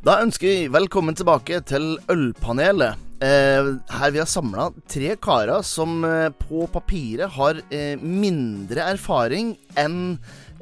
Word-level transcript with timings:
Da 0.00 0.14
ønsker 0.24 0.48
vi 0.48 0.68
velkommen 0.72 1.12
tilbake 1.16 1.58
til 1.68 1.98
Ølpanelet. 2.08 2.96
Eh, 3.20 3.66
her 3.92 4.12
vi 4.14 4.20
har 4.22 4.28
samla 4.30 4.70
tre 4.88 5.10
karer 5.20 5.60
som 5.66 5.98
eh, 6.08 6.30
på 6.40 6.64
papiret 6.72 7.28
har 7.34 7.58
eh, 7.68 8.00
mindre 8.00 8.86
erfaring 8.94 9.50
enn 9.76 9.98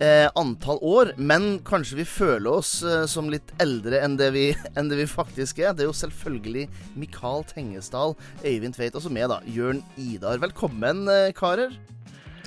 eh, 0.03 0.27
antall 0.35 0.81
år, 0.83 1.13
men 1.23 1.61
kanskje 1.63 2.01
vi 2.01 2.07
føler 2.11 2.51
oss 2.51 2.81
eh, 2.83 3.05
som 3.07 3.31
litt 3.31 3.53
eldre 3.63 4.01
enn 4.03 4.17
det, 4.19 4.33
vi, 4.35 4.49
enn 4.75 4.91
det 4.91 4.99
vi 5.05 5.07
faktisk 5.07 5.63
er. 5.63 5.71
Det 5.71 5.87
er 5.87 5.93
jo 5.93 5.95
selvfølgelig 6.01 6.67
Mikael 6.99 7.47
Tengesdal, 7.47 8.17
Øyvind 8.43 8.75
Tveit 8.75 8.99
og 8.99 9.07
så 9.07 9.15
med, 9.15 9.31
da, 9.31 9.39
Jørn 9.47 9.85
Idar. 10.03 10.43
Velkommen, 10.43 11.07
eh, 11.15 11.31
karer. 11.39 11.79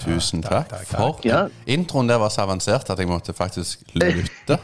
Tusen 0.01 0.41
takk, 0.41 0.69
takk, 0.69 0.87
takk. 0.89 1.19
for 1.21 1.27
Ja. 1.27 1.41
Introen 1.69 2.07
der 2.09 2.17
var 2.17 2.31
så 2.33 2.41
avansert 2.41 2.89
at 2.89 2.99
jeg 2.99 3.07
måtte 3.07 3.35
faktisk 3.37 3.83
lytte. 3.93 4.57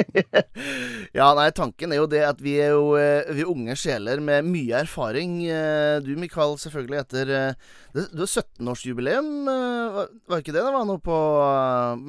Ja, 1.12 1.32
nei, 1.34 1.48
tanken 1.50 1.90
er 1.90 1.98
jo 1.98 2.06
det 2.06 2.20
at 2.22 2.38
vi 2.38 2.52
er 2.62 2.68
jo 2.70 2.92
eh, 2.94 3.26
vi 3.34 3.42
er 3.42 3.48
unge 3.50 3.74
sjeler 3.74 4.20
med 4.22 4.44
mye 4.46 4.78
erfaring. 4.84 5.40
Eh, 5.50 5.96
Du, 6.06 6.12
Mikael, 6.16 6.54
selvfølgelig 6.62 7.00
etter 7.00 7.32
eh, 7.34 7.54
Du 8.14 8.20
har 8.22 8.30
17-årsjubileum, 8.30 9.30
eh, 9.50 10.04
var- 10.30 10.38
ikke 10.38 10.52
det 10.54 10.62
det 10.62 10.72
var 10.76 10.84
noe 10.86 10.98
på 11.02 11.16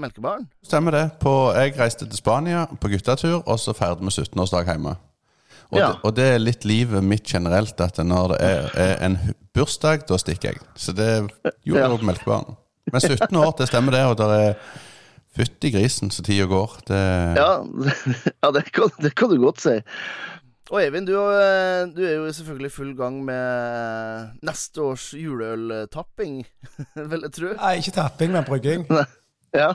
Melkebaren? 0.04 0.46
Stemmer 0.64 0.92
det. 0.92 1.06
På, 1.20 1.34
jeg 1.58 1.74
reiste 1.80 2.06
til 2.06 2.18
Spania 2.22 2.68
på 2.78 2.92
guttetur, 2.94 3.42
og 3.46 3.58
så 3.60 3.74
feiret 3.74 4.00
vi 4.06 4.14
17-årsdag 4.14 4.70
hjemme. 4.70 4.96
Og, 5.72 5.80
Ja. 5.80 5.88
det, 5.88 5.98
og 6.04 6.16
det 6.16 6.24
er 6.36 6.40
litt 6.40 6.66
livet 6.66 7.04
mitt 7.04 7.24
generelt, 7.26 7.80
at 7.82 7.98
når 7.98 8.28
det 8.36 8.42
er, 8.42 8.70
er 8.76 9.06
en 9.06 9.18
bursdag, 9.56 10.06
da 10.08 10.18
stikker 10.18 10.52
jeg. 10.52 10.62
Så 10.76 10.94
det 10.94 11.10
gjorde 11.66 11.82
jeg 11.82 11.90
Ja. 11.90 11.98
på 11.98 12.06
Melkebaren. 12.06 12.56
Men 12.92 13.02
17 13.02 13.36
år, 13.38 13.54
det 13.58 13.68
stemmer 13.70 13.92
det, 13.92 14.06
og 14.06 14.18
det 14.18 14.26
er 14.30 14.54
fytti 15.38 15.72
grisen 15.74 16.12
så 16.14 16.24
tida 16.26 16.48
går. 16.52 16.78
Det, 16.88 17.00
Ja, 17.40 17.52
ja 18.44 18.52
det, 18.56 18.68
kan, 18.76 18.92
det 19.02 19.14
kan 19.16 19.32
du 19.32 19.40
godt 19.42 19.64
si. 19.64 19.78
Og 20.72 20.80
Eivind, 20.80 21.10
du, 21.10 21.18
eh, 21.18 21.84
du 21.92 22.00
er 22.08 22.14
jo 22.16 22.30
selvfølgelig 22.32 22.70
i 22.72 22.76
full 22.76 22.92
gang 22.96 23.18
med 23.28 24.38
neste 24.48 24.86
års 24.86 25.10
juleøltapping, 25.20 26.46
vil 27.12 27.28
jeg 27.28 27.34
tro. 27.36 27.56
Nei, 27.58 27.74
ikke 27.82 27.96
tapping, 27.98 28.32
men 28.36 28.48
brygging. 28.48 28.88
Ja. 29.52 29.74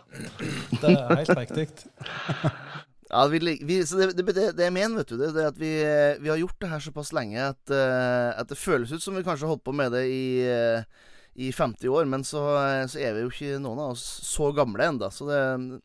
Det 0.81 0.95
er 0.95 1.21
helt 1.21 1.37
riktig. 1.37 1.69
Ja, 3.07 3.21
vi, 3.31 3.39
vi, 3.39 3.77
det, 3.87 4.07
det, 4.19 4.25
det, 4.35 4.45
det 4.59 4.65
jeg 4.65 4.75
mener, 4.75 4.97
vet 4.99 5.11
du, 5.13 5.15
det, 5.21 5.29
det 5.37 5.43
er 5.45 5.53
at 5.53 5.59
vi, 5.61 5.69
vi 6.25 6.31
har 6.33 6.41
gjort 6.41 6.57
det 6.59 6.71
her 6.73 6.81
såpass 6.83 7.13
lenge 7.15 7.39
at, 7.39 7.61
eh, 7.71 8.31
at 8.35 8.51
det 8.51 8.59
føles 8.59 8.91
ut 8.91 9.05
som 9.05 9.15
vi 9.15 9.23
kanskje 9.23 9.47
har 9.47 9.53
holdt 9.55 9.63
på 9.63 9.75
med 9.79 9.95
det 9.95 10.03
i, 10.11 10.25
eh, 10.43 11.06
i 11.37 11.51
50 11.53 11.89
år, 11.93 12.07
men 12.09 12.25
så, 12.25 12.43
så 12.89 13.01
er 13.03 13.13
vi 13.13 13.27
jo 13.27 13.33
ikke 13.33 13.59
noen 13.61 13.83
av 13.83 13.93
oss 13.93 14.05
så 14.25 14.49
gamle 14.57 14.89
ennå. 14.89 15.11
Så 15.13 15.29
det, 15.29 15.43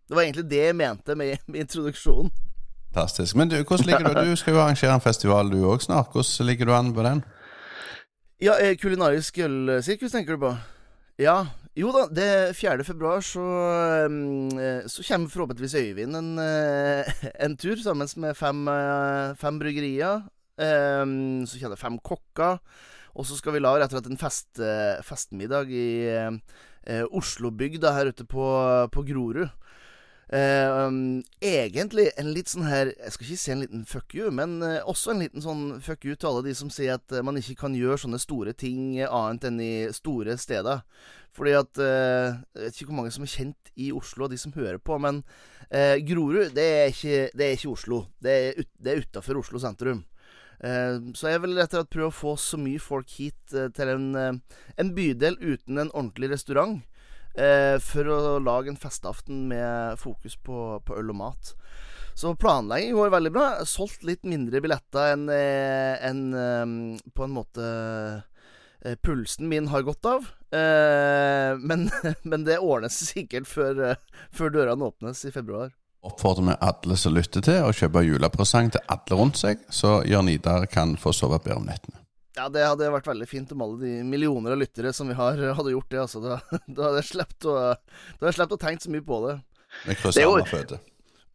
det 0.07 0.15
var 0.15 0.23
egentlig 0.23 0.47
det 0.51 0.63
jeg 0.69 0.77
mente 0.79 1.15
med, 1.19 1.43
med 1.51 1.65
introduksjonen. 1.65 2.31
Fantastisk. 2.91 3.35
Men 3.35 3.49
du, 3.49 3.55
hvordan 3.63 3.85
ligger 3.85 4.13
du? 4.13 4.31
Du 4.31 4.35
skal 4.35 4.53
jo 4.53 4.59
arrangere 4.59 4.95
en 4.95 5.03
festival 5.03 5.51
du 5.51 5.61
òg 5.63 5.83
snart. 5.83 6.11
Hvordan 6.11 6.47
ligger 6.47 6.67
du 6.67 6.73
an 6.75 6.93
på 6.95 7.05
den? 7.07 7.23
Ja, 8.41 8.57
eh, 8.59 8.75
kulinarisk 8.75 9.37
ølsirkus, 9.37 10.11
tenker 10.11 10.35
du 10.35 10.47
på? 10.47 10.55
Ja. 11.21 11.45
Jo 11.77 11.93
da, 11.95 12.07
det 12.11 12.23
er 12.27 12.53
4. 12.57 12.83
februar 12.83 13.21
så, 13.23 13.43
mm, 14.11 14.59
eh, 14.59 14.87
så 14.91 15.05
kommer 15.07 15.29
forhåpentligvis 15.31 15.75
Øyvind 15.75 16.15
en, 16.15 16.39
eh, 16.39 17.13
en 17.45 17.57
tur 17.57 17.75
sammen 17.79 18.09
med 18.15 18.35
fem, 18.35 18.65
fem 19.37 19.59
bryggerier. 19.59 20.21
Så 20.57 21.59
kommer 21.59 21.75
det 21.75 21.79
fem 21.79 21.99
kokker. 21.99 22.57
Og 23.15 23.27
så 23.27 23.37
skal 23.39 23.55
vi 23.55 23.63
lage 23.63 23.81
rett 23.81 23.93
og 23.93 23.99
slett 23.99 24.11
en 24.11 24.21
fest, 24.21 24.49
eh, 24.63 25.01
festmiddag 25.05 25.71
i 25.73 25.87
eh, 26.11 27.03
Oslobygda 27.11 27.93
her 27.97 28.11
ute 28.11 28.25
på, 28.29 28.45
på 28.93 29.05
Grorud. 29.09 29.49
Eh, 30.31 30.85
um, 30.87 31.19
egentlig 31.43 32.05
en 32.15 32.29
litt 32.31 32.47
sånn 32.47 32.63
her 32.63 32.93
Jeg 32.93 33.11
skal 33.11 33.25
ikke 33.25 33.39
si 33.41 33.49
en 33.51 33.63
liten 33.65 33.81
fuck 33.83 34.13
you, 34.15 34.29
men 34.31 34.61
eh, 34.63 34.77
også 34.87 35.11
en 35.11 35.19
liten 35.25 35.43
sånn 35.43 35.81
fuck 35.83 36.05
you 36.07 36.15
til 36.15 36.29
alle 36.29 36.45
de 36.45 36.53
som 36.55 36.69
sier 36.71 36.95
at 36.95 37.11
eh, 37.11 37.23
man 37.25 37.35
ikke 37.35 37.57
kan 37.65 37.75
gjøre 37.75 37.97
sånne 37.99 38.19
store 38.23 38.53
ting 38.55 38.93
eh, 38.95 39.11
annet 39.11 39.49
enn 39.49 39.59
i 39.59 39.73
store 39.91 40.37
steder. 40.39 40.85
Fordi 41.35 41.57
at 41.59 41.81
eh, 41.83 42.39
Jeg 42.55 42.63
vet 42.63 42.79
ikke 42.79 42.89
hvor 42.93 42.99
mange 43.01 43.11
som 43.11 43.27
er 43.27 43.33
kjent 43.33 43.73
i 43.75 43.89
Oslo, 43.95 44.29
de 44.31 44.39
som 44.39 44.55
hører 44.55 44.79
på, 44.79 44.95
men 45.03 45.19
eh, 45.67 45.97
Grorud, 46.07 46.55
det 46.55 46.69
er 46.77 46.95
ikke, 46.95 47.19
det 47.35 47.49
er 47.49 47.59
ikke 47.59 47.75
Oslo. 47.75 47.99
Det 48.23 48.37
er, 48.37 48.63
ut, 48.63 48.71
er 48.87 49.03
utafor 49.03 49.43
Oslo 49.43 49.59
sentrum. 49.59 50.05
Eh, 50.61 50.99
så 51.17 51.31
jeg 51.31 51.41
vil 51.41 51.57
rett 51.57 51.73
og 51.73 51.81
slett 51.81 51.93
prøve 51.95 52.11
å 52.11 52.13
få 52.13 52.35
så 52.37 52.59
mye 52.61 52.81
folk 52.81 53.09
hit 53.17 53.55
eh, 53.57 53.71
til 53.73 53.89
en, 53.95 54.07
eh, 54.17 54.59
en 54.81 54.91
bydel 54.97 55.39
uten 55.41 55.81
en 55.81 55.93
ordentlig 55.93 56.33
restaurant. 56.35 56.81
For 57.31 58.09
å 58.11 58.41
lage 58.43 58.67
en 58.67 58.75
festaften 58.75 59.45
med 59.47 59.95
fokus 60.01 60.33
på, 60.35 60.81
på 60.83 60.97
øl 60.99 61.13
og 61.13 61.15
mat. 61.15 61.51
Så 62.19 62.33
planlegging 62.35 62.91
går 62.97 63.13
veldig 63.13 63.31
bra. 63.31 63.45
Solgt 63.63 64.03
litt 64.03 64.27
mindre 64.27 64.59
billetter 64.59 65.13
enn 65.15 65.29
eh, 66.35 66.73
på 67.15 67.23
en 67.23 67.37
måte 67.37 67.69
pulsen 69.05 69.47
min 69.47 69.71
har 69.71 69.87
godt 69.87 70.11
av. 70.11 70.27
Men, 71.71 71.85
men 72.27 72.43
det 72.43 72.57
ordnes 72.59 72.97
sikkert 73.07 73.47
før, 73.47 73.93
før 74.35 74.51
dørene 74.51 74.89
åpnes 74.89 75.21
i 75.23 75.31
februar. 75.31 75.71
Oppfordrer 76.01 76.47
vi 76.47 76.53
alle 76.65 76.97
som 76.97 77.13
lytter 77.13 77.43
til, 77.45 77.59
å 77.61 77.73
kjøpe 77.75 78.01
julepresang 78.01 78.71
til 78.73 78.81
alle 78.89 79.17
rundt 79.19 79.37
seg, 79.37 79.59
så 79.69 79.99
Jørn 80.07 80.31
Idar 80.31 80.65
kan 80.71 80.95
få 80.97 81.13
sove 81.13 81.37
bedre 81.43 81.59
om 81.59 81.67
nettene. 81.69 81.99
Ja, 82.37 82.47
det 82.49 82.63
hadde 82.63 82.87
vært 82.93 83.09
veldig 83.09 83.27
fint 83.29 83.51
om 83.53 83.61
alle 83.65 83.77
de 83.81 83.91
millioner 84.07 84.55
av 84.55 84.61
lyttere 84.61 84.93
som 84.95 85.09
vi 85.11 85.17
har, 85.17 85.37
hadde 85.57 85.73
gjort 85.73 85.91
det. 85.91 85.99
Altså. 86.01 86.21
Da, 86.23 86.39
da 86.75 86.87
hadde 86.87 87.01
jeg 87.03 87.09
sluppet 87.11 87.49
å, 87.51 87.57
å 87.75 88.61
tenke 88.61 88.81
så 88.81 88.93
mye 88.93 89.05
på 89.05 89.19
det. 89.27 89.35
Men, 89.85 89.99
Det 90.01 90.23
er 90.23 90.25
jo-. 90.25 90.79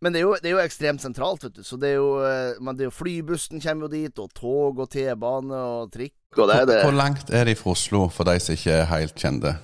Men 0.04 0.12
det 0.12 0.20
er, 0.20 0.24
jo, 0.26 0.32
det 0.42 0.50
er 0.50 0.54
jo 0.56 0.60
ekstremt 0.64 1.04
sentralt, 1.04 1.46
vet 1.46 1.56
du. 1.56 1.62
Så 1.64 1.78
det 1.80 1.94
er 1.94 2.00
jo, 2.00 2.10
eh, 2.26 2.58
men 2.60 2.76
det 2.76 2.84
er 2.84 2.90
jo 2.90 2.96
Flybussen 2.96 3.62
kommer 3.64 3.86
jo 3.86 3.92
dit, 3.94 4.18
og 4.20 4.34
tog 4.36 4.82
og 4.82 4.90
T-bane 4.92 5.60
og 5.76 5.92
trikk. 5.94 6.18
Og 6.36 6.50
det 6.50 6.58
er 6.58 6.68
det. 6.68 6.80
Hvor 6.84 6.96
langt 6.96 7.32
er 7.32 7.48
de 7.48 7.54
fra 7.56 7.72
Oslo, 7.72 8.02
for 8.12 8.28
de 8.28 8.36
som 8.42 8.58
ikke 8.58 8.74
er 8.82 8.90
helt 8.90 9.16
kjente? 9.16 9.54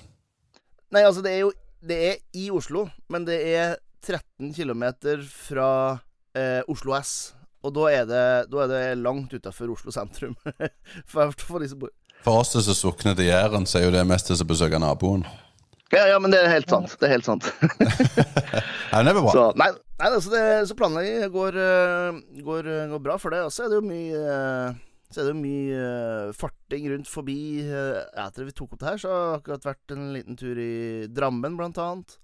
Nei, 0.93 1.03
altså, 1.03 1.25
det 1.25 1.35
er 1.35 1.43
jo 1.43 1.51
Det 1.83 1.97
er 2.07 2.19
i 2.39 2.45
Oslo, 2.55 2.85
men 3.11 3.25
det 3.27 3.41
er 3.43 3.73
13 4.03 4.51
km 4.53 4.83
fra 5.31 5.69
eh, 6.35 6.61
Oslo 6.67 6.95
S. 6.99 7.33
Og 7.63 7.71
da 7.77 7.87
er 7.91 8.07
det, 8.07 8.25
da 8.51 8.65
er 8.65 8.71
det 8.71 8.81
langt 8.99 9.33
utafor 9.33 9.71
Oslo 9.71 9.93
sentrum. 9.95 10.35
for, 11.11 11.31
for 11.39 11.63
For 12.23 12.41
oss 12.41 12.51
som 12.51 12.75
sukner 12.75 13.15
til 13.15 13.31
Jæren, 13.31 13.65
så 13.65 13.79
er 13.79 13.87
jo 13.87 13.95
det 13.95 14.03
mest 14.07 14.27
til 14.27 14.39
å 14.39 14.49
besøke 14.49 14.81
naboen. 14.81 15.23
Ja, 15.93 16.07
ja, 16.09 16.19
men 16.19 16.33
det 16.33 16.39
er 16.41 16.49
helt 16.49 16.71
sant. 16.71 16.95
Det 16.97 17.05
er 17.05 17.13
helt 17.13 17.27
sant. 17.27 17.45
Nei, 18.93 19.01
det 19.05 19.13
var 19.13 19.19
bra. 19.19 19.33
Så, 19.35 19.43
nei, 19.61 19.67
nei 20.01 20.09
altså 20.09 20.31
det, 20.33 20.41
så 20.69 20.77
planlegging 20.77 21.27
går, 21.33 21.57
eh, 21.61 22.17
går, 22.47 22.69
eh, 22.71 22.87
går 22.89 23.03
bra 23.03 23.17
for 23.21 23.35
det. 23.35 23.43
Og 23.45 23.53
så 23.53 23.65
er 23.65 23.71
det 23.71 23.77
jo 23.77 23.85
mye 23.85 24.23
Så 25.13 25.21
er 25.21 25.27
det 25.27 25.33
jo 25.35 25.43
mye 25.43 25.81
eh, 25.85 26.31
farting 26.33 26.87
rundt 26.89 27.09
forbi. 27.11 27.37
Etter 27.61 28.25
Etter 28.25 28.49
vi 28.49 28.55
tok 28.57 28.73
opp 28.73 28.81
det 28.81 28.89
her, 28.89 29.03
så 29.03 29.13
har 29.13 29.21
det 29.27 29.37
akkurat 29.41 29.67
vært 29.69 29.93
en 29.93 30.07
liten 30.15 30.39
tur 30.39 30.57
i 30.57 31.05
Drammen, 31.13 31.59
blant 31.59 31.77
annet. 31.77 32.17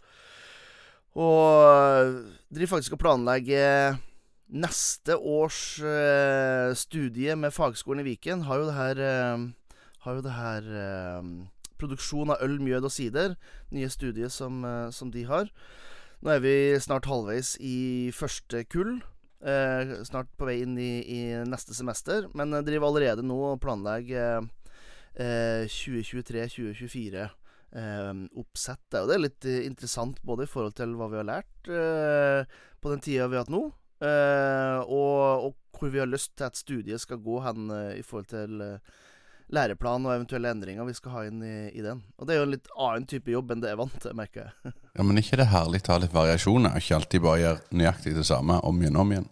Og 1.20 1.44
eh, 1.68 2.14
driver 2.54 2.76
faktisk 2.76 2.96
og 2.96 3.02
planlegger 3.04 3.98
neste 4.50 5.18
års 5.18 5.78
eh, 5.84 6.72
studie 6.80 7.36
med 7.36 7.54
Fagskolen 7.54 8.06
i 8.06 8.10
Viken. 8.14 8.46
Har 8.48 8.62
jo 8.62 8.70
det 8.70 8.78
her 8.78 9.04
eh, 9.04 9.48
Har 10.06 10.16
jo 10.16 10.24
det 10.26 10.34
her 10.38 10.70
eh, 10.84 11.32
Produksjon 11.80 12.32
av 12.34 12.42
øl, 12.44 12.58
mjød 12.64 12.88
og 12.88 12.92
sider. 12.92 13.36
Nye 13.72 13.90
studiet 13.90 14.32
som, 14.32 14.64
eh, 14.66 14.90
som 14.92 15.12
de 15.12 15.26
har. 15.28 15.52
Nå 16.20 16.34
er 16.34 16.42
vi 16.44 16.56
snart 16.80 17.08
halvveis 17.08 17.56
i 17.64 18.12
første 18.16 18.66
kull. 18.68 19.00
Eh, 19.40 19.94
snart 20.04 20.28
på 20.36 20.50
vei 20.50 20.58
inn 20.66 20.76
i, 20.76 21.00
i 21.04 21.20
neste 21.48 21.76
semester. 21.76 22.28
Men 22.36 22.52
jeg 22.58 22.68
driver 22.68 22.90
allerede 22.90 23.24
nå 23.24 23.38
og 23.54 23.62
planlegger 23.64 24.44
eh, 25.16 25.68
2023-2024 25.72 27.24
eh, 27.24 27.36
oppsettet. 27.72 29.02
Og 29.02 29.10
det 29.10 29.16
er 29.16 29.24
litt 29.24 29.46
eh, 29.46 29.66
interessant 29.68 30.22
både 30.26 30.46
i 30.46 30.50
forhold 30.50 30.78
til 30.80 30.96
hva 30.98 31.10
vi 31.12 31.20
har 31.20 31.28
lært 31.28 31.70
eh, 31.70 32.58
på 32.82 32.94
den 32.94 33.04
tida 33.06 33.28
vi 33.30 33.38
har 33.38 33.46
hatt 33.46 33.54
nå, 33.54 33.66
eh, 34.06 34.80
og, 34.86 35.50
og 35.50 35.80
hvor 35.80 35.94
vi 35.94 36.02
har 36.02 36.10
lyst 36.10 36.36
til 36.38 36.50
at 36.50 36.60
studiet 36.60 37.04
skal 37.04 37.22
gå 37.24 37.40
hen 37.46 37.70
i 37.96 38.02
forhold 38.04 38.28
til 38.32 38.58
læreplan 39.50 40.06
og 40.06 40.12
eventuelle 40.14 40.52
endringer 40.52 40.86
vi 40.86 40.96
skal 40.98 41.14
ha 41.14 41.22
inn 41.30 41.40
i, 41.46 41.70
i 41.72 41.82
den. 41.86 42.02
Og 42.20 42.28
det 42.28 42.36
er 42.36 42.42
jo 42.42 42.48
en 42.50 42.54
litt 42.54 42.68
annen 42.76 43.08
type 43.10 43.32
jobb 43.32 43.54
enn 43.54 43.64
det 43.64 43.72
jeg 43.72 43.80
vant 43.80 43.96
til, 44.04 44.18
merker 44.18 44.44
jeg. 44.44 44.74
Ja, 44.98 45.06
Men 45.06 45.22
ikke 45.22 45.40
det 45.40 45.50
herlig 45.54 45.84
å 45.86 45.94
ha 45.94 46.02
litt 46.04 46.16
variasjoner, 46.16 46.76
ikke 46.82 47.00
alltid 47.00 47.24
bare 47.24 47.42
gjøre 47.44 47.80
nøyaktig 47.80 48.16
det 48.18 48.28
samme 48.28 48.60
om 48.68 48.82
igjen 48.84 49.00
og 49.00 49.06
om 49.06 49.16
igjen? 49.16 49.30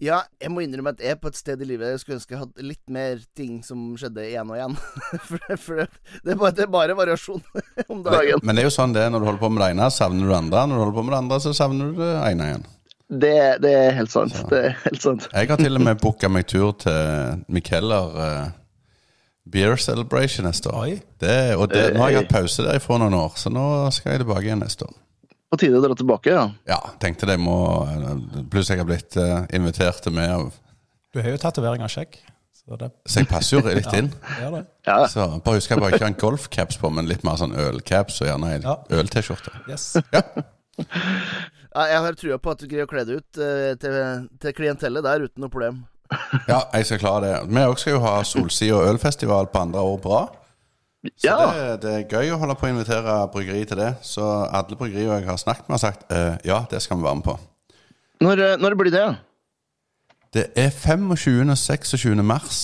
Ja, 0.00 0.22
jeg 0.40 0.52
må 0.52 0.64
innrømme 0.64 0.94
at 0.94 1.02
jeg 1.04 1.14
er 1.14 1.20
på 1.20 1.28
et 1.28 1.38
sted 1.38 1.60
i 1.60 1.68
livet 1.68 1.92
jeg 1.92 2.02
skulle 2.02 2.18
ønske 2.18 2.34
jeg 2.34 2.42
hadde 2.42 2.66
litt 2.66 2.92
mer 2.92 3.20
ting 3.36 3.60
som 3.66 3.90
skjedde 4.00 4.24
igjen 4.28 4.50
og 4.50 4.58
igjen. 4.58 4.76
for 5.28 5.46
det, 5.46 5.58
for 5.60 5.82
det, 5.82 5.86
det, 6.24 6.34
er 6.34 6.40
bare, 6.40 6.56
det 6.56 6.66
er 6.66 6.74
bare 6.74 6.98
variasjon 6.98 7.42
om 7.92 8.04
dagen. 8.06 8.42
Men 8.42 8.56
det 8.56 8.64
er 8.64 8.70
jo 8.70 8.74
sånn 8.76 8.96
det 8.96 9.06
er 9.06 9.14
når 9.14 9.24
du 9.24 9.30
holder 9.30 9.42
på 9.44 9.52
med 9.54 9.64
det 9.64 9.72
ene, 9.74 9.88
savner 9.94 10.24
du 10.26 10.32
det 10.32 10.38
andre. 10.38 10.66
Når 10.66 10.76
du 10.76 10.84
holder 10.84 10.98
på 11.00 11.06
med 11.06 11.14
det 11.16 11.22
andre, 11.24 11.40
så 11.44 11.56
savner 11.56 11.90
du 11.90 12.00
det 12.00 12.12
ene 12.30 12.52
igjen. 12.52 12.68
Det, 13.10 13.36
det 13.58 13.70
er 13.74 13.92
helt 13.98 14.12
sant. 14.12 14.36
Det 14.50 14.58
er 14.68 14.74
helt 14.84 15.02
sant. 15.02 15.26
Jeg 15.32 15.50
har 15.50 15.58
til 15.58 15.80
og 15.80 15.82
med 15.82 15.98
booka 15.98 16.30
meg 16.30 16.46
tur 16.50 16.70
til 16.78 17.40
Mikeller 17.50 18.14
uh, 18.14 18.52
Beer 19.50 19.74
Celebration 19.76 20.46
neste 20.46 20.70
år. 20.70 21.00
Det, 21.18 21.56
og 21.56 21.72
det, 21.72 21.88
nå 21.96 22.04
har 22.04 22.14
jeg 22.14 22.22
hatt 22.22 22.32
pause 22.32 22.66
der 22.66 22.78
for 22.82 23.02
noen 23.02 23.16
år, 23.18 23.34
så 23.40 23.50
nå 23.50 23.64
skal 23.94 24.14
jeg 24.14 24.22
tilbake 24.22 24.46
igjen 24.46 24.62
neste 24.62 24.86
år. 24.86 24.94
På 25.50 25.58
tide 25.58 25.78
å 25.80 25.82
dra 25.82 25.94
tilbake, 25.98 26.30
ja. 26.30 26.44
Ja, 26.70 26.78
tenkte 27.02 27.26
det 27.26 27.34
må 27.42 27.54
Pluss 28.52 28.68
jeg 28.70 28.78
har 28.78 28.86
blitt 28.86 29.16
uh, 29.18 29.42
invitert 29.56 29.98
til 30.04 30.14
med, 30.14 30.30
av- 30.30 30.52
Du 31.14 31.18
har 31.22 31.32
jo 31.34 31.40
tatovering 31.42 31.82
av 31.82 31.90
skjegg. 31.90 32.20
Så 32.60 32.76
det 32.78 32.90
så 33.08 33.22
jeg 33.24 33.28
passer 33.32 33.56
jo 33.58 33.62
litt 33.66 33.92
inn. 33.98 34.12
ja, 34.38 34.50
det. 34.54 34.60
ja. 34.86 34.98
Så 35.10 35.26
bare 35.42 35.58
husk 35.58 35.72
jeg 35.72 35.80
bare 35.82 35.96
ikke 35.96 36.04
har 36.06 36.12
en 36.12 36.20
golfcaps 36.22 36.78
på, 36.78 36.90
men 36.94 37.08
litt 37.10 37.24
mer 37.26 37.38
sånn 37.40 37.56
ølcaps 37.58 38.20
og 38.22 38.28
gjerne 38.30 38.52
en 38.60 38.66
Ja. 38.68 38.76
øl-T-skjorte. 39.00 39.50
Yes. 39.66 39.88
ja 40.14 41.82
jeg 41.90 42.02
har 42.04 42.16
trua 42.18 42.38
på 42.42 42.52
at 42.54 42.62
du 42.62 42.68
greier 42.70 42.86
å 42.86 42.90
kle 42.90 43.02
deg 43.08 43.20
ut 43.20 43.40
eh, 43.42 43.72
til, 43.80 43.96
til 44.42 44.54
klientellet 44.56 45.04
der 45.06 45.26
uten 45.26 45.42
noe 45.44 45.52
problem. 45.52 45.82
Ja, 46.48 46.64
jeg 46.74 46.86
skal 46.88 46.98
klare 47.02 47.26
det. 47.26 47.34
Vi 47.54 47.62
også 47.62 47.84
skal 47.84 47.94
jo 47.96 48.00
ha 48.02 48.14
Solsida 48.26 48.80
ølfestival 48.90 49.50
på 49.52 49.60
andre 49.62 49.82
år 49.86 49.98
på 50.02 50.14
rad. 50.14 50.38
Så 51.04 51.24
Ja. 51.24 51.36
det, 51.52 51.82
det 51.82 51.92
er 51.96 52.18
gøy 52.18 52.34
å 52.34 52.38
holde 52.42 52.54
på 52.60 52.66
å 52.66 52.70
invitere 52.74 53.14
bryggeri 53.32 53.64
til 53.64 53.80
det. 53.80 53.94
Så 54.04 54.24
alle 54.52 54.76
bryggerier 54.76 55.14
jeg 55.20 55.28
har 55.30 55.40
snakket 55.40 55.68
med, 55.68 55.78
har 55.78 55.84
sagt 55.86 56.04
uh, 56.12 56.36
ja, 56.44 56.64
det 56.70 56.82
skal 56.84 57.00
vi 57.00 57.06
være 57.08 57.20
med 57.22 57.24
på. 57.24 57.38
Når, 58.20 58.42
eh, 58.44 58.56
når 58.60 58.76
blir 58.76 58.92
det? 58.92 59.06
Det 60.36 60.46
er 60.56 60.68
25. 60.70 61.50
og 61.50 61.56
26. 61.58 62.22
mars. 62.22 62.60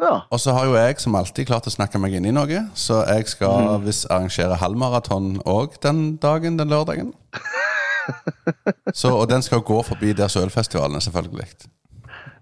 Ja. 0.00 0.20
Og 0.32 0.40
så 0.40 0.54
har 0.56 0.64
jo 0.64 0.74
jeg 0.78 0.96
som 1.02 1.14
alltid 1.14 1.46
klart 1.50 1.68
å 1.68 1.72
snakke 1.74 2.00
meg 2.00 2.14
inn 2.16 2.24
i 2.24 2.32
noe, 2.32 2.62
så 2.74 3.02
jeg 3.04 3.28
skal 3.28 3.76
visst 3.84 4.08
arrangere 4.08 4.56
halvmaraton 4.56 5.42
òg 5.44 5.76
den 5.84 6.16
dagen, 6.22 6.56
den 6.56 6.72
lørdagen. 6.72 7.12
Så, 8.96 9.12
og 9.12 9.28
den 9.30 9.42
skal 9.44 9.60
gå 9.62 9.82
forbi 9.86 10.14
der 10.16 10.32
sølfestivalene, 10.32 11.00
selvfølgelig. 11.04 11.46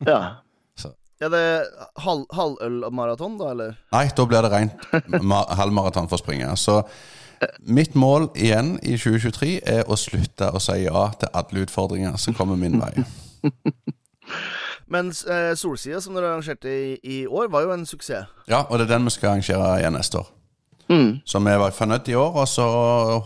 ja. 0.06 0.20
Er 1.20 1.30
det 1.32 1.44
halv, 2.04 2.26
halvølmaraton, 2.30 3.38
da, 3.40 3.48
eller? 3.50 3.78
Nei, 3.94 4.04
da 4.14 4.26
blir 4.30 4.44
det 4.46 4.50
rent 4.52 5.22
ma- 5.26 5.46
halvmaraton 5.58 6.06
for 6.10 6.18
å 6.18 6.22
springe. 6.22 6.50
Så 6.60 6.76
mitt 7.66 7.94
mål 7.98 8.28
igjen 8.38 8.76
i 8.86 8.94
2023 8.98 9.50
er 9.66 9.82
å 9.90 9.98
slutte 9.98 10.52
å 10.54 10.62
si 10.62 10.76
ja 10.84 11.08
til 11.18 11.30
alle 11.34 11.64
utfordringer 11.66 12.16
som 12.22 12.34
kommer 12.38 12.58
min 12.58 12.78
vei. 12.82 12.92
Men 14.88 15.10
eh, 15.28 15.52
Solsida, 15.58 16.00
som 16.00 16.14
dere 16.16 16.30
arrangerte 16.30 16.70
i, 16.72 16.94
i 17.04 17.18
år, 17.26 17.50
var 17.52 17.66
jo 17.66 17.74
en 17.74 17.84
suksess. 17.86 18.30
Ja, 18.48 18.62
og 18.70 18.78
det 18.78 18.86
er 18.86 18.94
den 18.94 19.04
vi 19.08 19.12
skal 19.12 19.34
arrangere 19.34 19.74
igjen 19.82 19.96
neste 19.98 20.22
år. 20.22 20.30
Mm. 20.88 21.10
Så 21.28 21.42
vi 21.44 21.56
var 21.60 21.74
fornøyd 21.76 22.08
i 22.08 22.14
år, 22.16 22.38
og 22.40 22.46
så 22.48 22.64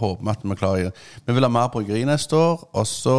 håper 0.00 0.24
vi 0.26 0.32
at 0.32 0.40
vi 0.50 0.56
klarer 0.58 1.04
Vi 1.28 1.36
vil 1.36 1.46
ha 1.46 1.50
mer 1.52 1.68
bryggeri 1.70 2.02
neste 2.08 2.34
år, 2.34 2.64
og 2.72 2.86
så 2.90 3.14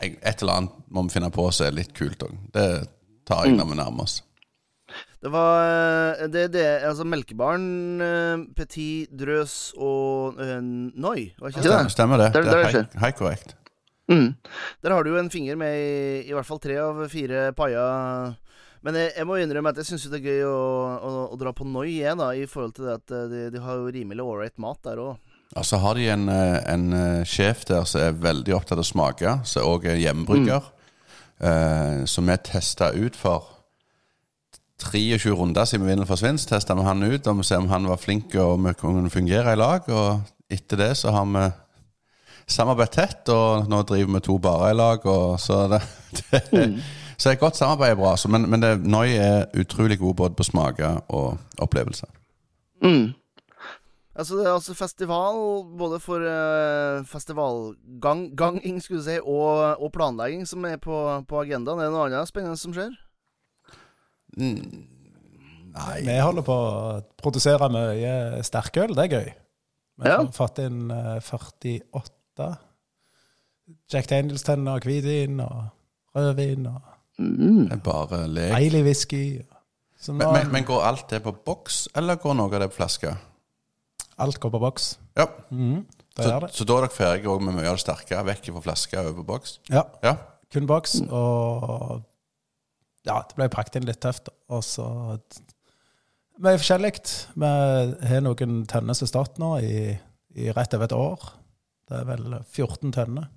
et 0.00 0.40
eller 0.40 0.54
annet 0.56 0.78
må 0.92 1.04
vi 1.04 1.12
finne 1.18 1.28
på 1.32 1.44
som 1.52 1.66
er 1.68 1.76
litt 1.76 1.92
kult 1.96 2.24
òg. 2.24 2.32
Det 2.54 2.64
tar 3.26 3.46
jeg 3.46 3.56
når 3.58 3.70
vi 3.72 3.80
nærmer 3.80 4.06
oss. 4.06 4.20
Det 5.24 5.30
var 5.32 5.64
eh, 6.20 6.26
det, 6.28 6.50
det, 6.52 6.64
altså 6.84 7.06
Melkebaren, 7.08 7.66
eh, 8.04 8.42
Petit, 8.58 9.08
Drøs 9.08 9.72
og 9.80 10.36
uh, 10.36 10.58
Noi, 10.60 11.30
var 11.40 11.48
ikke 11.48 11.62
det? 11.64 11.70
Stemmer, 11.70 11.92
stemmer 11.94 12.20
det. 12.20 12.26
Det 12.36 12.42
er- 12.52 12.72
helt, 12.74 12.96
helt 13.00 13.16
korrekt. 13.16 13.54
Mm. 14.12 14.34
Der 14.84 14.92
har 14.92 15.02
du 15.02 15.14
jo 15.14 15.16
en 15.16 15.30
finger 15.32 15.56
med 15.56 15.78
i, 15.80 16.28
i 16.28 16.34
hvert 16.36 16.44
fall 16.44 16.60
tre 16.60 16.76
av 16.76 17.00
fire 17.08 17.46
paier. 17.56 18.34
Men 18.84 18.98
jeg, 19.00 19.14
jeg 19.16 19.24
må 19.24 19.38
innrømme 19.40 19.72
at 19.72 19.80
jeg 19.80 19.88
syns 19.88 20.04
det 20.12 20.20
er 20.20 20.26
gøy 20.28 20.42
å, 20.44 20.58
å, 21.00 21.12
å 21.32 21.38
dra 21.40 21.54
på 21.56 21.64
Noi 21.64 21.86
igjen, 21.94 22.20
da, 22.20 22.34
i 22.36 22.44
forhold 22.44 22.76
til 22.76 22.90
det 22.90 22.98
at 22.98 23.14
de, 23.32 23.46
de 23.54 23.62
har 23.64 23.80
jo 23.80 23.88
rimelig 23.96 24.26
ålreit 24.28 24.60
mat 24.60 24.82
der 24.84 25.00
òg. 25.00 25.16
Og 25.56 25.64
så 25.64 25.78
har 25.80 25.96
de 25.96 26.04
en, 26.12 26.28
en 26.28 26.86
sjef 27.24 27.64
der 27.70 27.88
som 27.88 28.02
er 28.04 28.16
veldig 28.20 28.52
opptatt 28.58 28.76
av 28.76 28.84
å 28.84 28.90
smake, 28.92 29.38
som 29.48 29.70
òg 29.72 29.88
er 29.88 30.02
hjemmebrygger. 30.02 30.68
Eh, 31.44 32.04
som 32.04 32.26
vi 32.26 32.36
testa 32.44 32.90
ut 32.90 33.16
for 33.16 33.44
23 34.80 35.30
runder 35.30 35.64
siden 35.64 35.84
vi 35.84 35.92
vinner 35.92 36.08
for 36.08 36.16
svinst, 36.16 36.48
Testa 36.48 36.74
vi 36.74 36.86
han 36.86 37.02
ut 37.02 37.26
og 37.26 37.38
vi 37.38 37.44
ser 37.44 37.60
om 37.60 37.68
han 37.68 37.88
var 37.88 38.00
flink 38.00 38.34
og 38.40 38.62
vi 38.64 38.72
kunne 38.80 39.10
fungere 39.10 39.52
i 39.52 39.60
lag. 39.60 39.88
Og 39.88 40.22
etter 40.50 40.80
det 40.80 40.96
så 40.96 41.12
har 41.12 41.28
vi 41.28 41.44
samarbeidet 42.46 42.92
tett, 42.92 43.28
og 43.32 43.68
nå 43.68 43.82
driver 43.82 44.16
vi 44.16 44.20
to 44.24 44.38
barer 44.38 44.72
i 44.72 44.78
lag. 44.78 45.06
Og 45.06 45.40
så 45.40 45.66
det, 45.68 45.82
det, 46.50 46.64
så 47.16 47.30
et 47.30 47.40
godt 47.40 47.56
samarbeid 47.56 47.90
er 47.90 48.00
bra. 48.00 48.16
Så, 48.16 48.28
men 48.28 48.48
men 48.50 48.62
det, 48.62 48.78
Noi 48.80 49.16
er 49.16 49.44
utrolig 49.60 49.98
god 49.98 50.14
både 50.14 50.34
på 50.34 50.48
smaker 50.48 51.04
og 51.08 51.38
opplevelse. 51.58 52.06
Mm. 52.84 53.12
Altså, 54.14 54.36
det 54.38 54.44
er 54.46 54.52
altså 54.54 54.74
festival 54.78 55.38
både 55.78 55.98
for 56.00 56.22
uh, 56.22 57.02
festivalganging, 57.10 58.76
skulle 58.82 59.00
du 59.02 59.06
si, 59.08 59.16
og, 59.18 59.80
og 59.82 59.90
planlegging 59.92 60.44
som 60.46 60.64
er 60.68 60.76
på, 60.78 60.94
på 61.26 61.40
agendaen. 61.42 61.80
Er 61.82 61.88
det 61.90 61.94
noe 61.96 62.04
annet 62.06 62.30
spennende 62.30 62.56
som 62.60 62.74
skjer? 62.76 62.94
Nei 64.38 65.96
Vi 66.06 66.14
holder 66.22 66.46
på 66.46 66.54
å 66.54 67.00
produsere 67.20 67.68
mye 67.74 68.42
sterkøl. 68.46 68.94
Det 68.94 69.04
er 69.08 69.16
gøy. 69.18 69.32
Vi 69.98 70.08
Ja. 70.10 70.16
har 70.22 70.30
fått 70.34 70.58
inn 70.62 70.90
eh, 70.90 71.18
48 71.22 72.48
Jack 73.90 74.08
Daniels-tenner 74.10 74.76
og 74.78 74.86
hvitvin 74.86 75.40
og 75.40 75.70
rødvin 76.16 76.66
og 76.70 76.82
Mm. 77.14 77.68
Det 77.68 77.76
er 77.76 77.82
bare 77.86 78.26
lek. 78.26 78.52
Eilig 78.56 78.80
whisky. 78.82 79.20
Men, 80.08 80.32
men, 80.32 80.48
men 80.50 80.64
går 80.66 80.80
alt 80.82 81.04
det 81.12 81.20
på 81.22 81.30
boks, 81.46 81.84
eller 81.94 82.16
går 82.18 82.34
noe 82.34 82.50
av 82.50 82.64
det 82.64 82.66
på 82.72 82.80
flaske? 82.80 83.12
Alt 84.18 84.38
går 84.40 84.50
på 84.54 84.60
boks. 84.62 84.98
Ja, 85.16 85.26
Mm, 85.50 85.84
det 86.16 86.24
så, 86.24 86.40
det. 86.40 86.50
så 86.54 86.64
da 86.64 86.76
er 86.76 86.80
dere 86.86 86.94
ferdige 86.94 87.40
med 87.40 87.54
mye 87.54 87.68
av 87.70 87.76
det 87.78 87.82
sterke, 87.84 88.20
vekk 88.26 88.52
fra 88.52 88.60
flaske 88.68 88.98
og 89.00 89.06
over 89.06 89.16
på 89.22 89.26
boks? 89.32 89.58
Ja, 89.70 89.82
Ja. 90.02 90.16
kun 90.52 90.66
boks. 90.66 91.00
Og 91.10 92.02
ja, 93.06 93.20
det 93.28 93.34
ble 93.36 93.48
pakket 93.48 93.76
inn 93.80 93.86
litt 93.88 94.00
tøft. 94.00 94.28
Og 94.48 94.62
så 94.62 94.86
er 96.44 96.58
forskjellig. 96.58 96.92
Vi 97.34 97.46
har 98.08 98.20
noen 98.24 98.66
tønner 98.66 98.94
som 98.94 99.06
har 99.06 99.12
stått 99.12 99.38
nå 99.38 99.56
i, 99.62 99.98
i 100.34 100.50
rett 100.54 100.74
over 100.74 100.84
et 100.84 100.92
år. 100.96 101.26
Det 101.88 101.98
er 102.00 102.04
vel 102.08 102.38
14 102.42 102.92
tønner 102.92 103.28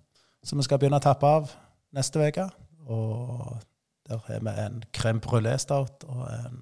som 0.47 0.57
vi 0.57 0.63
skal 0.63 0.79
begynne 0.79 1.01
å 1.01 1.03
tappe 1.03 1.27
av 1.27 1.49
neste 1.93 2.21
uke. 2.23 2.47
Og 2.87 3.57
der 4.07 4.21
har 4.29 4.39
vi 4.39 4.53
en 4.63 4.83
crème 4.95 5.19
brulé-stout 5.19 6.05
og 6.07 6.27
en 6.31 6.61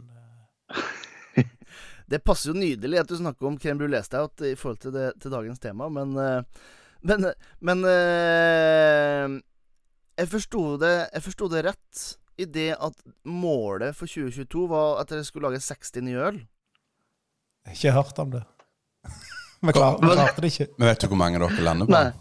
Det 2.10 2.20
passer 2.24 2.52
jo 2.52 2.58
nydelig 2.60 3.00
at 3.02 3.10
du 3.10 3.16
snakker 3.18 3.48
om 3.50 3.58
crème 3.58 3.80
brulé 3.82 4.02
stout 4.06 4.42
i 4.46 4.54
forhold 4.56 4.78
til, 4.84 4.92
det, 4.94 5.08
til 5.22 5.32
dagens 5.34 5.60
tema, 5.64 5.90
men 5.90 6.16
eh, 6.18 6.42
Men, 7.06 7.26
men 7.62 7.84
eh, 7.86 9.28
Jeg 10.18 10.30
forsto 10.32 10.62
det, 10.82 10.94
det 11.52 11.66
rett 11.68 12.04
i 12.38 12.46
det 12.46 12.72
at 12.76 12.96
målet 13.26 13.96
for 13.96 14.08
2022 14.10 14.68
var 14.72 15.00
at 15.02 15.10
dere 15.12 15.24
skulle 15.28 15.50
lage 15.50 15.62
60 15.64 16.02
nye 16.04 16.20
øl. 16.30 16.40
Jeg 17.66 17.72
har 17.72 17.76
ikke 17.80 17.92
hørt 17.96 18.20
om 18.20 18.32
det. 18.32 18.44
Vi 19.66 19.72
klar- 19.74 19.98
vi 20.02 20.08
klarte 20.14 20.42
det 20.44 20.52
ikke. 20.52 20.68
Men 20.78 20.88
vet 20.92 21.02
du 21.02 21.08
hvor 21.08 21.18
mange 21.18 21.40
dere 21.42 21.64
lander 21.64 21.88
på? 21.88 21.92
Nei. 21.96 22.12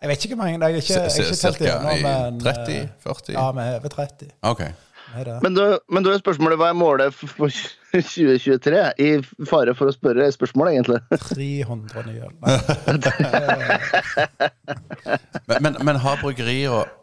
Jeg 0.00 0.08
vet 0.08 0.22
ikke 0.24 0.36
hvor 0.36 0.44
mange. 0.46 0.54
Jeg 0.54 0.62
har 0.62 0.68
ikke, 0.80 0.94
jeg 0.94 1.00
har 1.00 1.08
ikke 1.10 1.40
telt 1.40 1.60
i 1.60 2.02
men, 2.04 2.38
30? 2.40 2.76
eh, 2.76 2.88
40? 3.04 3.32
Ja, 3.34 3.50
vi 3.52 3.64
er 3.66 3.74
over 3.80 3.92
30. 3.96 4.30
Ok. 4.48 4.62
Men 5.42 5.56
da, 5.56 5.66
men 5.90 6.04
da 6.06 6.12
er 6.14 6.22
spørsmålet 6.22 6.60
hva 6.60 6.70
er 6.70 6.78
målet 6.78 7.14
for 7.16 7.30
for 7.34 7.50
2023? 7.90 8.82
I 9.02 9.10
fare 9.50 9.74
for 9.78 9.90
å 9.90 9.94
spørre 9.94 10.28
spørsmålet 10.34 10.78
egentlig. 10.78 11.00
300 11.26 12.06
nye 12.06 12.22
øl. 12.28 12.34
Men, 15.50 15.62
men, 15.66 15.78
men 15.88 16.00
har 16.04 16.20
bryggerier 16.22 16.96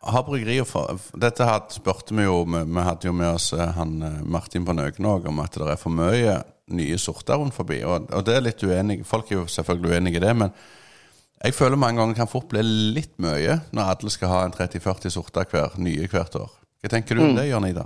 har 0.00 0.24
bryggerier 0.24 0.64
for, 0.64 0.96
Dette 1.20 1.44
had, 1.44 1.68
spurte 1.74 2.14
vi 2.16 2.24
jo 2.24 2.42
Vi, 2.48 2.80
hadde 2.80 3.10
jo 3.10 3.12
med 3.12 3.34
oss 3.34 3.52
eh, 3.52 3.72
han 3.76 4.00
eh, 4.02 4.20
Martin 4.24 4.64
på 4.64 4.72
Nøgen 4.72 5.08
òg 5.08 5.28
om 5.28 5.42
at 5.44 5.58
det 5.60 5.68
er 5.74 5.80
for 5.80 5.92
mye 5.92 6.38
nye 6.70 6.98
sorter 7.02 7.40
rundt 7.40 7.56
forbi. 7.56 7.80
Og, 7.84 8.08
og 8.14 8.24
det 8.24 8.36
er 8.36 8.44
litt 8.46 8.62
uenig 8.62 9.02
Folk 9.04 9.30
er 9.30 9.40
jo 9.40 9.48
selvfølgelig 9.50 9.96
uenig 9.96 10.14
i 10.16 10.22
det, 10.22 10.36
men 10.38 10.54
jeg 11.40 11.56
føler 11.56 11.80
mange 11.80 12.00
ganger 12.00 12.18
kan 12.18 12.28
fort 12.28 12.50
bli 12.52 12.62
litt 12.94 13.14
mye 13.22 13.60
når 13.72 13.94
alle 13.94 14.12
skal 14.12 14.32
ha 14.32 14.40
en 14.44 14.52
30-40 14.56 15.14
sorter 15.14 15.48
hver, 15.48 15.76
nye 15.80 16.08
hvert 16.12 16.36
år. 16.36 16.59
Hva 16.80 16.94
tenker 16.94 17.16
du 17.16 17.26
om 17.26 17.36
det, 17.36 17.50
Jørn 17.50 17.68
Ida? 17.68 17.84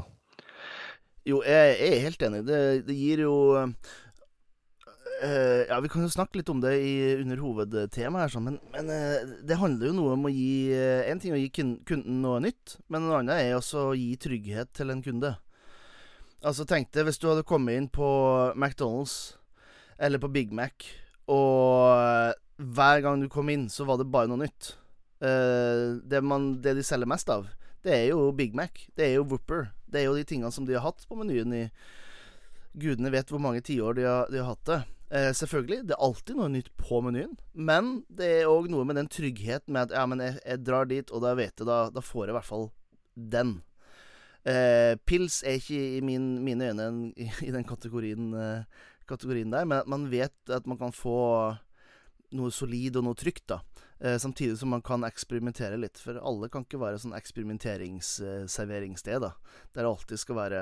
Jo, 1.27 1.41
jeg, 1.43 1.77
jeg 1.81 1.95
er 1.97 2.05
helt 2.05 2.25
enig. 2.27 2.43
Det, 2.47 2.59
det 2.87 2.95
gir 2.95 3.25
jo 3.25 3.35
eh, 3.59 5.65
Ja, 5.71 5.79
vi 5.83 5.91
kan 5.91 6.05
jo 6.05 6.11
snakke 6.13 6.39
litt 6.39 6.51
om 6.53 6.61
det 6.63 6.75
i, 6.79 6.93
under 7.23 7.41
hovedtemaet 7.43 8.27
her, 8.27 8.35
sånn, 8.35 8.51
men, 8.51 8.59
men 8.75 8.93
eh, 8.93 9.25
det 9.49 9.59
handler 9.59 9.91
jo 9.91 9.97
noe 9.97 10.19
om 10.19 10.29
å 10.29 10.33
gi 10.33 10.77
En 11.09 11.23
ting 11.23 11.33
er 11.33 11.41
å 11.41 11.43
gi 11.43 11.51
kunden 11.57 12.21
noe 12.23 12.43
nytt, 12.45 12.77
men 12.87 13.09
en 13.09 13.17
annen 13.19 13.35
er 13.35 13.57
også 13.57 13.89
å 13.89 13.97
gi 13.99 14.13
trygghet 14.21 14.71
til 14.77 14.95
en 14.95 15.03
kunde. 15.03 15.33
Altså, 16.45 16.67
tenk 16.69 16.93
deg 16.93 17.09
hvis 17.09 17.19
du 17.19 17.27
hadde 17.31 17.47
kommet 17.49 17.81
inn 17.81 17.91
på 17.91 18.07
McDonald's 18.53 19.35
eller 19.99 20.21
på 20.21 20.31
Big 20.35 20.53
Mac, 20.55 20.87
og 21.31 22.35
hver 22.61 23.01
gang 23.01 23.23
du 23.23 23.31
kom 23.33 23.49
inn, 23.49 23.71
så 23.73 23.87
var 23.89 23.97
det 23.97 24.11
bare 24.13 24.29
noe 24.29 24.43
nytt. 24.43 24.75
Det, 25.23 26.21
man, 26.27 26.59
det 26.61 26.75
de 26.77 26.83
selger 26.85 27.09
mest 27.09 27.31
av, 27.33 27.47
det 27.85 27.93
er 27.93 28.07
jo 28.13 28.33
Big 28.37 28.57
Mac. 28.57 28.87
Det 28.97 29.07
er 29.07 29.19
jo 29.19 29.29
Whopper. 29.29 29.69
Det 29.87 30.01
er 30.01 30.09
jo 30.09 30.17
de 30.17 30.25
tingene 30.27 30.53
som 30.53 30.67
de 30.67 30.77
har 30.77 30.87
hatt 30.87 31.05
på 31.09 31.19
menyen 31.21 31.53
i 31.55 31.65
Gudene 32.75 33.13
vet 33.15 33.29
hvor 33.31 33.43
mange 33.43 33.63
tiår 33.63 34.01
de, 34.01 34.07
de 34.33 34.41
har 34.41 34.49
hatt 34.51 34.67
det. 34.67 34.81
Eh, 35.15 35.31
selvfølgelig, 35.37 35.85
det 35.87 35.95
er 35.95 36.03
alltid 36.03 36.39
noe 36.39 36.49
nytt 36.51 36.73
på 36.81 36.99
menyen, 37.05 37.37
men 37.53 38.01
det 38.11 38.31
er 38.41 38.51
òg 38.51 38.67
noe 38.73 38.87
med 38.89 38.99
den 38.99 39.11
tryggheten 39.13 39.77
med 39.77 39.87
at 39.87 39.95
ja, 39.95 40.03
men 40.11 40.23
jeg, 40.25 40.41
jeg 40.41 40.63
drar 40.67 40.89
dit, 40.91 41.13
og 41.15 41.23
da 41.23 41.37
vet 41.39 41.53
jeg, 41.53 41.69
da, 41.69 41.77
da 41.95 42.03
får 42.03 42.25
jeg 42.25 42.33
i 42.33 42.37
hvert 42.39 42.49
fall 42.49 42.67
den. 43.37 43.53
Eh, 44.49 44.97
pils 45.07 45.39
er 45.47 45.61
ikke 45.61 45.79
i 46.01 46.01
min, 46.05 46.27
mine 46.45 46.73
øyne 46.73 46.89
en, 46.89 46.99
i, 47.15 47.29
i 47.47 47.53
den 47.55 47.69
kategorien, 47.69 48.33
eh, 48.35 48.89
kategorien 49.07 49.55
der, 49.55 49.69
men 49.69 49.85
at 49.85 49.93
man 49.95 50.09
vet 50.11 50.57
at 50.57 50.67
man 50.67 50.81
kan 50.81 50.97
få 50.97 51.21
noe 52.35 52.51
solid 52.51 52.99
og 52.99 53.07
noe 53.07 53.21
trygt, 53.21 53.47
da. 53.53 53.61
Eh, 54.03 54.19
samtidig 54.19 54.59
som 54.59 54.73
man 54.75 54.83
kan 54.83 55.05
eksperimentere 55.07 55.77
litt, 55.79 55.99
for 56.03 56.19
alle 56.19 56.49
kan 56.53 56.65
ikke 56.67 56.83
være 56.83 56.99
sånn 57.03 57.15
eksperimenteringsserveringssted, 57.17 59.21
da. 59.23 59.31
Der 59.75 59.83
det 59.85 59.91
alltid 59.91 60.19
skal 60.21 60.37
være 60.41 60.61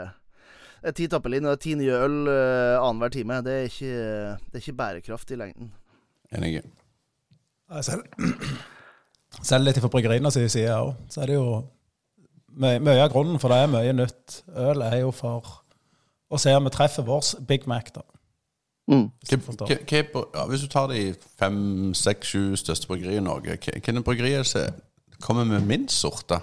er 0.83 0.93
ti 0.99 1.07
tappelin 1.07 1.47
og 1.47 1.61
ti 1.63 1.77
nye 1.79 1.95
øl 2.05 2.29
eh, 2.31 2.77
annenhver 2.77 3.11
time. 3.15 3.35
Det 3.47 3.55
er, 3.55 3.65
ikke, 3.71 3.95
det 4.51 4.57
er 4.59 4.65
ikke 4.65 4.81
bærekraft 4.81 5.29
i 5.31 5.39
lengden. 5.39 5.69
Enig. 6.35 6.63
Selv, 7.87 8.03
selv 9.41 9.65
litt 9.67 9.79
fra 9.81 9.93
bryggerienes 9.93 10.37
side 10.53 10.75
òg, 10.75 10.91
så 11.13 11.19
er 11.23 11.27
det 11.31 11.37
jo 11.39 11.47
mye 12.53 13.01
av 13.01 13.13
grunnen 13.15 13.41
for 13.41 13.49
det 13.49 13.59
er 13.63 13.73
mye 13.73 13.93
nytt 13.97 14.27
øl, 14.51 14.81
er 14.85 14.97
jo 15.05 15.11
for 15.17 15.41
å 16.33 16.37
se 16.41 16.51
om 16.57 16.65
vi 16.67 16.71
treffer 16.75 17.03
vår 17.07 17.23
Big 17.49 17.63
Mac, 17.71 17.87
da. 17.95 18.03
Mm. 18.91 19.11
Hvis 19.21 19.31
du. 19.31 19.37
Hva- 19.37 19.67
hva- 19.69 20.11
hva- 20.13 20.25
ja, 20.35 20.47
hvis 20.51 20.61
du 20.61 20.69
tar 20.69 20.87
de 20.91 21.15
fem, 21.39 21.95
seks, 21.95 22.29
sju 22.33 22.57
største 22.59 22.87
bryggeriene 22.91 23.23
i 23.23 23.29
Norge, 23.29 23.57
hvilke 23.63 24.03
bryggerier 24.05 24.43
som 24.49 24.75
kommer 25.23 25.45
med 25.47 25.63
minst 25.67 26.01
sorte? 26.03 26.41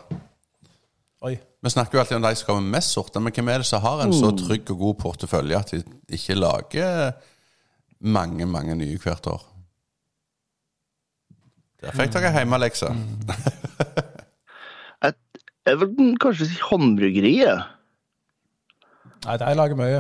Oi. 1.22 1.34
Vi 1.62 1.70
snakker 1.70 1.98
jo 1.98 2.00
alltid 2.00 2.16
om 2.16 2.22
de 2.24 2.36
som 2.40 2.46
kommer 2.48 2.62
med 2.64 2.78
mest 2.78 2.94
sorte, 2.96 3.20
men 3.20 3.34
hvem 3.36 3.50
er 3.52 3.58
det 3.60 3.66
som 3.68 3.82
har 3.84 4.06
en 4.06 4.14
så 4.16 4.30
trygg 4.40 4.70
og 4.72 4.78
god 4.80 4.96
portefølje 5.02 5.58
at 5.60 5.72
de 5.76 5.84
ikke 6.16 6.36
lager 6.40 7.12
mange, 8.00 8.46
mange 8.48 8.76
nye 8.80 8.98
hvert 8.98 9.28
år? 9.28 9.44
Der 11.82 11.92
fikk 11.92 12.14
dere 12.16 12.32
hjemmelekse. 12.38 12.88
Jeg 15.68 15.78
vil 15.80 16.16
kanskje 16.24 16.48
si 16.50 16.58
håndbryggeriet. 16.66 17.60
Nei, 19.26 19.36
de 19.38 19.52
lager 19.60 19.76
mye. 19.78 20.00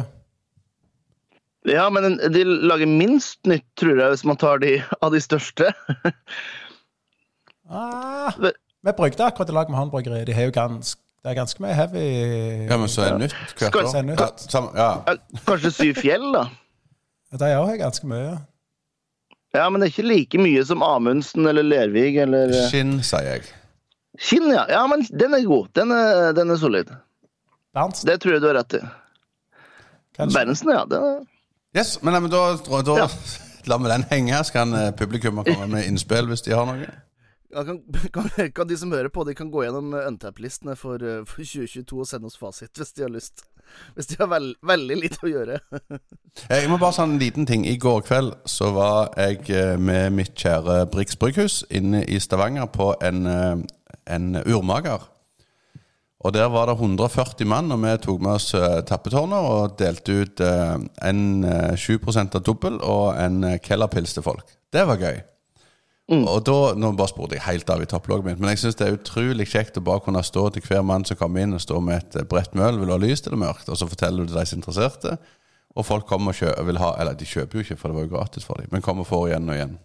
Ja, 1.67 1.89
men 1.91 2.17
de 2.31 2.43
lager 2.45 2.87
minst 2.87 3.39
nytt, 3.49 3.65
tror 3.75 3.97
jeg, 3.99 4.09
hvis 4.13 4.23
man 4.25 4.37
tar 4.39 4.61
de 4.63 4.77
av 5.03 5.11
de 5.11 5.19
største. 5.19 5.67
Ah, 7.69 8.31
vi 8.81 8.93
brukte 8.97 9.25
akkurat 9.25 9.49
i 9.49 9.53
lag 9.53 9.69
med 9.69 9.77
han 9.77 9.89
bryggeri. 9.91 10.23
De 10.25 10.33
har 10.33 10.47
jo 10.47 10.53
ganske, 10.55 11.01
det 11.23 11.29
er 11.33 11.35
ganske 11.37 11.61
mye 11.61 11.75
heavy 11.75 12.05
Ja, 12.69 12.77
men 12.79 12.89
så 12.89 13.03
er 13.05 13.11
det 13.17 13.27
nytt 13.27 13.35
hvert 13.35 13.73
Skal- 13.73 13.85
år. 13.85 13.91
Det 13.93 14.05
nytt. 14.07 14.19
Ja, 14.23 14.29
sam- 14.55 14.71
ja. 14.75 14.89
Ja, 15.07 15.15
Kanskje 15.45 15.71
Syv 15.75 15.99
fjell, 16.01 16.25
da. 16.33 16.45
De 17.37 17.45
òg 17.59 17.67
har 17.69 17.77
ganske 17.83 18.07
mye. 18.09 18.37
Ja, 19.53 19.67
men 19.69 19.81
det 19.81 19.89
er 19.89 19.93
ikke 19.93 20.07
like 20.07 20.37
mye 20.41 20.63
som 20.65 20.81
Amundsen 20.85 21.45
eller 21.49 21.63
Lervig 21.65 22.15
eller 22.21 22.49
eh, 22.53 22.69
Skinn, 22.71 22.99
sier 23.03 23.25
jeg. 23.35 23.43
Kinn, 24.19 24.47
ja. 24.53 24.63
Ja, 24.69 24.87
men 24.87 25.03
den 25.11 25.33
er 25.37 25.45
god. 25.45 25.67
Den 25.77 25.91
er, 25.93 26.31
den 26.37 26.49
er 26.49 26.57
solid. 26.57 26.89
Berntsen, 27.75 28.07
Det 28.09 28.19
tror 28.21 28.33
jeg 28.37 28.41
du 28.41 28.47
har 28.49 28.57
rett 28.63 28.73
i. 28.79 28.81
Berntsen, 30.17 30.71
ja. 30.73 30.85
Den 30.89 31.03
er... 31.03 31.19
Yes, 31.75 31.99
men, 32.01 32.15
men 32.23 32.31
da, 32.31 32.55
da, 32.57 32.81
da 32.81 32.95
Ja. 33.03 33.07
lar 33.69 33.77
vi 33.83 33.89
den 33.91 34.03
henge, 34.09 34.39
så 34.43 34.53
kan 34.55 34.73
eh, 34.73 34.91
publikum 34.97 35.43
komme 35.45 35.67
med 35.69 35.85
innspill 35.85 36.25
hvis 36.31 36.41
de 36.47 36.55
har 36.57 36.65
noe. 36.65 36.87
Ja, 37.53 37.63
kan, 37.65 37.79
kan, 38.13 38.29
kan 38.55 38.67
de 38.69 38.77
som 38.77 38.91
hører 38.93 39.09
på, 39.13 39.23
de 39.25 39.35
kan 39.37 39.51
gå 39.53 39.63
gjennom 39.65 39.93
Untap-listene 39.93 40.75
for, 40.77 40.95
eh, 41.01 41.21
for 41.29 41.43
2022 41.45 41.99
og 42.01 42.07
sende 42.09 42.29
oss 42.29 42.37
fasit 42.41 42.73
hvis 42.77 42.93
de 42.97 43.05
har 43.05 43.13
lyst. 43.13 43.43
Hvis 43.93 44.07
de 44.09 44.17
har 44.17 44.29
veld, 44.31 44.55
veldig 44.65 44.95
lite 45.03 45.21
å 45.25 45.29
gjøre. 45.35 45.59
Eh, 46.49 46.61
Jeg 46.61 46.69
må 46.69 46.77
bare 46.81 46.93
si 46.93 47.01
en 47.03 47.17
liten 47.19 47.45
ting. 47.49 47.65
I 47.67 47.75
går 47.81 48.01
kveld 48.05 48.33
så 48.49 48.69
var 48.73 49.09
jeg 49.17 49.79
med 49.81 50.13
mitt 50.13 50.35
kjære 50.37 50.85
Brix 50.93 51.17
Brygghus 51.19 51.63
inne 51.69 52.03
i 52.05 52.19
Stavanger 52.21 52.65
på 52.73 52.91
en, 53.03 53.25
en 54.07 54.27
urmager. 54.45 55.03
Og 56.19 56.33
der 56.35 56.49
var 56.51 56.67
det 56.67 56.75
140 56.75 57.47
mann, 57.47 57.71
og 57.71 57.79
vi 57.79 57.95
tok 58.03 58.19
med 58.19 58.35
oss 58.35 58.51
tappetårnet 58.51 58.87
tappetårner 58.89 59.45
og 59.53 59.77
delte 59.79 60.17
ut 60.19 60.41
eh, 60.43 60.75
en 61.07 61.21
eh, 61.47 61.75
7 61.79 61.95
av 62.25 62.41
dobbel 62.43 62.81
og 62.83 63.15
en 63.15 63.43
eh, 63.47 63.59
kellerpils 63.63 64.17
til 64.17 64.25
folk. 64.25 64.57
Det 64.73 64.83
var 64.87 64.99
gøy. 64.99 65.21
Og 66.09 66.41
da, 66.41 66.57
Nå 66.73 66.89
bare 66.97 67.11
spurte 67.11 67.37
jeg 67.37 67.45
helt 67.45 67.69
av 67.69 67.83
i 67.83 67.87
topplogget 67.87 68.25
mitt, 68.25 68.39
men 68.41 68.49
jeg 68.51 68.63
syns 68.63 68.79
det 68.79 68.87
er 68.87 68.95
utrolig 68.97 69.45
kjekt 69.47 69.77
å 69.77 69.85
bare 69.85 70.01
kunne 70.01 70.23
stå 70.25 70.47
til 70.55 70.65
hver 70.65 70.81
mann 70.81 71.05
som 71.05 71.19
kommer 71.19 71.45
inn 71.45 71.53
og 71.53 71.61
stå 71.61 71.79
med 71.85 72.01
et 72.01 72.19
eh, 72.19 72.27
bredt 72.27 72.57
møl, 72.57 72.81
vil 72.81 72.89
du 72.89 72.95
ha 72.95 73.01
lyst 73.01 73.29
eller 73.29 73.43
mørkt, 73.45 73.69
og 73.69 73.77
så 73.77 73.87
forteller 73.87 74.25
du 74.25 74.33
til 74.33 74.41
de 74.41 74.47
som 74.49 74.57
er 74.57 74.61
interesserte. 74.63 75.17
Og 75.77 75.85
folk 75.85 76.09
kommer 76.09 76.33
og 76.33 76.39
kjøper, 76.41 76.65
vil 76.65 76.81
ha 76.81 76.95
Eller 76.99 77.13
de 77.15 77.27
kjøper 77.29 77.59
jo 77.59 77.63
ikke, 77.63 77.77
for 77.77 77.91
det 77.91 77.95
var 77.99 78.07
jo 78.07 78.15
gratis 78.17 78.47
for 78.47 78.59
dem, 78.59 78.71
men 78.73 78.83
kommer 78.83 79.05
og 79.05 79.11
får 79.11 79.27
igjen 79.29 79.51
og 79.53 79.55
igjen. 79.55 79.77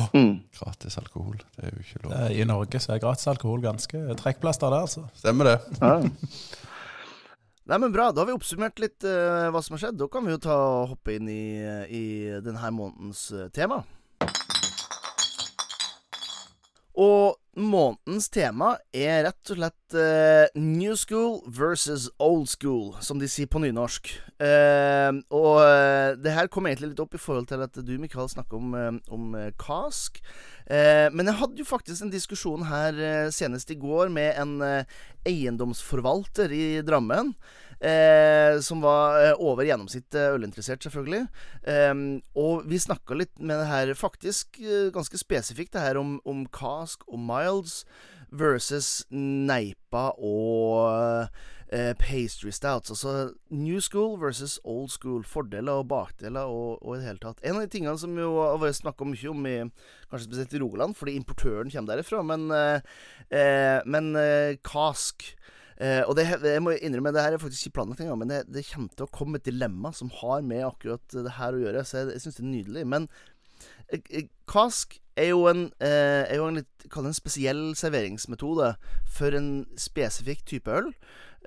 Åh, 0.00 0.08
Mm. 0.16 0.40
Gratis 0.56 0.96
alkohol, 0.98 1.36
det 1.56 1.66
er 1.68 1.72
jo 1.74 1.82
ikke 1.84 2.02
lov. 2.04 2.12
Eh, 2.16 2.40
I 2.40 2.44
Norge 2.48 2.80
så 2.80 2.94
er 2.94 3.02
gratis 3.02 3.26
alkohol 3.28 3.60
ganske 3.60 3.98
trekkplaster 4.16 4.72
der, 4.72 4.86
altså. 4.86 5.02
Stemmer 5.20 5.50
det? 5.50 5.58
Ja. 5.82 5.98
Nei, 7.68 7.78
men 7.78 7.92
Bra. 7.94 8.08
Da 8.10 8.22
har 8.22 8.26
vi 8.26 8.34
oppsummert 8.34 8.80
litt 8.82 9.04
uh, 9.06 9.50
hva 9.54 9.60
som 9.62 9.76
har 9.76 9.84
skjedd. 9.84 9.98
Da 10.00 10.08
kan 10.10 10.24
vi 10.26 10.32
jo 10.34 10.40
ta 10.42 10.56
og 10.56 10.88
hoppe 10.96 11.14
inn 11.14 11.28
i, 11.30 11.44
i 11.94 12.04
denne 12.42 12.72
månedens 12.74 13.28
eh, 13.36 13.50
tema. 13.54 13.82
Og 16.98 17.38
månedens 17.56 18.30
tema 18.32 18.74
er 18.96 19.26
rett 19.26 19.50
og 19.52 19.58
slett 19.58 19.96
uh, 19.96 20.44
New 20.56 20.94
School 20.96 21.40
versus 21.46 22.08
Old 22.20 22.48
School, 22.52 22.92
som 23.04 23.20
de 23.20 23.28
sier 23.28 23.48
på 23.48 23.60
nynorsk. 23.62 24.08
Uh, 24.40 25.20
og 25.32 25.60
uh, 25.60 26.12
det 26.20 26.32
her 26.36 26.50
kom 26.52 26.68
egentlig 26.68 26.92
litt 26.92 27.02
opp 27.04 27.16
i 27.16 27.20
forhold 27.20 27.48
til 27.50 27.64
at 27.64 27.76
du, 27.80 27.92
Mikael, 28.00 28.28
snakker 28.32 28.60
om, 28.60 29.00
om 29.12 29.36
kask. 29.60 30.22
Men 30.72 31.26
jeg 31.26 31.36
hadde 31.40 31.58
jo 31.58 31.66
faktisk 31.66 32.04
en 32.04 32.12
diskusjon 32.12 32.62
her 32.68 32.96
senest 33.34 33.72
i 33.74 33.76
går 33.76 34.12
med 34.14 34.38
en 34.40 34.52
eiendomsforvalter 35.28 36.54
i 36.54 36.64
Drammen. 36.86 37.34
Eh, 37.82 38.60
som 38.62 38.78
var 38.84 39.16
eh, 39.18 39.40
over 39.42 39.66
gjennomsnitt 39.66 40.14
ølinteressert, 40.14 40.84
selvfølgelig. 40.86 41.24
Eh, 41.66 41.94
og 42.38 42.66
vi 42.70 42.78
snakka 42.78 43.18
litt 43.18 43.42
med 43.42 43.58
det 43.58 43.66
her 43.72 43.94
faktisk 43.98 44.60
eh, 44.62 44.92
ganske 44.94 45.18
spesifikt, 45.18 45.74
det 45.74 45.82
her 45.82 45.98
om, 45.98 46.20
om 46.24 46.46
cask 46.46 47.02
og 47.08 47.18
milds 47.18 47.82
versus 48.32 49.02
neipa 49.12 50.10
og 50.16 51.28
eh, 51.72 51.92
pastry 51.98 52.50
stouts. 52.50 52.90
Altså 52.90 53.32
new 53.50 53.80
school 53.80 54.20
versus 54.20 54.58
old 54.64 54.90
school. 54.90 55.24
Fordeler 55.24 55.82
og 55.82 55.88
bakdeler 55.88 56.48
og, 56.48 56.82
og 56.82 56.96
i 56.96 57.00
det 57.00 57.08
hele 57.10 57.22
tatt. 57.22 57.42
En 57.44 57.58
av 57.58 57.64
de 57.64 57.72
tingene 57.72 57.98
som 58.00 58.16
jo 58.18 58.34
har 58.40 58.60
vært 58.62 58.80
snakka 58.80 59.08
mye 59.08 59.32
om 59.32 59.48
i 59.48 59.56
kanskje 60.10 60.28
spesielt 60.28 60.56
i 60.56 60.62
Rogaland, 60.62 60.96
fordi 60.98 61.16
importøren 61.18 61.72
kommer 61.72 61.94
derifra, 61.94 62.22
men, 62.26 62.48
eh, 62.56 62.80
eh, 63.32 63.78
men 63.88 64.12
eh, 64.16 64.58
kask 64.66 65.32
Eh, 65.82 66.02
og 66.06 66.14
det, 66.14 66.28
jeg 66.30 66.62
må 66.62 66.76
innrømme, 66.76 67.10
det 67.14 67.24
her 67.24 67.34
er 67.34 67.42
faktisk 67.42 67.66
ikke 67.66 67.80
planlagt 67.80 68.02
engang, 68.04 68.20
men 68.20 68.30
det, 68.30 68.42
det 68.54 68.66
kommer 68.68 68.92
til 68.94 69.08
å 69.08 69.14
komme 69.14 69.40
et 69.40 69.48
dilemma 69.48 69.90
som 69.96 70.12
har 70.20 70.44
med 70.46 70.62
akkurat 70.66 71.16
det 71.16 71.38
her 71.40 71.56
å 71.56 71.62
gjøre, 71.62 71.82
så 71.88 72.02
jeg, 72.02 72.12
jeg 72.14 72.24
syns 72.24 72.38
det 72.38 72.44
er 72.44 72.52
nydelig. 72.52 72.84
Men 72.92 73.08
eh, 73.88 73.98
eh, 73.98 74.28
kask 74.50 75.00
er 75.18 75.32
jo 75.32 75.48
en, 75.50 75.64
eh, 75.82 76.22
er 76.22 76.38
jo 76.38 76.46
en 76.46 76.60
litt 76.60 76.86
en 77.02 77.16
spesiell 77.16 77.64
serveringsmetode 77.78 78.74
for 79.10 79.38
en 79.38 79.50
spesifikk 79.80 80.44
type 80.48 80.70
øl, 80.70 80.92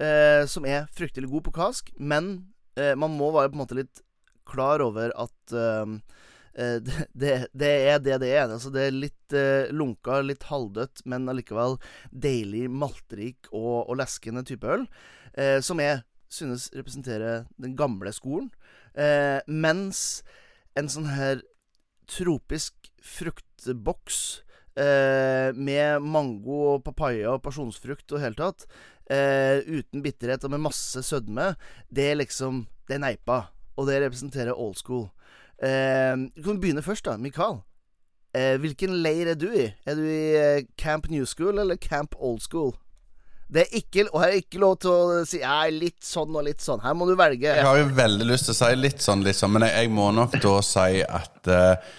eh, 0.04 0.44
som 0.52 0.68
er 0.68 0.90
fryktelig 0.98 1.32
god 1.32 1.48
på 1.48 1.56
kask, 1.62 1.94
men 1.96 2.36
eh, 2.76 2.92
man 3.00 3.16
må 3.16 3.32
være 3.32 3.54
på 3.54 3.60
en 3.60 3.64
måte 3.64 3.80
litt 3.80 4.04
klar 4.46 4.84
over 4.84 5.16
at 5.16 5.56
eh, 5.56 5.96
det, 6.56 7.08
det, 7.14 7.34
det 7.52 7.72
er 7.92 8.00
det 8.00 8.20
det 8.24 8.32
er. 8.32 8.48
Altså, 8.48 8.72
det 8.72 8.88
er 8.88 8.96
litt 8.96 9.36
eh, 9.36 9.72
lunka, 9.76 10.22
litt 10.24 10.48
halvdødt, 10.48 11.04
men 11.12 11.28
allikevel 11.32 11.78
deilig, 12.12 12.70
maltrik 12.72 13.50
og, 13.52 13.90
og 13.90 14.00
leskende 14.00 14.46
type 14.48 14.70
øl. 14.78 14.86
Eh, 15.36 15.60
som 15.66 15.82
jeg 15.84 16.04
synes 16.32 16.70
representerer 16.76 17.46
den 17.62 17.76
gamle 17.80 18.14
skolen. 18.16 18.50
Eh, 18.96 19.40
mens 19.48 20.24
en 20.80 20.90
sånn 20.92 21.12
her 21.12 21.44
tropisk 22.10 22.90
fruktboks 23.06 24.20
eh, 24.80 25.52
med 25.56 26.04
mango 26.04 26.60
og 26.76 26.84
papaya 26.86 27.36
og 27.36 27.44
pasjonsfrukt 27.46 28.16
og 28.16 28.24
hele 28.24 28.40
tatt, 28.40 28.68
eh, 29.12 29.62
uten 29.66 30.04
bitterhet 30.06 30.46
og 30.46 30.56
med 30.56 30.66
masse 30.68 31.04
sødme, 31.06 31.54
det 31.90 32.12
er 32.12 32.24
liksom 32.24 32.66
Det 32.86 33.00
er 33.00 33.00
neipa. 33.02 33.48
Og 33.82 33.88
det 33.88 33.96
representerer 34.04 34.54
old 34.54 34.76
school. 34.78 35.08
Eh, 35.64 36.14
du 36.36 36.44
kan 36.44 36.60
begynne 36.62 36.84
først, 36.86 37.06
da. 37.06 37.18
Mikael. 37.18 37.62
Eh, 38.36 38.58
hvilken 38.60 38.98
leir 39.04 39.30
er 39.32 39.38
du 39.40 39.48
i? 39.52 39.70
Er 39.88 39.96
du 39.96 40.04
i 40.04 40.36
eh, 40.36 40.66
Camp 40.78 41.08
New 41.10 41.26
School 41.26 41.60
eller 41.60 41.80
Camp 41.80 42.16
Old 42.20 42.42
School? 42.44 42.74
Det 43.48 43.62
er 43.62 43.78
ikke, 43.78 44.08
og 44.12 44.22
her 44.24 44.34
er 44.34 44.40
ikke 44.42 44.60
lov 44.60 44.78
til 44.82 44.90
å 44.90 45.20
si 45.30 45.40
ja, 45.44 45.60
litt 45.70 46.02
sånn 46.04 46.34
og 46.34 46.48
litt 46.48 46.64
sånn. 46.66 46.82
Her 46.84 46.96
må 46.98 47.06
du 47.08 47.14
velge. 47.16 47.46
Jeg 47.46 47.68
har 47.68 47.78
jo 47.78 47.92
veldig 47.96 48.26
lyst 48.28 48.50
til 48.50 48.56
å 48.56 48.58
si 48.58 48.72
litt 48.80 49.06
sånn, 49.06 49.22
litt 49.24 49.38
sånn 49.38 49.54
men 49.54 49.68
jeg, 49.68 49.86
jeg 49.86 49.92
må 49.94 50.10
nok 50.18 50.34
da 50.42 50.56
si 50.66 51.04
at 51.06 51.52
uh, 51.54 51.92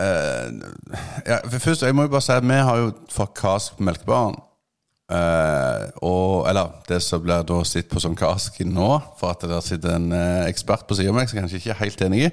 uh, 0.00 0.48
ja, 1.28 1.42
Først, 1.52 1.84
jeg 1.84 1.94
må 1.94 2.08
jo 2.08 2.14
bare 2.14 2.24
si 2.24 2.32
at 2.34 2.48
vi 2.48 2.62
har 2.70 2.80
jo 2.80 2.88
fått 3.12 3.36
kask 3.42 3.76
på 3.76 3.84
Eh, 5.12 5.88
og, 6.00 6.46
eller 6.48 6.70
det 6.88 7.02
som 7.04 7.20
blir 7.20 7.42
da 7.44 7.58
sitt 7.68 7.90
på 7.90 8.00
som 8.00 8.14
Kaski 8.16 8.64
nå, 8.64 8.88
for 9.20 9.34
at 9.34 9.42
det 9.44 9.50
der 9.52 9.64
sitter 9.64 9.96
en 9.98 10.08
uh, 10.14 10.46
ekspert 10.46 10.86
på 10.88 10.96
siden 10.96 11.12
av 11.12 11.18
meg 11.18 11.28
som 11.28 11.42
kanskje 11.42 11.58
ikke 11.60 11.72
er 11.74 11.80
helt 11.82 12.04
enig 12.06 12.22
i. 12.22 12.30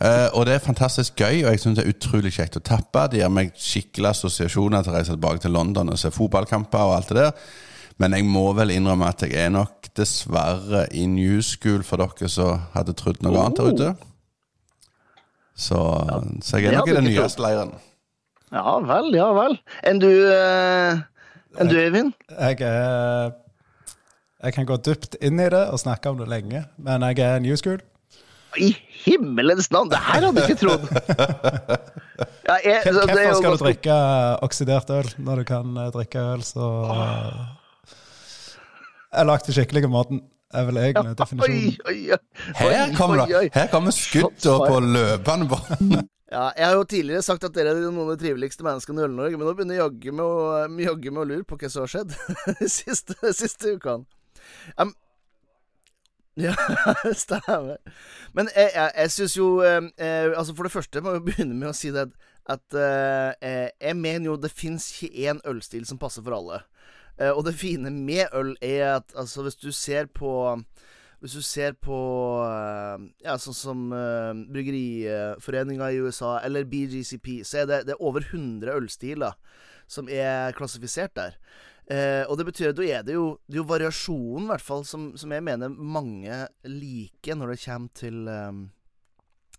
Uh, 0.00 0.28
og 0.36 0.44
det 0.48 0.56
er 0.56 0.64
fantastisk 0.64 1.16
gøy, 1.16 1.44
og 1.44 1.54
jeg 1.54 1.62
syns 1.62 1.78
det 1.78 1.86
er 1.86 1.94
utrolig 1.94 2.34
kjekt 2.36 2.60
å 2.60 2.64
tappe. 2.66 3.06
Det 3.12 3.22
gir 3.22 3.32
meg 3.32 3.54
skikkelig 3.56 4.12
assosiasjoner 4.12 4.84
til 4.84 4.92
å 4.92 4.98
reise 4.98 5.16
tilbake 5.16 5.44
til 5.46 5.56
London 5.56 5.92
og 5.94 6.00
se 6.00 6.12
fotballkamper 6.12 6.90
og 6.90 6.96
alt 6.98 7.12
det 7.14 7.22
der. 7.22 7.50
Men 8.00 8.16
jeg 8.16 8.28
må 8.28 8.46
vel 8.56 8.72
innrømme 8.74 9.08
at 9.12 9.24
jeg 9.24 9.36
er 9.36 9.52
nok 9.52 9.90
dessverre 9.96 10.86
i 10.96 11.06
new 11.08 11.40
school 11.44 11.84
for 11.84 12.00
dere 12.00 12.28
som 12.32 12.68
hadde 12.74 12.96
trodd 12.96 13.20
noe 13.24 13.46
annet 13.46 13.60
der 13.60 13.72
ute. 13.72 13.92
Så, 15.60 15.78
så 16.44 16.60
jeg 16.60 16.70
er 16.70 16.80
nok 16.80 16.88
i 16.88 16.96
den 16.96 17.08
nyeste 17.08 17.44
leiren. 17.44 17.74
Ja 18.50 18.76
vel, 18.82 19.12
ja 19.14 19.28
vel. 19.36 19.56
Enn 19.86 20.00
du, 20.02 20.08
eh, 20.32 21.00
enn 21.58 21.70
du 21.70 21.76
Eivind? 21.80 22.12
Jeg 22.30 22.60
jeg, 22.62 23.32
Jeg 24.40 24.56
kan 24.56 24.66
gå 24.68 24.76
dypt 24.86 25.16
inn 25.20 25.40
i 25.40 25.48
det 25.52 25.66
og 25.68 25.80
snakke 25.82 26.12
om 26.12 26.20
det 26.20 26.28
lenge, 26.30 26.64
men 26.78 27.02
jeg 27.10 27.18
er 27.26 27.42
new 27.44 27.56
school. 27.56 27.80
I 28.58 28.72
himmelens 29.04 29.68
navn! 29.70 29.90
Det 29.92 29.98
her 30.00 30.26
hadde 30.26 30.42
jeg 30.42 30.50
ikke 30.50 30.62
trodd. 30.64 30.86
Ja, 32.50 32.56
jeg, 32.64 32.82
så 32.82 33.04
det 33.06 33.14
Hvorfor 33.14 33.36
skal 33.38 33.54
du 33.54 33.62
drikke 33.62 33.96
oksidert 34.42 34.88
øl 34.90 35.08
når 35.22 35.40
du 35.40 35.44
kan 35.46 35.76
eh, 35.78 35.90
drikke 35.94 36.22
øl 36.32 36.42
så 36.42 36.66
Jeg 39.14 39.28
lagde 39.28 39.54
skikkelig 39.54 39.90
måten. 39.92 40.22
Er 40.54 40.64
vel 40.68 40.78
egentlig 40.82 41.16
definisjonen. 41.18 41.74
oi, 41.86 41.98
oi. 42.10 42.18
Her 42.58 42.70
Oi, 42.70 42.94
kommer, 42.98 43.22
oi, 43.26 43.34
oi. 43.42 43.50
her 43.54 43.68
kommer 43.72 43.94
skudda 43.94 44.56
på 44.66 44.80
løpende 44.86 45.50
bånd. 45.52 46.00
Ja, 46.30 46.44
jeg 46.54 46.62
har 46.68 46.76
jo 46.78 46.84
tidligere 46.86 47.24
sagt 47.26 47.42
at 47.42 47.54
dere 47.56 47.72
er 47.74 47.80
noen 47.82 48.04
av 48.04 48.12
de 48.12 48.20
triveligste 48.22 48.62
menneskene 48.62 49.00
i 49.00 49.06
Øl-Norge, 49.08 49.34
men 49.34 49.48
nå 49.48 49.54
begynner 49.58 49.74
jeg 49.74 49.82
jaggu 49.82 50.12
med, 50.14 50.22
å- 50.22 50.82
jaggu 50.84 51.08
med 51.10 51.22
å 51.24 51.24
lure 51.26 51.42
på 51.50 51.56
hva 51.58 51.70
som 51.72 51.82
har 51.82 51.90
skjedd 51.90 52.12
de 52.60 52.68
siste, 52.70 53.16
siste 53.34 53.72
ukene. 53.74 54.06
Um, 54.78 54.92
ja, 56.38 56.54
stemmer. 57.24 57.80
Men 58.38 58.46
jeg, 58.54 58.70
jeg, 58.76 58.92
jeg 59.02 59.12
syns 59.16 59.34
jo 59.36 59.48
eh, 59.66 59.80
eh, 59.98 60.30
Altså, 60.38 60.54
for 60.54 60.68
det 60.68 60.72
første 60.76 61.02
må 61.02 61.16
vi 61.18 61.24
begynne 61.32 61.58
med 61.58 61.72
å 61.72 61.74
si 61.76 61.90
det 61.98 62.06
at 62.50 62.78
eh, 62.78 63.34
eh, 63.46 63.66
jeg 63.90 63.98
mener 63.98 64.30
jo 64.30 64.38
det 64.40 64.52
fins 64.54 64.86
ikke 64.94 65.26
én 65.26 65.42
ølstil 65.50 65.82
som 65.86 65.98
passer 66.00 66.22
for 66.22 66.38
alle. 66.38 66.62
Eh, 67.20 67.30
og 67.30 67.44
det 67.44 67.58
fine 67.58 67.92
med 67.92 68.32
øl 68.36 68.54
er 68.64 68.96
at 68.96 69.12
altså, 69.16 69.44
hvis 69.44 69.58
du 69.60 69.70
ser 69.72 70.08
på 70.14 70.32
hvis 71.20 71.34
du 71.36 71.42
ser 71.44 71.74
på 71.76 71.96
eh, 72.46 73.02
ja, 73.26 73.34
sånn 73.36 73.56
som 73.56 73.80
uh, 73.92 74.32
Bryggeriforeninga 74.48 75.90
i 75.92 75.98
USA 76.00 76.38
eller 76.46 76.64
BGCP, 76.64 77.42
så 77.44 77.60
er 77.60 77.66
det, 77.68 77.80
det 77.90 77.92
er 77.92 78.00
over 78.00 78.24
100 78.24 78.72
ølstiler 78.72 79.36
som 79.90 80.08
er 80.08 80.56
klassifisert 80.56 81.12
der. 81.18 81.36
Uh, 81.90 82.24
og 82.30 82.38
det 82.38 82.46
betyr 82.48 82.70
at 82.70 82.78
da 82.78 82.86
er 82.86 83.04
det 83.04 83.18
jo, 83.18 83.34
det 83.50 83.58
er 83.58 83.60
jo 83.60 83.68
variasjonen, 83.68 84.46
i 84.46 84.52
hvert 84.54 84.64
fall, 84.64 84.86
som, 84.88 85.10
som 85.20 85.34
jeg 85.34 85.44
mener 85.44 85.68
mange 85.68 86.40
liker 86.64 87.36
når 87.36 87.52
det 87.52 87.62
kommer 87.66 87.96
til 88.00 88.30
um, 88.30 88.68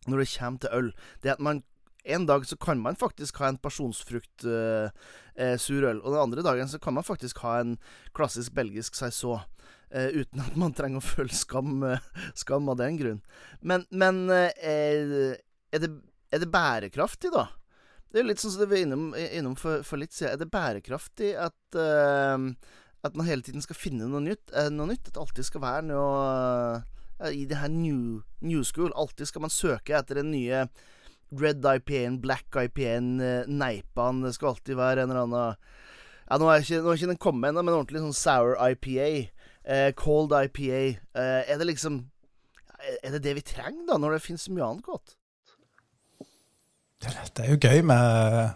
Når 0.08 0.18
det 0.18 0.30
kommer 0.34 0.60
til 0.64 0.70
øl. 0.74 0.94
Det 1.22 1.36
at 1.36 1.44
man 1.46 1.62
en 2.04 2.26
dag 2.26 2.48
så 2.48 2.58
kan 2.58 2.80
man 2.80 2.96
faktisk 2.96 3.38
ha 3.38 3.48
en 3.52 3.60
pasjonsfrukt 3.62 4.46
uh, 4.50 4.90
uh, 5.38 5.56
surøl, 5.58 6.02
og 6.02 6.14
den 6.14 6.24
andre 6.24 6.46
dagen 6.46 6.70
så 6.70 6.80
kan 6.82 6.96
man 6.98 7.06
faktisk 7.06 7.44
ha 7.46 7.60
en 7.62 7.78
klassisk 8.18 8.56
belgisk 8.58 8.98
saison. 8.98 9.44
Uh, 9.92 10.08
uten 10.24 10.42
at 10.42 10.56
man 10.60 10.74
trenger 10.74 11.02
å 11.02 11.06
føle 11.06 11.36
skam, 11.36 11.84
skam 12.38 12.70
av 12.72 12.80
den 12.80 12.98
grunn. 13.00 13.24
Men, 13.60 13.86
men 13.92 14.24
er, 14.32 15.36
det, 15.76 15.90
er 16.32 16.44
det 16.44 16.52
bærekraftig, 16.52 17.34
da? 17.36 17.50
Det 18.12 18.22
er 18.22 18.28
litt 18.28 18.42
sånn 18.44 18.56
som 18.56 18.64
det 18.64 18.72
var 18.72 18.82
innom, 18.84 19.12
innom 19.16 19.54
for, 19.60 19.86
for 19.88 20.02
litt 20.02 20.16
siden. 20.16 20.34
Er 20.34 20.40
det 20.42 20.52
bærekraftig 20.52 21.36
at 21.40 21.78
At 23.02 23.16
man 23.16 23.26
hele 23.26 23.42
tiden 23.42 23.64
skal 23.64 23.78
finne 23.80 24.10
noe 24.12 24.20
nytt? 24.20 24.52
noe 24.76 24.90
nytt 24.90 25.08
At 25.08 25.20
alltid 25.22 25.48
skal 25.48 25.64
være 25.64 25.86
noe 25.88 27.32
I 27.32 27.46
det 27.48 27.62
her 27.62 27.72
new, 27.72 28.20
new 28.44 28.66
school. 28.68 28.92
Alltid 29.00 29.32
skal 29.32 29.46
man 29.46 29.54
søke 29.54 29.96
etter 29.96 30.20
den 30.20 30.34
nye 30.36 30.66
Red 31.32 31.64
IPA-en, 31.64 32.20
Black 32.22 32.56
IPA-en, 32.56 33.20
eh, 33.22 33.48
Neipaen. 33.48 34.24
Det 34.26 34.34
skal 34.36 34.54
alltid 34.54 34.76
være 34.76 35.04
en 35.04 35.14
eller 35.14 35.28
annen 35.28 35.56
Ja, 36.32 36.38
nå 36.40 36.48
er 36.48 36.64
ikke, 36.64 36.80
nå 36.80 36.92
er 36.92 37.00
ikke 37.00 37.12
den 37.12 37.22
kommet 37.22 37.50
ennå, 37.50 37.64
men 37.64 37.76
ordentlig 37.76 38.04
sånn 38.04 38.16
sour 38.16 38.56
IPA. 38.60 39.30
Eh, 39.64 39.92
cold 40.00 40.32
IPA. 40.36 40.82
Eh, 41.16 41.42
er 41.48 41.58
det 41.58 41.68
liksom 41.68 42.06
Er 43.04 43.12
det 43.14 43.22
det 43.22 43.36
vi 43.38 43.42
trenger, 43.46 43.86
da, 43.86 43.98
når 44.02 44.16
det 44.16 44.24
finnes 44.26 44.50
mye 44.50 44.66
annet 44.66 44.84
godt? 44.84 45.16
Det 47.02 47.44
er 47.44 47.52
jo 47.54 47.58
gøy 47.62 47.84
med 47.86 48.56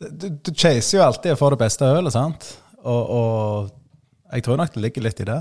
Du, 0.00 0.28
du 0.28 0.50
chaser 0.52 0.98
jo 0.98 1.04
alltid 1.04 1.36
for 1.36 1.52
det 1.52 1.60
beste 1.60 1.84
ølet, 1.84 2.12
sant? 2.12 2.48
Og, 2.84 3.10
og 3.10 3.70
jeg 4.32 4.44
tror 4.44 4.56
nok 4.60 4.74
det 4.74 4.82
ligger 4.82 5.04
litt 5.06 5.20
i 5.20 5.28
det. 5.28 5.38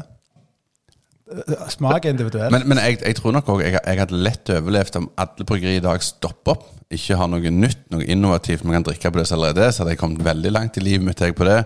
Smak 1.74 2.06
er 2.06 2.14
individuell. 2.14 2.52
Men, 2.54 2.68
men 2.70 2.80
jeg, 2.84 3.00
jeg 3.02 3.18
tror 3.18 3.34
nok 3.34 3.48
òg 3.50 3.64
jeg, 3.66 3.80
jeg 3.80 3.98
hadde 3.98 4.22
lett 4.22 4.52
overlevd 4.54 5.00
om 5.00 5.08
alle 5.18 5.48
bryggerier 5.48 5.82
i 5.82 5.86
dag 5.86 6.04
stopper 6.06 6.54
opp. 6.54 6.68
Ikke 6.94 7.18
har 7.18 7.30
noe 7.32 7.52
nytt, 7.52 7.82
noe 7.90 8.06
innovativt 8.06 8.62
vi 8.62 8.76
kan 8.76 8.86
drikke 8.86 9.10
på 9.10 9.22
det 9.22 9.26
som 9.30 9.40
allerede 9.40 9.66
er. 9.66 9.74
Så 9.74 9.82
hadde 9.82 9.96
jeg 9.96 10.02
kommet 10.04 10.26
veldig 10.26 10.54
langt 10.54 10.78
i 10.78 10.86
livet 10.86 11.08
mitt 11.08 11.24
jeg, 11.24 11.34
på 11.38 11.48
det. 11.48 11.64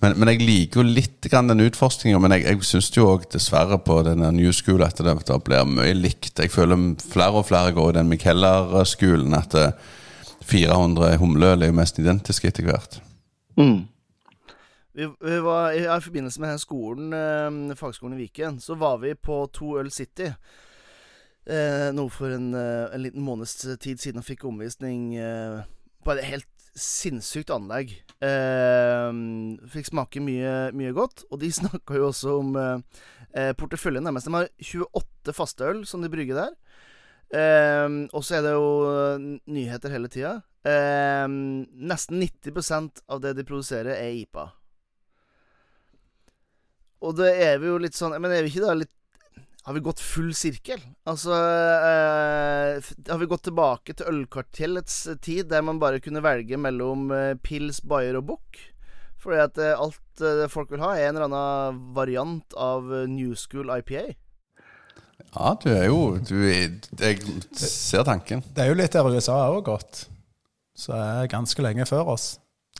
Men, 0.00 0.16
men 0.18 0.32
jeg 0.32 0.42
liker 0.42 0.80
jo 0.80 0.94
litt 0.96 1.28
grann 1.30 1.52
den 1.52 1.62
utforskninga. 1.68 2.18
Men 2.22 2.34
jeg, 2.34 2.48
jeg 2.48 2.66
syns 2.66 2.90
jo 2.96 3.06
òg 3.12 3.28
dessverre 3.30 3.78
på 3.84 4.00
denne 4.08 4.32
new 4.34 4.50
school 4.56 4.82
at 4.86 4.98
det, 4.98 5.14
det 5.28 5.38
blir 5.46 5.70
mye 5.70 5.94
likt. 5.94 6.34
Jeg 6.40 6.50
føler 6.50 6.90
flere 7.04 7.44
og 7.44 7.46
flere 7.50 7.76
går 7.76 7.92
i 7.92 7.98
den 8.00 8.10
Mikeller-skolen. 8.10 9.38
At 9.38 9.54
eh, 9.60 9.96
400 10.50 11.14
humleøl 11.20 11.62
er 11.62 11.70
jo 11.70 11.78
mest 11.78 12.02
identiske 12.02 12.50
etter 12.50 12.66
hvert. 12.66 12.98
Mm. 13.60 13.84
Vi, 14.92 15.06
vi 15.20 15.38
var, 15.38 15.72
I 15.72 16.00
forbindelse 16.02 16.40
med 16.42 16.60
skolen, 16.60 17.12
eh, 17.14 17.76
fagskolen 17.78 18.18
i 18.18 18.24
Viken, 18.24 18.60
så 18.60 18.74
var 18.74 18.98
vi 18.98 19.14
på 19.14 19.46
To 19.54 19.78
Øl 19.78 19.90
City. 19.90 20.32
Eh, 21.46 21.90
nå 21.94 22.08
for 22.10 22.34
en, 22.34 22.54
eh, 22.54 22.94
en 22.94 23.02
liten 23.02 23.22
måneds 23.22 23.54
tid 23.80 24.00
siden 24.02 24.20
og 24.20 24.26
fikk 24.26 24.44
omvisning 24.44 25.14
eh, 25.16 25.62
på 26.04 26.14
et 26.14 26.26
helt 26.26 26.66
sinnssykt 26.74 27.52
anlegg. 27.54 27.94
Eh, 28.22 29.08
fikk 29.70 29.90
smake 29.92 30.22
mye, 30.22 30.70
mye 30.76 30.92
godt, 30.96 31.24
og 31.30 31.40
de 31.42 31.52
snakka 31.60 31.98
jo 31.98 32.10
også 32.10 32.36
om 32.42 32.54
eh, 32.58 33.02
eh, 33.34 33.54
porteføljen 33.54 34.06
deres. 34.10 34.26
De 34.26 34.36
har 34.36 34.50
28 34.58 35.36
faste 35.38 35.70
øl 35.70 35.84
som 35.86 36.02
de 36.02 36.12
brygger 36.12 36.44
der. 36.44 36.54
Eh, 37.30 37.88
og 38.10 38.24
så 38.26 38.40
er 38.40 38.46
det 38.46 38.56
jo 38.58 38.70
eh, 38.90 39.28
nyheter 39.46 39.94
hele 39.94 40.10
tida. 40.10 40.40
Nesten 40.60 42.20
90% 42.20 43.06
av 43.08 43.22
det 43.22 43.38
de 43.38 43.46
produserer, 43.48 43.94
er 43.94 44.18
IPA. 44.26 44.50
Og 47.00 47.16
det 47.16 47.30
er 47.40 47.60
vi 47.60 47.70
jo 47.70 47.78
litt 47.80 47.96
sånn 47.96 48.16
Men 48.20 48.32
er 48.34 48.44
vi 48.44 48.52
ikke 48.52 48.66
da 48.66 48.74
litt 48.76 48.92
Har 49.64 49.76
vi 49.76 49.82
gått 49.84 50.02
full 50.04 50.34
sirkel? 50.36 50.82
Altså 51.08 51.32
eh, 51.32 52.90
Har 53.08 53.20
vi 53.22 53.28
gått 53.30 53.46
tilbake 53.48 53.96
til 53.96 54.10
ølkartellets 54.12 55.02
tid, 55.24 55.48
der 55.52 55.64
man 55.64 55.80
bare 55.80 56.02
kunne 56.04 56.24
velge 56.24 56.60
mellom 56.60 57.08
eh, 57.16 57.36
pils, 57.40 57.80
bayer 57.80 58.20
og 58.20 58.28
bukk? 58.34 58.60
Fordi 59.20 59.40
at 59.42 59.60
eh, 59.60 59.76
alt 59.76 60.24
eh, 60.24 60.46
folk 60.48 60.72
vil 60.72 60.80
ha, 60.80 60.94
er 60.96 61.10
en 61.10 61.18
eller 61.18 61.28
annen 61.28 61.80
variant 61.96 62.56
av 62.56 62.88
eh, 62.88 63.08
New 63.10 63.34
School 63.36 63.72
IPA. 63.74 64.14
Ja, 65.30 65.50
du 65.60 65.68
er 65.70 65.84
jo 65.90 66.16
du 66.24 66.38
er, 66.48 66.78
Jeg 66.98 67.20
ser 67.52 68.06
tanken. 68.08 68.42
Det 68.56 68.64
er 68.64 68.72
jo 68.72 68.78
litt 68.80 68.96
der 68.96 69.06
USA 69.06 69.36
har 69.42 69.58
også 69.58 69.66
gått. 69.68 70.00
Så 70.72 70.96
er 70.96 71.28
ganske 71.30 71.62
lenge 71.62 71.84
før 71.88 72.14
oss. 72.16 72.30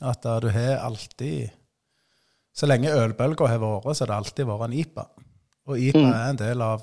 At 0.00 0.24
eh, 0.24 0.40
du 0.40 0.48
har 0.54 0.80
alltid 0.80 1.52
Så 2.56 2.66
lenge 2.66 2.90
ølbølga 2.92 3.46
har 3.48 3.60
vært, 3.62 3.90
så 3.96 4.04
har 4.04 4.10
det 4.12 4.16
alltid 4.16 4.46
vært 4.50 4.64
en 4.68 4.72
IPA. 4.80 5.04
Og 5.70 5.78
IPA 5.78 6.00
Mm. 6.02 6.12
er 6.12 6.28
en 6.30 6.36
del 6.36 6.62
av 6.62 6.82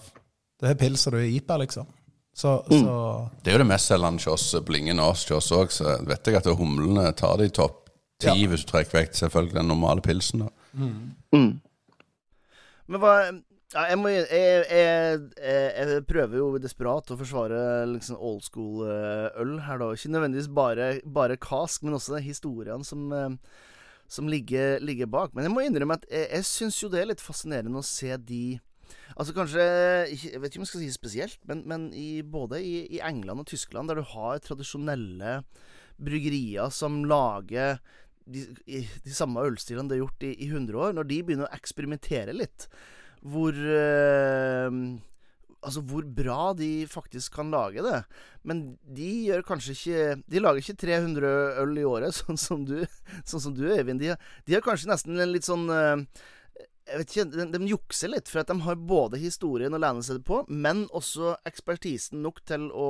Det 0.60 0.70
er 0.72 0.76
pils 0.80 1.06
og 1.08 1.14
du 1.14 1.18
er 1.20 1.28
IPA, 1.30 1.58
liksom. 1.62 1.86
Så, 2.34 2.64
så 2.70 3.30
Det 3.44 3.52
er 3.52 3.58
jo 3.58 3.64
det 3.64 3.68
mestselgende 3.72 4.22
hos 4.24 4.28
oss, 4.54 4.62
Blingen 4.66 5.00
og 5.00 5.12
oss 5.12 5.26
til 5.26 5.36
oss 5.38 5.52
òg, 5.52 5.70
så 5.74 5.98
vet 6.06 6.26
jeg 6.26 6.36
at 6.40 6.46
humlene 6.58 7.12
tar 7.18 7.38
det 7.38 7.46
i 7.52 7.54
topp 7.54 7.90
ti 8.20 8.28
Ja. 8.28 8.48
hvis 8.50 8.64
du 8.66 8.72
trekker 8.72 8.98
vekk 9.02 9.14
selvfølgelig 9.14 9.54
den 9.54 9.68
normale 9.68 10.02
pilsen. 10.02 10.40
da. 10.40 10.50
Mm. 10.74 11.60
Men 12.88 13.00
hva 13.04 13.14
ja, 13.74 13.82
jeg, 13.92 13.98
må, 14.00 14.08
jeg, 14.08 14.26
jeg, 14.32 15.22
jeg, 15.44 15.72
jeg 15.92 16.04
prøver 16.08 16.38
jo 16.40 16.58
desperat 16.64 17.10
å 17.12 17.18
forsvare 17.20 17.58
liksom 17.92 18.16
old 18.24 18.42
school-øl 18.48 19.58
her, 19.66 19.78
da. 19.82 19.90
Ikke 19.92 20.12
nødvendigvis 20.14 20.48
bare, 20.56 21.02
bare 21.04 21.36
kask, 21.38 21.84
men 21.84 21.98
også 21.98 22.22
historiene 22.24 22.86
som, 22.88 23.12
eh, 23.12 23.36
som 24.08 24.30
ligger, 24.32 24.80
ligger 24.84 25.10
bak. 25.12 25.36
Men 25.36 25.48
jeg 25.48 25.54
må 25.54 25.66
innrømme 25.66 26.00
at 26.00 26.08
jeg, 26.10 26.30
jeg 26.32 26.48
syns 26.48 26.80
jo 26.82 26.90
det 26.92 27.04
er 27.04 27.12
litt 27.12 27.24
fascinerende 27.24 27.82
å 27.82 27.86
se 27.86 28.16
de 28.18 28.60
Altså 29.20 29.34
kanskje 29.36 29.64
Jeg 30.14 30.40
vet 30.40 30.52
ikke 30.52 30.62
om 30.62 30.64
jeg 30.64 30.70
skal 30.70 30.82
si 30.84 30.90
spesielt, 30.94 31.40
men, 31.50 31.64
men 31.68 31.88
i, 31.92 32.22
både 32.24 32.62
i, 32.64 32.76
i 32.96 33.02
England 33.04 33.44
og 33.44 33.50
Tyskland, 33.50 33.92
der 33.92 34.00
du 34.00 34.06
har 34.14 34.40
tradisjonelle 34.44 35.42
bryggerier 35.98 36.72
som 36.72 37.02
lager 37.10 37.82
de, 38.28 38.46
de 38.68 39.16
samme 39.16 39.44
ølstilene 39.48 39.90
det 39.90 39.98
har 39.98 40.06
gjort 40.06 40.26
i, 40.28 40.32
i 40.46 40.50
100 40.52 40.80
år, 40.84 40.96
når 40.96 41.10
de 41.10 41.20
begynner 41.26 41.48
å 41.48 41.58
eksperimentere 41.58 42.36
litt, 42.36 42.68
hvor 43.26 43.56
eh, 43.56 44.80
Altså 45.68 45.82
hvor 45.84 46.06
bra 46.16 46.54
de 46.56 46.88
faktisk 46.88 47.36
kan 47.36 47.52
lage 47.52 47.84
det. 47.84 48.00
Men 48.48 48.64
de 48.96 49.10
gjør 49.28 49.44
kanskje 49.50 49.76
ikke 49.76 50.06
De 50.32 50.40
lager 50.40 50.64
ikke 50.64 50.80
300 50.86 51.34
øl 51.64 51.78
i 51.82 51.86
året, 51.88 52.16
sånn 52.22 52.40
som 52.40 52.64
du, 52.68 52.80
sånn 53.28 53.44
som 53.44 53.56
du 53.58 53.66
Øyvind. 53.68 54.00
De, 54.00 54.16
de 54.48 54.56
har 54.56 54.66
kanskje 54.66 54.92
nesten 54.92 55.20
en 55.20 55.34
litt 55.34 55.48
sånn 55.48 55.68
eh, 55.74 56.08
jeg 56.88 57.02
vet 57.02 57.14
ikke, 57.14 57.28
de, 57.34 57.46
de 57.52 57.68
jukser 57.68 58.12
litt, 58.14 58.30
for 58.32 58.42
at 58.42 58.52
de 58.52 58.56
har 58.64 58.78
både 58.80 59.20
historien 59.20 59.76
å 59.76 59.82
lene 59.82 60.04
seg 60.06 60.22
på, 60.24 60.46
men 60.48 60.86
også 60.96 61.34
ekspertisen 61.50 62.22
nok 62.24 62.40
til 62.48 62.70
å 62.72 62.88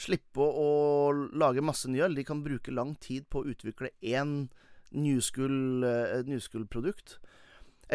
slippe 0.00 0.44
å, 0.44 1.12
lage 1.32 1.64
masse 1.64 1.88
ny 1.88 2.02
øl. 2.04 2.16
De 2.16 2.24
kan 2.28 2.42
bruke 2.44 2.74
lang 2.74 2.94
tid 3.00 3.28
på 3.32 3.40
å 3.40 3.48
utvikle 3.52 3.92
én 4.00 4.50
new 4.92 5.20
school-produkt. 5.24 6.28
new 6.28 6.40
school-produkt. 6.40 7.16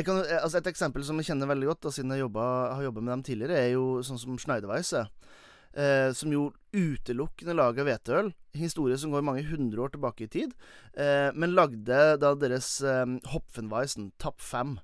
Kan, 0.06 0.20
eh, 0.26 0.38
altså 0.44 0.60
et 0.60 0.68
eksempel 0.70 1.04
som 1.04 1.18
jeg 1.18 1.32
kjenner 1.32 1.50
veldig 1.50 1.68
godt, 1.72 1.82
da, 1.88 1.92
siden 1.96 2.12
jeg 2.14 2.22
jobbet, 2.26 2.74
har 2.76 2.84
jobba 2.86 3.02
med 3.02 3.14
dem 3.16 3.24
tidligere, 3.26 3.58
er 3.58 3.72
jo 3.74 3.86
sånn 4.06 4.20
som 4.22 4.38
Schneiderweisse. 4.38 5.08
eh, 5.78 6.12
som 6.14 6.32
jo 6.34 6.48
utelukkende 6.74 7.54
laga 7.54 7.84
hveteøl. 7.86 8.32
Historie 8.58 8.98
som 8.98 9.12
går 9.14 9.22
mange 9.22 9.44
hundre 9.46 9.84
år 9.84 9.92
tilbake 9.94 10.26
i 10.26 10.28
tid. 10.28 10.54
Eh, 10.98 11.30
men 11.36 11.54
lagde 11.54 12.18
da 12.18 12.34
deres 12.36 12.82
eh, 12.82 13.06
Hopfenweisen, 13.30 14.12
Tapp 14.18 14.42
5, 14.42 14.80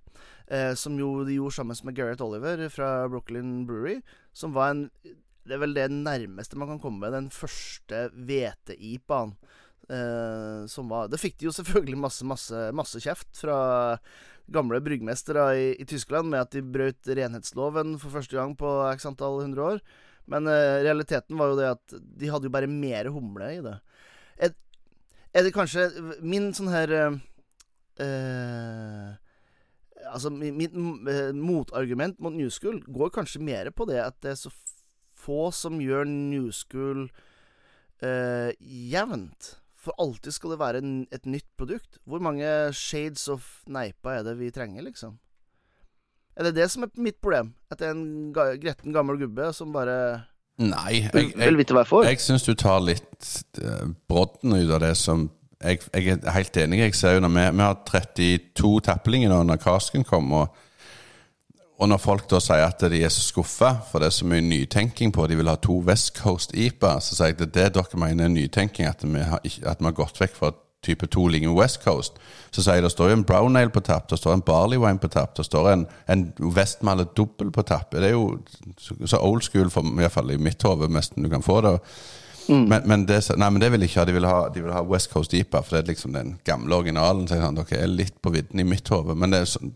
eh, 0.54 0.74
som 0.78 1.00
jo 1.00 1.24
de 1.26 1.40
gjorde 1.40 1.56
sammen 1.58 1.80
med 1.88 1.96
Gareth 1.98 2.22
Oliver 2.22 2.62
fra 2.70 3.08
Brooklyn 3.10 3.66
Brewery, 3.66 4.02
som 4.34 4.54
var 4.54 4.70
en 4.76 4.90
Det 5.44 5.58
er 5.58 5.60
vel 5.60 5.74
det 5.76 5.90
nærmeste 5.92 6.56
man 6.56 6.70
kan 6.70 6.80
komme 6.80 7.00
med 7.04 7.12
den 7.12 7.26
første 7.30 8.06
hvete-IPA-en. 8.16 9.34
Eh, 9.34 9.63
som 9.84 10.88
var 10.88 11.10
Det 11.12 11.20
fikk 11.20 11.34
de 11.42 11.50
jo 11.50 11.52
selvfølgelig 11.52 11.98
masse, 12.00 12.24
masse, 12.24 12.60
masse 12.72 13.02
kjeft 13.04 13.36
fra 13.36 13.58
gamle 14.52 14.80
bryggmestere 14.84 15.44
i, 15.60 15.66
i 15.76 15.86
Tyskland 15.88 16.30
med 16.32 16.46
at 16.46 16.56
de 16.56 16.64
brøt 16.64 17.08
renhetsloven 17.08 17.98
for 18.00 18.16
første 18.16 18.38
gang 18.38 18.56
på 18.60 18.70
x 18.94 19.08
antall 19.10 19.42
hundre 19.42 19.66
år. 19.74 19.82
Men 20.32 20.48
uh, 20.48 20.80
realiteten 20.84 21.40
var 21.40 21.52
jo 21.52 21.60
det 21.60 21.70
at 21.74 21.96
de 22.00 22.32
hadde 22.32 22.48
jo 22.48 22.54
bare 22.54 22.70
mer 22.72 23.12
humle 23.12 23.50
i 23.58 23.60
det. 23.64 23.76
Er, 24.40 24.56
er 25.36 25.46
det 25.46 25.54
kanskje 25.56 25.90
Min 26.24 26.52
sånn 26.56 26.72
her 26.72 26.96
uh, 26.96 27.20
eh, 28.04 29.12
Altså, 30.14 30.30
eh, 30.30 31.34
motargument 31.34 32.20
mot 32.20 32.34
New 32.36 32.50
School 32.52 32.82
går 32.92 33.14
kanskje 33.16 33.42
mer 33.42 33.70
på 33.72 33.88
det 33.90 34.02
at 34.04 34.18
det 34.22 34.34
er 34.34 34.40
så 34.42 34.52
få 35.16 35.48
som 35.56 35.80
gjør 35.82 36.04
New 36.10 36.50
School 36.52 37.08
eh, 38.04 38.52
jevnt. 38.60 39.63
For 39.84 39.96
alltid 40.00 40.36
skal 40.36 40.54
det 40.54 40.62
være 40.62 40.80
en, 40.80 40.94
et 41.12 41.26
nytt 41.28 41.50
produkt. 41.60 42.00
Hvor 42.08 42.24
mange 42.24 42.48
shades 42.78 43.28
of 43.32 43.46
neipa 43.68 44.20
er 44.20 44.28
det 44.30 44.38
vi 44.40 44.52
trenger, 44.56 44.86
liksom? 44.86 45.18
Er 46.40 46.48
det 46.48 46.56
det 46.58 46.70
som 46.72 46.86
er 46.86 46.94
mitt 47.04 47.20
problem? 47.22 47.52
At 47.70 47.82
det 47.82 47.90
er 47.90 47.98
en 47.98 48.32
ga 48.34 48.54
gretten 48.58 48.96
gammel 48.96 49.20
gubbe 49.22 49.52
som 49.54 49.74
bare 49.76 49.98
Nei, 50.62 51.02
jeg, 51.02 51.10
vil 51.14 51.32
jeg, 51.34 51.56
vite 51.58 51.74
hva 51.74 51.82
jeg 51.82 51.90
får? 51.90 52.04
jeg 52.06 52.22
syns 52.22 52.44
du 52.46 52.52
tar 52.54 52.84
litt 52.86 53.30
uh, 53.58 53.88
brodden 54.10 54.54
ut 54.54 54.70
av 54.70 54.84
det 54.84 54.92
som 55.00 55.26
jeg, 55.64 55.80
jeg 55.96 56.20
er 56.20 56.36
helt 56.36 56.60
enig. 56.62 56.80
Jeg 56.84 56.98
ser 57.00 57.16
jo 57.16 57.24
når 57.24 57.34
vi, 57.34 57.46
vi 57.58 57.64
har 57.64 57.80
32 57.88 58.74
taplinger 58.86 59.32
nå 59.32 59.40
når 59.48 59.62
Kasken 59.64 60.06
kom, 60.08 60.30
og, 60.38 60.64
og 61.82 61.90
når 61.90 62.02
folk 62.02 62.28
da 62.30 62.40
sier 62.44 62.64
at 62.68 62.84
de 62.92 63.00
er 63.04 63.12
så 63.12 63.24
skuffa 63.26 63.72
for 63.90 64.00
det 64.00 64.12
er 64.12 64.16
så 64.16 64.28
mye 64.30 64.44
nytenking 64.46 65.14
på, 65.14 65.26
de 65.28 65.38
vil 65.40 65.50
ha 65.50 65.56
to 65.60 65.80
West 65.88 66.14
Coast 66.20 66.54
IPA, 66.54 67.00
så 67.02 67.18
sier 67.18 67.34
jeg 67.34 67.40
at 67.40 67.42
det 67.42 67.64
er 67.64 67.74
det 67.74 67.80
dere 67.80 68.00
mener 68.00 68.30
er 68.30 68.36
nytenking, 68.36 68.88
at 68.88 69.02
vi 69.04 69.26
har, 69.26 69.42
at 69.42 69.82
vi 69.82 69.90
har 69.90 69.98
gått 69.98 70.22
vekk 70.22 70.38
fra 70.38 70.54
type 70.84 71.08
to 71.08 71.28
ligner 71.32 71.56
West 71.56 71.82
Coast. 71.84 72.20
Så 72.52 72.62
sier 72.62 72.78
jeg 72.78 72.86
det 72.86 72.92
står 72.94 73.12
jo 73.12 73.20
en 73.20 73.26
brown 73.28 73.58
ale 73.58 73.74
på 73.74 73.82
tapp, 73.84 74.10
det 74.12 74.20
står 74.20 74.38
en 74.38 74.46
barley 74.46 74.80
wine 74.82 75.02
på 75.02 75.10
tapp, 75.12 75.36
det 75.40 75.48
står 75.48 75.72
en, 75.72 75.86
en 76.12 76.26
Westmalle 76.56 77.08
dobbel 77.18 77.54
på 77.56 77.66
tapp. 77.68 77.96
Det 77.96 78.12
er 78.12 78.18
jo 78.18 78.28
så, 78.78 79.18
old 79.20 79.48
school, 79.48 79.72
for, 79.74 79.88
i 79.88 80.04
hvert 80.04 80.14
fall 80.14 80.34
i 80.36 80.38
mitt 80.38 80.64
hode, 80.68 80.92
nesten 80.92 81.24
du 81.24 81.32
kan 81.32 81.46
få 81.46 81.62
det. 81.66 81.78
Men, 82.48 82.82
men, 82.86 83.06
det, 83.08 83.22
nei, 83.40 83.48
men 83.48 83.62
det 83.62 83.70
vil 83.72 83.80
de 83.80 83.88
ikke 83.88 84.02
ha. 84.02 84.08
De 84.08 84.16
vil 84.18 84.28
ha, 84.28 84.40
de 84.52 84.64
vil 84.66 84.74
ha 84.76 84.82
West 84.84 85.14
Coast 85.14 85.34
IPA, 85.34 85.62
for 85.64 85.78
det 85.78 85.84
er 85.84 85.94
liksom 85.94 86.16
den 86.16 86.34
gamle 86.44 86.76
originalen. 86.76 87.24
Så 87.28 87.38
jeg 87.40 87.56
dere 87.56 87.80
er 87.80 87.94
litt 87.94 88.18
på 88.20 88.34
vidden 88.34 88.60
i 88.60 88.68
mitt 88.68 88.90
hode. 88.92 89.16
Men 89.16 89.32
det, 89.32 89.40
er 89.44 89.52
sånn, 89.54 89.72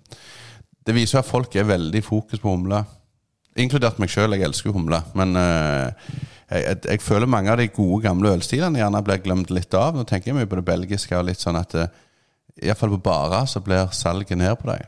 det 0.88 0.95
viser 0.95 1.19
at 1.19 1.28
folk 1.28 1.56
er 1.60 1.67
veldig 1.67 2.02
fokus 2.06 2.39
på 2.39 2.54
humle. 2.54 2.80
Inkludert 3.60 3.97
meg 4.00 4.12
sjøl. 4.13 4.36
Jeg 4.38 4.47
elsker 4.47 4.71
humle. 4.76 5.02
Men 5.17 5.36
uh, 5.36 5.89
jeg, 6.47 6.62
jeg, 6.62 6.82
jeg 6.86 7.04
føler 7.04 7.30
mange 7.30 7.52
av 7.52 7.60
de 7.60 7.67
gode, 7.73 8.04
gamle 8.06 8.32
ølstilene 8.38 8.80
gjerne 8.80 9.02
blir 9.04 9.23
glemt 9.26 9.52
litt 9.52 9.76
av. 9.76 9.97
Nå 9.97 10.06
tenker 10.08 10.32
jeg 10.32 10.38
mye 10.38 10.50
på 10.50 10.62
det 10.62 10.67
belgiske. 10.69 11.17
og 11.17 11.28
litt 11.28 11.43
sånn 11.43 11.60
at 11.60 11.76
uh, 11.76 11.89
Iallfall 12.63 12.95
på 12.95 13.02
barer 13.10 13.50
så 13.50 13.62
blir 13.65 13.91
salget 13.93 14.39
ned 14.39 14.56
på 14.62 14.71
deg. 14.71 14.88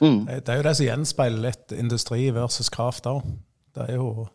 Mm. 0.00 0.18
Det 0.26 0.42
det 0.46 0.52
er 0.52 0.60
jo 0.60 0.66
det 0.66 0.74
som 0.78 0.86
gjenspeiler 0.86 1.46
litt 1.46 1.72
industri 1.78 2.26
versus 2.34 2.70
kraft 2.72 3.06
òg. 3.10 3.22
Det 3.74 3.86
er 3.86 3.96
jo 4.00 4.26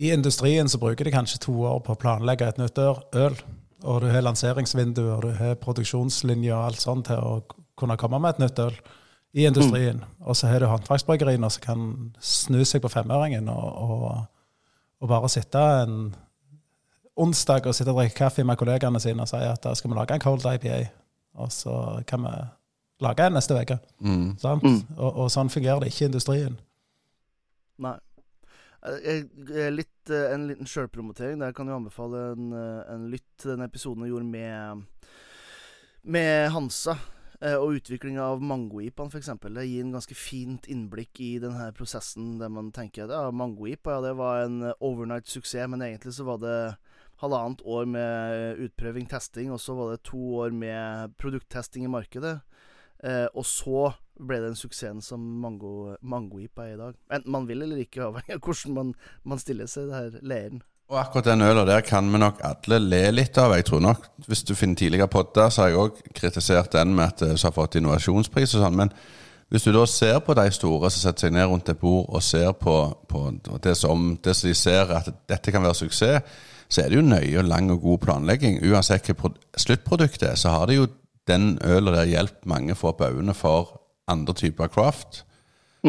I 0.00 0.12
industrien 0.12 0.68
så 0.68 0.78
bruker 0.80 1.04
de 1.04 1.12
kanskje 1.12 1.42
to 1.44 1.52
år 1.68 1.80
på 1.84 1.92
å 1.92 2.00
planlegge 2.00 2.48
et 2.48 2.60
nytt 2.60 2.78
øl. 2.78 3.36
Og 3.80 4.00
du 4.00 4.10
har 4.12 4.24
lanseringsvinduer, 4.24 5.24
du 5.24 5.36
har 5.40 5.60
produksjonslinjer 5.60 6.52
og 6.52 6.66
alt 6.68 6.80
sånt 6.80 7.08
til 7.08 7.20
å 7.20 7.40
kunne 7.80 7.96
komme 8.00 8.20
med 8.20 8.36
et 8.36 8.44
nytt 8.44 8.66
øl 8.68 8.80
i 9.32 9.46
industrien. 9.46 10.04
Og 10.20 10.36
så 10.36 10.50
har 10.50 10.60
du 10.60 10.66
håndverksbryggeriene 10.66 11.50
som 11.50 11.62
kan 11.62 11.86
snu 12.18 12.64
seg 12.66 12.82
på 12.82 12.90
femøringen 12.90 13.48
og, 13.52 13.68
og, 13.84 14.06
og 15.00 15.10
bare 15.10 15.30
sitte 15.30 15.60
en 15.84 16.14
onsdag 17.20 17.66
og 17.68 17.76
sitte 17.76 17.92
og 17.92 18.00
drikke 18.00 18.16
kaffe 18.24 18.44
med 18.46 18.58
kollegaene 18.58 19.00
sine 19.02 19.22
og 19.22 19.30
si 19.30 19.40
at 19.44 19.62
da 19.64 19.74
skal 19.76 19.92
vi 19.92 19.98
lage 19.98 20.16
en 20.16 20.24
cold 20.24 20.46
IPA. 20.46 20.80
Og 21.40 21.52
så 21.54 21.74
kan 22.06 22.24
vi 22.26 22.34
lage 23.04 23.26
en 23.26 23.36
neste 23.38 23.56
uke. 23.56 23.78
Mm. 24.00 24.36
Mm. 24.42 24.80
Og, 24.96 25.10
og 25.10 25.32
sånn 25.32 25.52
fungerer 25.52 25.82
det 25.82 25.92
ikke 25.92 26.06
i 26.06 26.10
industrien. 26.10 26.58
Nei. 27.80 27.96
Jeg, 29.04 29.26
jeg, 29.52 29.72
litt, 29.76 30.08
eh, 30.08 30.30
en 30.32 30.46
liten 30.48 30.68
sjølpromotering. 30.68 31.40
Der 31.42 31.52
kan 31.56 31.68
jeg 31.68 31.76
anbefale 31.76 32.30
en, 32.32 32.52
eh, 32.56 32.92
en 32.94 33.08
lytt 33.12 33.28
til 33.40 33.52
den 33.52 33.64
episoden 33.66 34.06
jeg 34.06 34.14
gjorde 34.14 34.30
med 34.32 34.86
Med 36.02 36.48
Hansa. 36.54 36.94
Eh, 37.42 37.56
Og 37.56 37.80
utviklinga 37.80 38.22
av 38.32 38.44
mangoipaen, 38.44 39.10
f.eks. 39.12 39.32
Det 39.42 39.66
gir 39.66 39.84
en 39.84 39.96
ganske 39.96 40.16
fint 40.18 40.68
innblikk 40.70 41.20
i 41.24 41.32
denne 41.42 41.70
prosessen 41.76 42.38
der 42.40 42.52
man 42.52 42.72
tenker 42.76 43.06
at 43.06 43.14
ja, 43.16 43.30
mangoipa 43.34 43.98
ja, 43.98 44.04
det 44.08 44.14
var 44.20 44.44
en 44.44 44.62
eh, 44.70 44.76
overnight 44.80 45.28
suksess, 45.28 45.68
men 45.70 45.84
egentlig 45.86 46.14
så 46.16 46.28
var 46.28 46.40
det 46.44 46.56
halvannet 47.20 47.60
år 47.68 47.84
med 47.84 48.60
utprøving, 48.64 49.08
testing, 49.10 49.50
og 49.52 49.60
så 49.60 49.74
var 49.76 49.92
det 49.92 50.04
to 50.08 50.20
år 50.40 50.54
med 50.56 51.16
produkttesting 51.20 51.84
i 51.84 51.92
markedet. 51.92 52.38
Eh, 53.04 53.26
og 53.34 53.44
så 53.48 53.90
ble 54.20 54.40
det 54.40 54.50
den 54.50 54.58
suksessen 54.58 55.00
som 55.04 55.22
mango, 55.40 55.94
mangoipa 56.00 56.66
er 56.66 56.74
i 56.74 56.80
dag. 56.80 56.98
Enten 57.12 57.32
man 57.32 57.48
vil 57.48 57.64
eller 57.64 57.80
ikke, 57.80 58.04
avhengig 58.08 58.36
av 58.36 58.42
hvordan 58.44 58.76
man, 58.76 58.92
man 59.24 59.40
stiller 59.40 59.70
seg 59.70 59.88
i 59.88 59.92
denne 59.92 60.24
leiren. 60.24 60.62
Og 60.90 60.98
akkurat 60.98 61.28
den 61.28 61.42
øla 61.46 61.62
der 61.68 61.84
kan 61.86 62.08
vi 62.10 62.18
nok 62.18 62.40
alle 62.42 62.80
le 62.82 63.04
litt 63.14 63.38
av. 63.38 63.52
Jeg 63.54 63.64
tror 63.68 63.80
nok, 63.80 64.08
Hvis 64.26 64.42
du 64.42 64.54
finner 64.54 64.76
tidligere 64.76 65.08
podder, 65.08 65.48
så 65.48 65.62
har 65.62 65.68
jeg 65.68 65.78
òg 65.78 66.00
kritisert 66.14 66.72
den 66.72 66.94
med 66.94 67.04
at 67.04 67.18
det 67.20 67.42
har 67.42 67.54
fått 67.54 67.76
innovasjonspris 67.78 68.54
og 68.54 68.64
sånn. 68.64 68.76
Men 68.76 68.90
hvis 69.50 69.62
du 69.62 69.72
da 69.72 69.84
ser 69.86 70.18
på 70.18 70.34
de 70.34 70.50
store 70.50 70.90
som 70.90 71.02
setter 71.02 71.26
seg 71.26 71.32
ned 71.34 71.46
rundt 71.46 71.68
et 71.68 71.78
bord 71.78 72.06
og 72.08 72.22
ser 72.22 72.50
på, 72.52 72.74
på 73.06 73.22
det, 73.62 73.76
som, 73.78 74.16
det 74.22 74.34
som 74.34 74.48
de 74.48 74.54
ser 74.54 74.90
at 74.94 75.10
dette 75.30 75.50
kan 75.54 75.62
være 75.62 75.78
suksess, 75.78 76.26
så 76.70 76.82
er 76.82 76.90
det 76.90 76.98
jo 76.98 77.06
nøye 77.06 77.38
og 77.38 77.48
lang 77.50 77.70
og 77.70 77.80
god 77.82 77.98
planlegging. 77.98 78.60
Uansett 78.66 79.10
hva 79.10 79.30
sluttproduktet 79.58 80.28
er, 80.28 80.36
så 80.38 80.54
har 80.54 80.66
det 80.66 80.78
jo 80.78 80.88
den 81.30 81.58
øla 81.62 82.00
der 82.00 82.10
hjulpet 82.10 82.46
mange 82.50 82.74
få 82.74 82.90
opp 82.90 83.06
øynene 83.06 83.34
for 83.34 83.80
andre 84.10 84.34
typer 84.34 84.70
craft. 84.70 85.24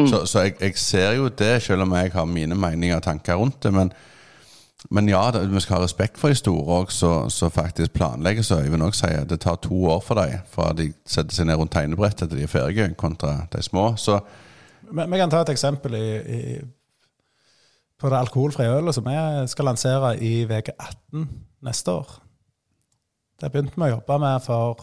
Så, 0.06 0.24
så 0.26 0.46
jeg, 0.46 0.56
jeg 0.60 0.78
ser 0.78 1.12
jo 1.18 1.28
det, 1.28 1.62
selv 1.62 1.82
om 1.82 1.94
jeg 1.94 2.14
har 2.14 2.24
mine 2.24 2.54
meninger 2.54 2.96
og 2.96 3.02
tanker 3.02 3.38
rundt 3.38 3.62
det. 3.62 3.74
Men, 3.74 3.92
men 4.90 5.08
ja, 5.08 5.30
det, 5.30 5.44
vi 5.52 5.60
skal 5.60 5.78
ha 5.78 5.84
respekt 5.84 6.18
for 6.18 6.32
de 6.32 6.36
store 6.38 6.78
òg, 6.80 6.92
som 6.92 7.50
faktisk 7.54 7.94
planlegger. 7.94 8.44
Så 8.46 8.60
Øyvind 8.64 8.82
òg 8.82 8.96
sier 8.98 9.22
at 9.22 9.30
det 9.30 9.40
tar 9.44 9.60
to 9.62 9.76
år 9.92 10.00
for 10.04 10.18
dem 10.18 10.42
fra 10.50 10.72
de 10.76 10.88
setter 11.06 11.36
seg 11.36 11.48
ned 11.48 11.60
rundt 11.60 11.72
tegnebrettet 11.74 12.28
til 12.28 12.38
de 12.40 12.46
er 12.46 12.50
ferdige, 12.50 12.88
kontra 12.98 13.46
de 13.52 13.62
små. 13.62 13.92
Så 13.96 14.20
Men 14.92 15.10
Vi 15.10 15.18
kan 15.18 15.30
ta 15.30 15.40
et 15.40 15.48
eksempel 15.48 15.94
i, 15.94 16.16
i, 16.16 16.60
på 17.98 18.08
det 18.10 18.18
alkoholfrie 18.18 18.68
ølet 18.68 18.94
som 18.94 19.04
vi 19.06 19.46
skal 19.48 19.64
lansere 19.64 20.16
i 20.20 20.44
uke 20.44 20.72
18 20.78 21.28
neste 21.62 21.90
år. 21.90 22.18
Det 23.40 23.52
begynte 23.52 23.76
vi 23.76 23.86
å 23.86 23.94
jobbe 23.94 24.18
med 24.18 24.42
for 24.42 24.82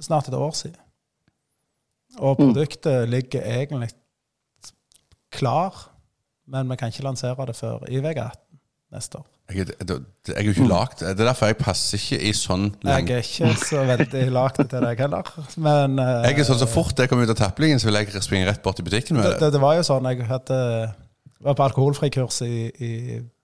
snart 0.00 0.28
et 0.28 0.34
år 0.34 0.50
siden. 0.50 0.80
Og 2.18 2.36
produktet 2.36 3.08
ligger 3.08 3.40
egentlig 3.40 3.88
klar, 5.30 5.92
men 6.46 6.68
vi 6.68 6.76
kan 6.76 6.88
ikke 6.88 7.06
lansere 7.06 7.46
det 7.46 7.56
før 7.56 7.86
i 7.88 8.00
uke 8.00 8.20
18 8.20 8.51
neste 8.92 9.20
år. 9.20 9.26
jeg, 9.52 9.66
jeg, 9.72 9.98
jeg 10.28 10.36
er 10.36 10.46
jo 10.46 10.54
ikke 10.54 10.68
lagd 10.68 11.00
Det 11.00 11.12
er 11.12 11.28
derfor 11.28 11.50
jeg 11.50 11.58
passer 11.60 12.00
ikke 12.00 12.18
i 12.28 12.32
sånn 12.36 12.66
lang 12.86 13.08
Jeg 13.08 13.22
er 13.22 13.26
ikke 13.26 13.64
så 13.64 13.84
veldig 13.88 14.24
lagd 14.32 14.60
til 14.62 14.84
deg 14.84 15.00
heller, 15.04 15.30
men 15.56 15.96
uh, 16.00 16.10
Jeg 16.26 16.38
er 16.38 16.48
sånn 16.48 16.60
Så 16.60 16.68
fort 16.70 17.00
jeg 17.00 17.10
kommer 17.10 17.26
ut 17.26 17.34
av 17.34 17.40
taplingen, 17.40 17.80
så 17.82 17.88
vil 17.88 18.00
jeg 18.02 18.24
springe 18.24 18.48
rett 18.48 18.62
bort 18.64 18.78
til 18.80 18.86
butikken 18.88 19.18
med 19.18 19.26
det, 19.26 19.32
det. 19.38 19.46
det, 19.46 19.56
det 19.56 19.62
var 19.64 19.78
jo 19.78 19.86
sånn 19.88 20.10
Jeg 20.12 20.28
hadde, 20.28 20.58
var 21.48 21.58
på 21.58 21.66
alkoholfrikurs 21.70 22.42
i, 22.46 22.68
i, 22.68 22.92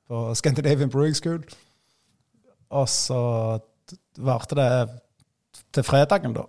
på 0.08 0.22
Scandinavian 0.38 0.92
Brewing 0.92 1.16
School. 1.16 1.42
Og 2.68 2.86
så 2.92 3.18
varte 4.20 4.56
det 4.58 4.68
til 5.74 5.84
fredagen, 5.86 6.36
da. 6.36 6.44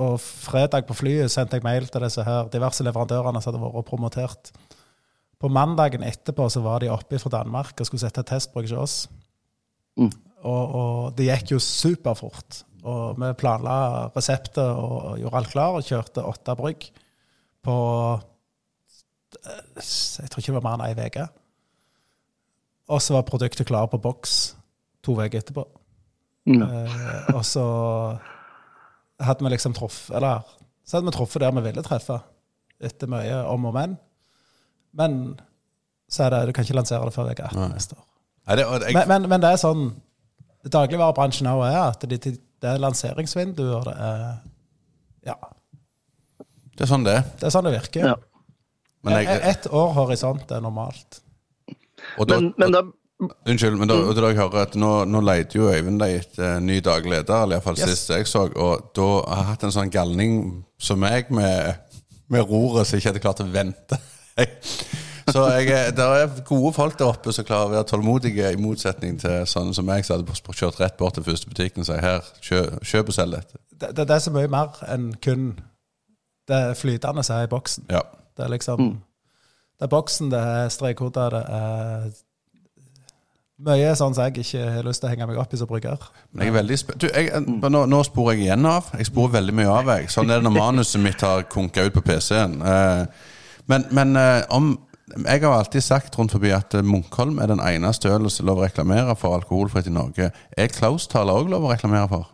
Og 0.00 0.16
fredag 0.20 0.86
på 0.88 0.96
flyet 0.96 1.32
sendte 1.32 1.58
jeg 1.58 1.66
mail 1.66 1.88
til 1.90 2.04
disse 2.04 2.24
her 2.24 2.48
diverse 2.52 2.84
leverandørene 2.86 3.42
som 3.42 3.52
hadde 3.52 3.62
vært 3.64 3.88
promotert. 3.88 4.52
På 5.40 5.48
mandagen 5.48 6.04
etterpå 6.04 6.48
så 6.52 6.60
var 6.64 6.82
de 6.82 6.90
oppe 6.92 7.18
fra 7.20 7.32
Danmark 7.32 7.78
og 7.80 7.88
skulle 7.88 8.02
sette 8.02 8.24
testbruk 8.28 8.66
hos 8.68 8.76
oss. 8.76 8.96
Mm. 9.96 10.10
Og, 10.44 10.74
og 10.80 11.16
det 11.16 11.30
gikk 11.30 11.54
jo 11.54 11.60
superfort. 11.64 12.62
Og 12.84 13.18
vi 13.20 13.30
planla 13.40 14.08
reseptet 14.14 14.64
og 14.64 15.18
gjorde 15.20 15.40
alt 15.40 15.52
klar 15.52 15.76
og 15.76 15.84
kjørte 15.84 16.24
åtte 16.24 16.56
brygg 16.56 16.86
på 17.64 17.76
Jeg 19.40 20.30
tror 20.30 20.40
ikke 20.40 20.52
det 20.52 20.56
var 20.56 20.64
mer 20.64 20.78
enn 20.78 20.86
ei 20.88 21.08
uke. 21.08 21.26
Og 22.90 23.02
så 23.04 23.14
var 23.14 23.28
produktet 23.28 23.68
klart 23.68 23.92
på 23.92 24.00
boks 24.02 24.38
to 25.04 25.14
uker 25.16 25.40
etterpå. 25.40 25.64
Mm. 26.48 26.62
Eh, 26.64 27.34
og 27.36 27.44
så 27.44 27.64
hadde 29.20 29.44
vi 29.44 29.50
liksom 29.52 29.74
truffet 29.76 30.14
Eller 30.16 30.40
så 30.88 30.96
hadde 30.96 31.10
vi 31.10 31.12
truffet 31.14 31.42
der 31.44 31.52
vi 31.52 31.62
ville 31.68 31.82
treffe, 31.84 32.16
etter 32.80 33.10
mye 33.12 33.42
om 33.46 33.68
og 33.68 33.74
men. 33.76 33.98
Men 34.96 35.40
så 36.10 36.24
er 36.26 36.30
det, 36.34 36.40
du 36.48 36.52
kan 36.56 36.64
ikke 36.66 36.74
lansere 36.78 37.04
det 37.06 37.14
før 37.14 37.30
uke 37.30 37.44
18 37.46 37.70
neste 37.74 37.94
år. 37.98 38.04
Nei, 38.48 38.56
det, 38.58 38.64
jeg, 38.66 38.94
Men, 38.96 39.08
men, 39.08 39.28
men 39.30 39.42
det 39.44 39.50
er 39.54 39.60
sånn 39.62 39.84
Dagligvarebransjen 40.70 41.46
òg 41.48 41.62
er 41.68 41.76
at 41.86 42.02
det, 42.10 42.18
det, 42.26 42.32
er 42.68 42.80
lanseringsvinduer. 42.82 43.86
Det 43.86 43.94
er 43.96 44.24
Ja, 45.30 45.36
det 46.76 46.84
er 46.86 46.90
sånn 46.90 47.04
det 47.06 47.14
er. 47.18 47.22
det 47.40 47.46
er 47.48 47.52
sånn 47.54 47.66
det 47.68 47.74
virker. 47.78 48.06
Ja. 48.12 48.16
Men 49.04 49.16
jeg, 49.20 49.28
E- 49.32 49.50
Ett 49.54 49.68
år 49.72 49.92
horisont 49.96 50.50
er 50.52 50.60
normalt. 50.64 51.20
og 52.18 52.26
da, 52.28 52.40
Men, 52.40 52.50
men 52.58 52.74
da 52.76 52.82
Unnskyld, 53.20 53.76
men 53.76 53.88
da, 53.90 53.98
da 54.16 54.28
jeg 54.30 54.36
hører 54.38 54.62
at 54.64 54.74
nå, 54.80 54.90
nå 55.04 55.20
leter 55.20 55.58
jo 55.58 55.66
Øyvind 55.68 56.00
deg 56.00 56.14
etter 56.22 56.54
en 56.56 56.64
ny 56.64 56.78
daglig 56.80 57.18
leder, 57.18 57.42
eller 57.44 57.58
iallfall 57.58 57.76
Yes. 57.76 57.90
sist 57.92 58.08
jeg 58.14 58.24
så, 58.28 58.46
og 58.48 58.86
da 58.96 59.08
har 59.28 59.42
jeg 59.42 59.48
hatt 59.50 59.64
en 59.68 59.74
sånn 59.74 59.90
galning 59.92 60.38
som 60.80 61.00
meg 61.02 61.28
med, 61.28 61.74
med 62.32 62.48
roret 62.48 62.88
som 62.88 62.96
ikke 62.96 63.10
hadde 63.12 63.20
klart 63.20 63.42
å 63.44 63.48
vente. 63.52 63.98
Så 65.30 65.44
jeg, 65.54 65.68
er- 65.70 65.90
det 65.94 66.04
er 66.04 66.30
gode 66.48 66.72
folk 66.74 66.96
der 66.98 67.06
oppe 67.12 67.32
som 67.32 67.44
klarer 67.46 67.68
å 67.68 67.74
være 67.76 67.86
tålmodige, 67.86 68.48
i 68.50 68.58
motsetning 68.58 69.18
til 69.22 69.44
sånne 69.46 69.74
som 69.76 69.86
meg, 69.86 70.02
som 70.06 70.16
hadde 70.18 70.56
kjørt 70.58 70.80
rett 70.80 70.96
bort 70.98 71.14
til 71.14 71.26
første 71.26 71.46
butikken 71.50 71.84
og 71.84 71.86
sagt 71.90 72.02
her, 72.02 72.24
kjøp, 72.42 72.80
kjøp 72.82 73.12
og 73.12 73.14
selg 73.14 73.36
dette. 73.36 73.60
Det, 73.80 73.92
det, 73.96 74.08
det 74.10 74.16
er 74.16 74.24
så 74.24 74.32
mye 74.34 74.50
mer 74.50 74.80
enn 74.90 75.10
kun 75.22 75.44
det 76.50 76.62
flytende 76.80 77.22
som 77.22 77.36
er 77.38 77.46
i 77.46 77.52
boksen. 77.52 77.86
Ja. 77.92 78.02
Det 78.36 78.44
er 78.48 78.50
liksom 78.56 78.88
Det 79.80 79.86
er 79.86 79.92
boksen, 79.94 80.28
det 80.32 80.40
er 80.40 80.68
strekkoder, 80.74 81.30
det 81.30 81.44
er 81.60 82.10
mye 83.60 83.92
sånn 83.96 84.14
som 84.16 84.24
jeg 84.26 84.42
ikke 84.42 84.66
har 84.74 84.84
lyst 84.86 85.00
til 85.02 85.08
å 85.08 85.12
henge 85.12 85.26
meg 85.28 85.38
opp 85.40 85.52
i 85.54 85.58
som 85.60 85.68
brygger. 85.70 86.04
Men 86.32 86.46
jeg 86.46 86.52
er 86.52 86.56
veldig 86.58 86.78
du, 87.00 87.06
jeg, 87.12 87.30
nå, 87.70 87.82
nå 87.92 88.00
sporer 88.08 88.34
jeg 88.38 88.46
igjen 88.48 88.66
av. 88.68 88.88
Jeg 88.96 89.08
sporer 89.10 89.34
veldig 89.38 89.54
mye 89.60 89.70
av. 89.72 89.90
Jeg. 89.94 90.08
Sånn 90.12 90.30
er 90.32 90.40
det 90.40 90.46
når 90.48 90.56
manuset 90.58 91.00
mitt 91.04 91.20
har 91.24 91.44
konka 91.52 91.84
ut 91.86 91.96
på 91.96 92.02
PC-en. 92.06 92.54
Eh, 92.60 93.02
men 93.70 93.86
men 93.94 94.16
eh, 94.18 94.42
om 94.50 94.78
Jeg 95.26 95.42
har 95.42 95.56
alltid 95.56 95.82
sagt 95.82 96.14
rundt 96.18 96.32
forbi 96.36 96.52
at 96.54 96.74
eh, 96.78 96.86
Munkholm 96.86 97.40
er 97.42 97.50
den 97.50 97.62
eneste 97.62 98.10
ølen 98.12 98.30
som 98.30 98.44
er 98.44 98.50
lov 98.52 98.60
å 98.60 98.66
reklamere 98.68 99.16
for 99.18 99.34
alkoholfritt 99.34 99.88
i 99.90 99.94
Norge. 99.94 100.30
Er 100.56 100.70
Klaus-taler 100.70 101.34
òg 101.34 101.50
lov 101.50 101.66
å 101.66 101.72
reklamere 101.72 102.06
for? 102.12 102.28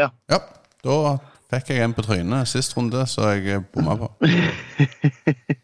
Ja. 0.00 0.08
Ja, 0.32 0.40
Da 0.86 1.18
fikk 1.52 1.70
jeg 1.74 1.84
en 1.84 1.94
på 1.96 2.04
trynet 2.06 2.48
sist 2.48 2.76
runde, 2.76 3.04
så 3.10 3.34
jeg 3.34 3.58
eh, 3.58 3.64
bomma 3.74 3.98
på. 4.00 4.10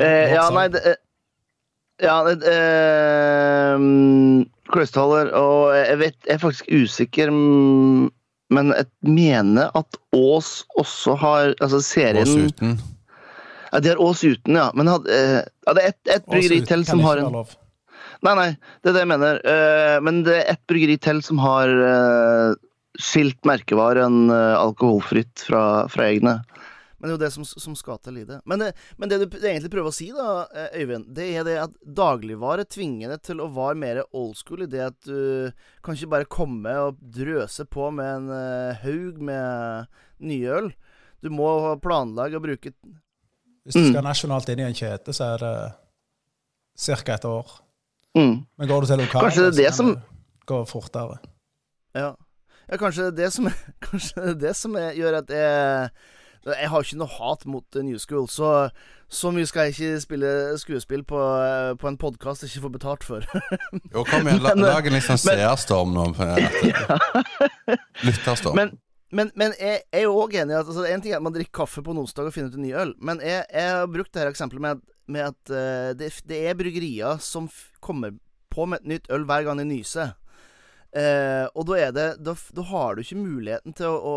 Eh, 0.00 0.32
ja, 0.32 0.44
nei 0.52 0.66
det, 0.72 0.80
Ja, 2.02 2.16
det 2.26 2.48
eh, 2.48 3.74
mm, 3.78 4.44
Og 4.72 5.74
jeg 5.76 5.98
vet 5.98 6.16
Jeg 6.26 6.34
er 6.34 6.38
faktisk 6.42 6.68
usikker, 6.68 7.30
mm, 7.30 8.10
men 8.52 8.72
jeg 8.76 8.86
mener 9.02 9.70
at 9.78 9.98
Ås 10.12 10.64
også 10.78 11.16
har 11.16 11.54
Altså 11.60 11.80
serien 11.80 12.28
Ås 12.28 12.52
uten. 12.52 12.78
Ja, 13.72 13.80
de 13.80 13.92
har 13.94 14.00
Ås 14.04 14.24
uten, 14.24 14.56
ja. 14.58 14.70
Men 14.76 14.90
had, 14.92 15.08
eh, 15.08 15.40
ja, 15.66 15.74
det 15.74 15.82
er 15.82 15.94
ett 15.94 16.16
et 16.18 16.26
bryggeri 16.28 16.60
til 16.68 16.84
som 16.88 17.00
har 17.04 17.22
en. 17.22 17.38
Nei, 18.22 18.34
nei, 18.38 18.50
det 18.82 18.92
er 18.92 18.94
det 18.94 19.02
jeg 19.02 19.10
mener. 19.10 19.40
Eh, 19.48 19.96
men 20.04 20.20
det 20.26 20.36
er 20.38 20.52
ett 20.52 20.62
bryggeri 20.70 20.98
til 21.02 21.22
som 21.24 21.40
har 21.42 21.72
eh, 21.72 22.60
skilt 23.00 23.40
merkevaren 23.48 24.28
uh, 24.30 24.58
alkoholfritt 24.60 25.46
fra, 25.48 25.88
fra 25.88 26.10
egne. 26.10 26.42
Men 27.02 27.08
det 27.08 27.14
er 27.14 27.16
jo 27.16 27.22
det 27.24 27.32
som, 27.34 27.46
som 27.64 27.74
skal 27.74 27.98
til 27.98 28.20
i 28.20 28.26
det. 28.28 28.36
Men, 28.46 28.62
men 29.00 29.10
det 29.10 29.24
du 29.24 29.32
egentlig 29.40 29.72
prøver 29.72 29.90
å 29.90 29.94
si, 29.96 30.12
da, 30.14 30.44
eh, 30.54 30.76
Øyvind, 30.84 31.08
det 31.16 31.24
er 31.34 31.46
det 31.48 31.56
at 31.64 31.72
dagligvare 31.82 32.62
tvinger 32.70 33.10
deg 33.10 33.24
til 33.26 33.42
å 33.42 33.48
være 33.50 33.80
mer 33.80 34.02
old 34.14 34.36
school 34.38 34.62
i 34.62 34.70
det 34.70 34.84
at 34.86 35.08
du 35.08 35.50
kan 35.82 35.98
ikke 35.98 36.12
bare 36.12 36.30
komme 36.30 36.76
og 36.84 37.00
drøse 37.16 37.66
på 37.66 37.88
med 37.96 38.12
en 38.20 38.30
eh, 38.36 38.84
haug 38.84 39.18
med 39.18 39.90
nye 40.22 40.54
øl. 40.60 40.70
Du 41.26 41.32
må 41.34 41.50
planlegge 41.82 42.38
og 42.38 42.46
bruke 42.46 42.70
Hvis 43.64 43.74
du 43.74 43.80
Mm. 43.80 43.92
skal 43.92 44.02
nasjonalt 44.04 44.48
inn 44.48 44.58
i 44.58 44.62
en 44.62 44.74
kjede, 44.74 45.12
så 45.14 45.24
er 45.34 45.38
det 45.38 45.72
ca. 47.06 47.14
et 47.14 47.24
år. 47.24 47.60
mm. 48.16 48.46
Men 48.58 48.68
går 48.68 48.80
du 48.80 48.86
til 48.86 48.98
lokalet, 48.98 49.22
Kanskje 49.32 49.50
det 49.50 49.58
er 49.58 49.62
det 49.62 49.72
så 49.72 49.76
som- 49.76 49.94
kan 49.94 50.02
det 50.02 50.46
gå 50.46 50.64
fortere. 50.68 51.18
Ja. 51.94 52.14
ja, 52.70 52.76
kanskje 52.76 53.02
det 53.10 53.12
er 53.12 53.24
det 53.24 53.32
som, 53.32 53.44
kanskje 53.82 54.14
det 54.16 54.28
er 54.30 54.40
det 54.48 54.56
som 54.56 54.74
er, 54.76 54.92
gjør 54.94 55.18
at 55.18 55.28
jeg 55.30 55.90
Jeg 56.44 56.68
har 56.70 56.80
ikke 56.82 56.96
noe 56.98 57.06
hat 57.06 57.46
mot 57.46 57.64
New 57.76 57.98
School, 57.98 58.26
så 58.26 58.68
så 59.08 59.30
mye 59.30 59.46
skal 59.46 59.70
jeg 59.70 59.74
ikke 59.78 60.00
spille 60.00 60.58
skuespill 60.58 61.04
på, 61.04 61.76
på 61.78 61.86
en 61.88 61.96
podkast 61.96 62.42
jeg 62.42 62.50
ikke 62.50 62.62
får 62.62 62.72
betalt 62.72 63.04
for. 63.04 63.20
Jo, 63.94 64.02
kom 64.02 64.26
igjen, 64.26 64.42
la, 64.42 64.54
lag 64.74 64.84
en 64.86 64.92
litt 64.92 65.04
sånn 65.04 65.20
seerstorm 65.22 65.92
nå. 65.94 66.08
at- 66.18 67.78
Lytterstorm. 68.04 68.56
Men, 68.56 68.78
men, 69.12 69.28
men 69.36 69.52
jeg, 69.60 69.82
jeg 69.92 70.00
er 70.00 70.06
jo 70.08 70.16
òg 70.22 70.38
enig 70.40 70.54
i 70.54 70.56
at 70.56 70.66
altså, 70.66 70.86
En 70.88 71.02
ting 71.04 71.12
er 71.12 71.20
at 71.20 71.24
man 71.24 71.34
drikker 71.34 71.52
kaffe 71.62 71.84
på 71.84 71.92
en 71.92 72.00
onsdag 72.00 72.30
og 72.30 72.34
finner 72.34 72.48
ut 72.48 72.56
en 72.56 72.64
ny 72.64 72.72
øl, 72.80 72.94
men 73.04 73.20
jeg, 73.24 73.44
jeg 73.52 73.76
har 73.76 73.90
brukt 73.92 74.12
dette 74.12 74.32
eksempelet 74.32 74.64
med 74.64 74.82
med 75.10 75.32
at 75.32 75.52
uh, 75.52 75.92
det, 75.98 76.10
det 76.28 76.40
er 76.46 76.58
bryggerier 76.58 77.20
som 77.22 77.48
kommer 77.82 78.16
på 78.52 78.66
med 78.68 78.82
et 78.82 78.90
nytt 78.94 79.08
øl 79.12 79.26
hver 79.28 79.46
gang 79.46 79.60
de 79.60 79.68
nyser. 79.68 80.14
Uh, 80.92 81.48
og 81.56 81.64
da 81.70 81.78
er 81.80 81.92
det 81.96 82.08
da, 82.20 82.34
da 82.52 82.62
har 82.68 82.94
du 82.94 83.00
ikke 83.00 83.16
muligheten 83.16 83.72
til 83.72 83.88
å, 83.88 83.94
å 83.96 84.16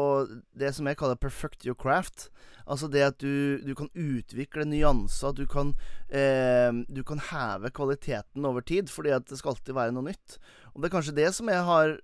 Det 0.60 0.74
som 0.76 0.90
jeg 0.90 0.98
kaller 1.00 1.16
perfect 1.16 1.64
your 1.64 1.78
craft. 1.80 2.28
Altså 2.68 2.90
det 2.92 3.04
at 3.06 3.22
du, 3.22 3.62
du 3.64 3.72
kan 3.78 3.88
utvikle 3.94 4.66
nyanser, 4.68 5.38
du 5.38 5.46
kan 5.48 5.72
uh, 6.12 6.72
Du 6.92 7.02
kan 7.08 7.24
heve 7.32 7.72
kvaliteten 7.72 8.46
over 8.46 8.66
tid, 8.66 8.92
fordi 8.92 9.16
at 9.16 9.30
det 9.30 9.40
skal 9.40 9.56
alltid 9.56 9.78
være 9.78 9.96
noe 9.96 10.10
nytt. 10.10 10.38
Og 10.74 10.82
det 10.82 10.90
er 10.90 10.98
kanskje 10.98 11.18
det 11.22 11.32
som 11.38 11.52
jeg 11.52 11.64
har 11.64 11.96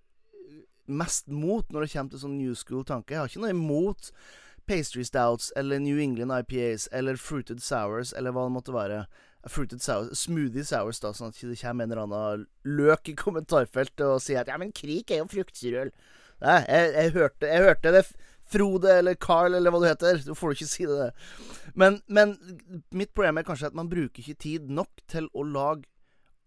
mest 0.91 1.27
mot 1.32 1.67
når 1.71 1.86
det 1.86 1.91
kommer 1.93 2.13
til 2.13 2.23
sånn 2.23 2.38
new 2.38 2.56
school-tanke. 2.58 3.15
Jeg 3.15 3.21
har 3.21 3.32
ikke 3.32 3.43
noe 3.43 3.56
imot 3.56 4.12
pastry 4.69 5.04
stouts 5.08 5.49
eller 5.58 5.82
New 5.82 5.99
England 5.99 6.32
IPAs 6.32 6.88
eller 6.91 7.19
fruited 7.19 7.62
sours 7.63 8.13
eller 8.13 8.36
hva 8.36 8.47
det 8.47 8.56
måtte 8.56 8.75
være. 8.75 9.04
Fruited 9.49 9.82
sours, 9.82 10.19
Smoothie 10.21 10.63
sours, 10.67 10.99
da, 11.01 11.15
sånn 11.17 11.32
at 11.32 11.39
det 11.39 11.56
ikke 11.56 11.63
kommer 11.65 11.88
en 11.88 11.93
eller 11.93 12.04
annen 12.06 12.43
løk 12.77 13.10
i 13.10 13.17
kommentarfeltet 13.17 14.06
og 14.06 14.21
sier 14.21 14.43
at 14.43 14.51
ja, 14.51 14.60
men 14.62 14.73
Krik 14.75 15.12
er 15.12 15.23
jo 15.23 15.32
fruktsyrøl 15.32 15.93
Nei, 16.41 16.58
jeg, 16.65 16.93
jeg, 16.95 17.12
hørte, 17.13 17.49
jeg 17.51 17.65
hørte 17.67 17.91
det. 17.93 17.99
Frode 18.51 18.93
eller 18.97 19.17
Carl 19.21 19.54
eller 19.54 19.69
hva 19.69 19.80
du 19.84 19.86
heter. 19.86 20.23
Du 20.25 20.34
får 20.34 20.56
ikke 20.56 20.67
si 20.71 20.88
det. 20.89 21.12
Men, 21.77 21.99
men 22.10 22.34
mitt 22.89 23.12
problem 23.13 23.38
er 23.38 23.45
kanskje 23.45 23.69
at 23.69 23.77
man 23.77 23.91
bruker 23.91 24.23
ikke 24.23 24.41
tid 24.41 24.71
nok 24.73 25.04
til 25.12 25.30
å 25.38 25.45
lage 25.45 25.86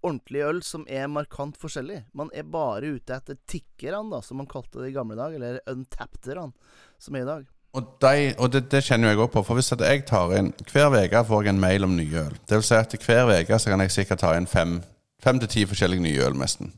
ordentlig 0.05 0.45
øl 0.45 0.61
som 0.65 0.85
er 0.89 1.09
markant 1.11 1.57
forskjellig. 1.61 2.03
Man 2.15 2.31
er 2.37 2.47
bare 2.47 2.95
ute 2.95 3.17
etter 3.17 3.39
tikkerne, 3.51 4.13
da, 4.13 4.21
som 4.23 4.39
man 4.41 4.51
kalte 4.51 4.83
det 4.83 4.93
i 4.93 4.97
gamle 4.97 5.17
dager. 5.19 5.41
Eller 5.41 5.61
untappederne, 5.71 6.53
som 7.01 7.17
er 7.17 7.25
i 7.25 7.31
dag. 7.31 7.51
Og, 7.75 7.87
de, 8.05 8.35
og 8.39 8.53
det, 8.55 8.69
det 8.71 8.85
kjenner 8.87 9.11
jeg 9.11 9.19
òg 9.25 9.33
på. 9.35 9.43
For 9.43 9.59
hvis 9.59 9.73
jeg 9.75 10.05
tar 10.07 10.37
inn 10.39 10.53
Hver 10.71 10.95
uke 10.95 11.25
får 11.27 11.43
jeg 11.43 11.55
en 11.57 11.63
mail 11.63 11.87
om 11.89 11.97
nye 11.99 12.27
øl. 12.29 12.37
Det 12.47 12.61
vil 12.61 12.67
si 12.69 12.79
at 12.79 12.95
hver 13.03 13.33
uke 13.33 13.59
kan 13.59 13.83
jeg 13.83 13.95
sikkert 13.97 14.23
ta 14.23 14.35
inn 14.39 14.47
fem, 14.47 14.79
fem 15.23 15.41
til 15.43 15.51
ti 15.51 15.65
forskjellige 15.67 16.05
nye 16.05 16.27
øl, 16.29 16.39
nesten. 16.39 16.73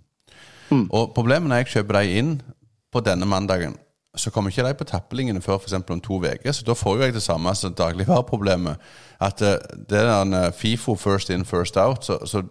Og 0.72 1.12
problemet 1.14 1.48
når 1.48 1.62
jeg 1.62 1.74
kjøper 1.76 2.00
de 2.00 2.20
inn 2.20 2.30
på 2.92 3.02
denne 3.04 3.28
mandagen, 3.28 3.76
så 4.16 4.30
kommer 4.30 4.50
ikke 4.50 4.64
de 4.64 4.74
på 4.74 4.86
tappelingene 4.88 5.42
før 5.44 5.58
f.eks. 5.60 5.74
om 5.76 6.00
to 6.00 6.18
uker. 6.24 6.52
Så 6.52 6.64
da 6.64 6.72
får 6.74 7.02
jeg 7.02 7.14
det 7.14 7.22
samme 7.22 7.52
som 7.54 7.74
dagligvareproblemet. 7.76 8.80
At 9.20 9.42
eh, 9.42 9.58
det 9.90 9.98
er 10.00 10.22
en 10.22 10.32
eh, 10.34 10.52
FIFO 10.52 10.96
first 10.96 11.30
in, 11.30 11.44
first 11.44 11.76
out. 11.76 12.04
Så, 12.04 12.18
så 12.26 12.42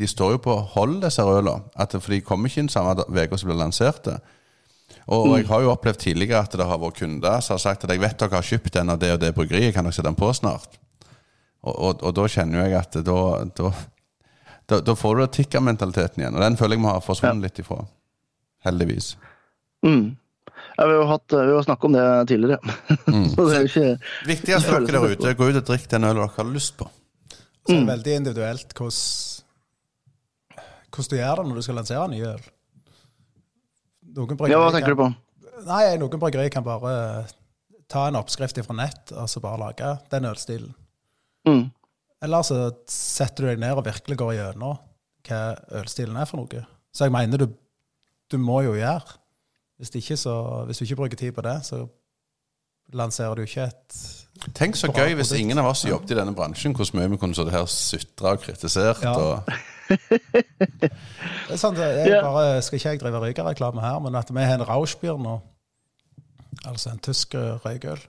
de 0.00 0.08
står 0.08 0.36
jo 0.36 0.42
på 0.46 0.56
hold, 0.74 1.00
disse 1.04 1.24
ølene. 1.24 1.68
For 1.92 2.12
de 2.14 2.22
kommer 2.24 2.48
ikke 2.48 2.64
inn 2.64 2.72
samme 2.72 2.96
uke 3.04 3.38
som 3.38 3.50
blir 3.50 3.58
lanserte. 3.60 4.16
Og, 5.10 5.26
og 5.26 5.34
jeg 5.36 5.48
har 5.50 5.64
jo 5.64 5.72
opplevd 5.72 6.00
tidligere 6.02 6.40
at 6.44 6.54
det 6.56 6.66
har 6.66 6.80
vært 6.80 7.00
kunder 7.00 7.42
som 7.44 7.56
har 7.56 7.62
sagt 7.62 7.84
at 7.84 7.92
jeg 7.92 8.02
vet 8.02 8.18
dere 8.20 8.38
har 8.38 8.46
kjøpt 8.46 8.76
den 8.76 8.92
av 8.92 9.00
det 9.02 9.10
og 9.14 9.20
det 9.22 9.32
bryggeriet, 9.36 9.74
kan 9.74 9.86
dere 9.86 9.96
sette 9.96 10.08
den 10.08 10.18
på 10.18 10.30
snart? 10.36 10.78
Og, 11.60 11.74
og, 11.74 12.04
og 12.06 12.14
da 12.16 12.26
kjenner 12.30 12.62
jo 12.62 12.68
jeg 12.68 12.78
at 12.78 12.98
da, 13.06 13.18
da, 13.58 13.72
da, 14.70 14.80
da 14.86 14.94
får 14.96 15.18
du 15.18 15.26
tikkermentaliteten 15.36 16.22
igjen. 16.22 16.38
Og 16.38 16.44
den 16.44 16.56
føler 16.60 16.78
jeg 16.78 16.84
vi 16.84 16.90
har 16.92 17.04
forsvunnet 17.04 17.48
litt 17.48 17.60
ifra. 17.62 17.82
Heldigvis. 18.64 19.12
Mm. 19.86 20.16
Ja, 20.76 20.86
vi 20.86 20.96
har 20.96 21.06
hatt, 21.10 21.26
vi 21.32 21.52
har 21.52 21.66
snakket 21.66 21.84
om 21.90 21.98
det 21.98 22.06
tidligere. 22.30 22.76
Så 23.34 23.44
det 23.48 23.56
er 23.56 23.60
jo 23.60 23.68
ikke 23.68 24.30
Viktigst 24.30 24.70
for 24.70 24.86
dere 24.86 25.04
der 25.04 25.16
ute, 25.16 25.36
gå 25.36 25.50
ut 25.50 25.60
og 25.60 25.68
drikk 25.68 25.86
den 25.92 26.08
ølen 26.08 26.22
dere 26.22 26.32
har 26.38 26.48
lyst 26.48 26.78
på. 26.80 26.88
Så 27.66 27.74
er 27.74 27.82
det 27.82 27.90
veldig 27.90 28.16
individuelt 28.22 28.72
hvordan, 28.78 29.39
hvordan 30.90 31.10
du 31.10 31.16
gjør 31.20 31.40
det 31.40 31.46
når 31.48 31.58
du 31.58 31.64
skal 31.66 31.78
lansere 31.80 32.04
en 32.04 32.14
ny 32.14 32.22
øl. 32.28 32.46
Noen 34.16 34.40
Ja, 34.50 34.58
hva 34.58 34.70
tenker 34.74 34.94
du 34.94 35.00
på? 35.00 35.10
Nei, 35.68 35.82
Noen 36.00 36.22
bryggerier 36.22 36.52
kan 36.52 36.64
bare 36.66 37.26
ta 37.90 38.06
en 38.08 38.18
oppskrift 38.18 38.58
fra 38.64 38.76
nett 38.78 39.12
og 39.14 39.28
så 39.30 39.42
bare 39.42 39.60
lage 39.60 39.90
den 40.12 40.28
ølstilen. 40.30 40.74
Mm. 41.48 41.70
Eller 42.22 42.44
så 42.46 42.58
setter 42.90 43.44
du 43.44 43.50
deg 43.50 43.62
ned 43.62 43.78
og 43.78 43.86
virkelig 43.86 44.18
går 44.20 44.34
gjennom 44.36 44.78
hva 45.28 45.40
ølstilen 45.80 46.18
er 46.20 46.28
for 46.28 46.42
noe. 46.42 46.64
Så 46.94 47.06
jeg 47.06 47.14
mener 47.14 47.44
du, 47.44 47.46
du 48.30 48.38
må 48.40 48.60
jo 48.66 48.74
gjøre. 48.78 49.18
Hvis, 49.80 49.92
ikke 49.96 50.16
så, 50.20 50.34
hvis 50.68 50.80
du 50.80 50.84
ikke 50.84 50.98
bruker 51.00 51.20
tid 51.20 51.32
på 51.36 51.44
det, 51.44 51.56
så 51.64 51.84
lanserer 52.96 53.38
du 53.38 53.46
ikke 53.46 53.68
et 53.70 54.00
Tenk 54.56 54.76
så 54.78 54.88
Bra 54.88 55.04
gøy 55.04 55.14
hvis 55.18 55.30
produkt. 55.30 55.42
ingen 55.42 55.60
av 55.60 55.66
oss 55.68 55.82
jobbet 55.84 56.14
i 56.14 56.16
denne 56.16 56.32
bransjen, 56.36 56.72
hvor 56.72 56.88
mye 56.96 57.10
vi 57.12 57.18
kunne 57.20 57.36
sittet 57.36 57.52
her 57.52 57.66
og 57.66 57.68
sutra 57.72 58.30
og 58.36 58.40
kritisert. 58.40 59.02
Ja. 59.04 59.12
Og, 59.12 59.50
Det 59.90 60.90
er 61.50 61.56
sant, 61.60 61.78
jeg 61.78 62.08
Ja. 62.08 62.22
bare, 62.22 62.62
Skal 62.62 62.78
ikke 62.78 62.88
jeg 62.90 63.00
drive 63.00 63.20
røykereklame 63.20 63.80
her, 63.80 63.98
men 63.98 64.14
at 64.14 64.30
vi 64.34 64.40
har 64.40 64.54
en 64.54 64.68
Rauschbier 64.68 65.18
nå, 65.18 65.40
altså 66.66 66.90
en 66.92 66.98
tysk 66.98 67.34
eh, 67.34 67.58
røykøl, 67.64 68.00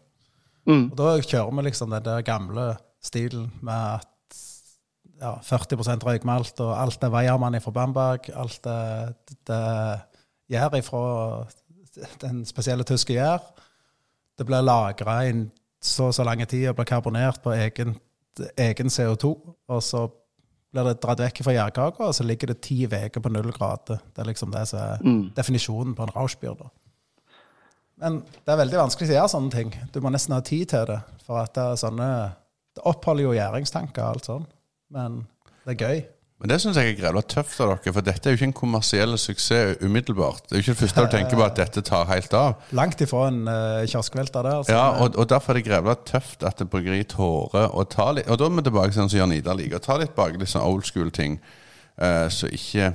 Mm. 0.68 0.92
og 0.92 0.98
da 0.98 1.04
kjører 1.22 1.56
vi 1.56 1.62
liksom 1.66 1.90
den 1.90 2.04
der 2.06 2.22
gamle 2.22 2.76
stilen 3.04 3.52
med 3.62 3.74
at 3.74 4.08
ja, 5.22 5.32
40% 5.42 6.04
røykmalt, 6.06 6.60
og 6.60 6.82
alt 6.82 7.04
er 7.04 7.10
Weiermann 7.10 7.62
fra 7.62 7.72
Bamberg. 7.72 8.30
Alt 8.36 8.66
er, 8.66 9.14
det 9.48 10.02
gjær 10.50 10.76
ifra 10.78 11.48
den 12.22 12.46
spesielle 12.46 12.84
tyske 12.84 13.14
gjær. 13.14 13.40
Det 14.38 14.46
blir 14.46 14.62
lagra 14.62 15.20
i 15.30 15.34
så 15.82 16.04
og 16.04 16.14
så 16.14 16.24
lang 16.24 16.48
tid 16.48 16.68
og 16.70 16.76
blir 16.76 16.86
karbonert 16.86 17.42
på 17.44 17.52
egen, 17.54 17.98
egen 18.58 18.88
CO2. 18.90 19.34
Og 19.68 19.84
så 19.84 20.08
blir 20.72 20.88
det 20.88 21.02
dratt 21.04 21.20
vekk 21.20 21.42
fra 21.44 21.54
gjærkaka, 21.56 22.12
så 22.16 22.24
ligger 22.24 22.48
det 22.54 22.62
ti 22.64 22.86
uker 22.88 23.20
på 23.22 23.32
null 23.32 23.52
grader. 23.52 24.00
Det 24.16 24.24
er 24.24 24.30
liksom 24.30 24.52
det 24.52 24.68
som 24.68 24.80
er 24.80 24.98
Mm. 25.04 25.34
definisjonen 25.36 25.96
på 25.96 26.04
en 26.04 26.14
Rauschbier. 26.16 26.70
Men 28.00 28.22
det 28.22 28.48
er 28.50 28.58
veldig 28.58 28.78
vanskelig 28.80 29.10
å 29.10 29.14
gjøre 29.14 29.30
sånne 29.30 29.52
ting. 29.52 29.74
Du 29.92 30.00
må 30.02 30.10
nesten 30.12 30.34
ha 30.34 30.40
tid 30.42 30.70
til 30.70 30.86
det. 30.86 31.02
For 31.26 31.38
at 31.44 31.54
det 31.54 31.62
er 31.64 31.76
sånne 31.76 32.36
Det 32.74 32.84
oppholder 32.86 33.24
jo 33.24 33.32
gjæringstanker 33.36 34.02
og 34.02 34.14
alt 34.16 34.24
sånn. 34.26 34.46
Men 34.90 35.28
det 35.66 35.82
er 35.82 35.88
gøy. 35.88 36.06
Men 36.42 36.50
det 36.50 36.58
syns 36.64 36.78
jeg 36.80 36.90
er 36.90 36.96
grevla 36.98 37.22
tøft 37.30 37.60
av 37.62 37.70
dere, 37.70 37.92
for 37.94 38.06
dette 38.06 38.26
er 38.26 38.34
jo 38.34 38.40
ikke 38.40 38.48
en 38.48 38.56
kommersiell 38.58 39.14
suksess 39.22 39.84
umiddelbart. 39.86 40.48
Det 40.48 40.56
er 40.56 40.58
jo 40.58 40.64
ikke 40.64 40.74
det 40.74 40.80
første 40.80 41.04
du 41.06 41.12
tenker 41.14 41.38
på 41.38 41.44
at 41.46 41.60
dette 41.60 41.84
tar 41.86 42.08
helt 42.10 42.34
av. 42.34 42.64
Langt 42.74 43.04
ifra 43.06 43.28
en 43.30 43.44
uh, 43.46 43.84
kioskvelter 43.86 44.48
der. 44.48 44.56
Altså. 44.64 44.74
Ja, 44.74 44.88
og, 45.04 45.20
og 45.22 45.28
derfor 45.30 45.54
er 45.54 45.60
det 45.60 45.68
grevla 45.68 45.94
tøft 46.08 46.42
at 46.48 46.64
et 46.66 46.72
bryggeri 46.74 47.04
tårer 47.06 47.70
å 47.78 47.86
ta 47.86 48.08
litt 48.18 48.26
Og 48.26 48.40
da 48.42 48.48
er 48.48 48.56
vi 48.58 48.64
tilbake 48.66 48.90
til 48.90 49.04
sånn 49.04 49.12
som 49.14 49.22
Jan 49.22 49.36
Ida 49.36 49.54
liker, 49.60 49.78
å 49.78 49.86
ta 49.86 50.00
litt 50.02 50.16
bak 50.18 50.34
litt 50.34 50.50
sånn 50.50 50.66
old 50.66 50.88
school-ting 50.90 51.38
uh, 52.02 52.26
som 52.34 52.50
ikke, 52.50 52.90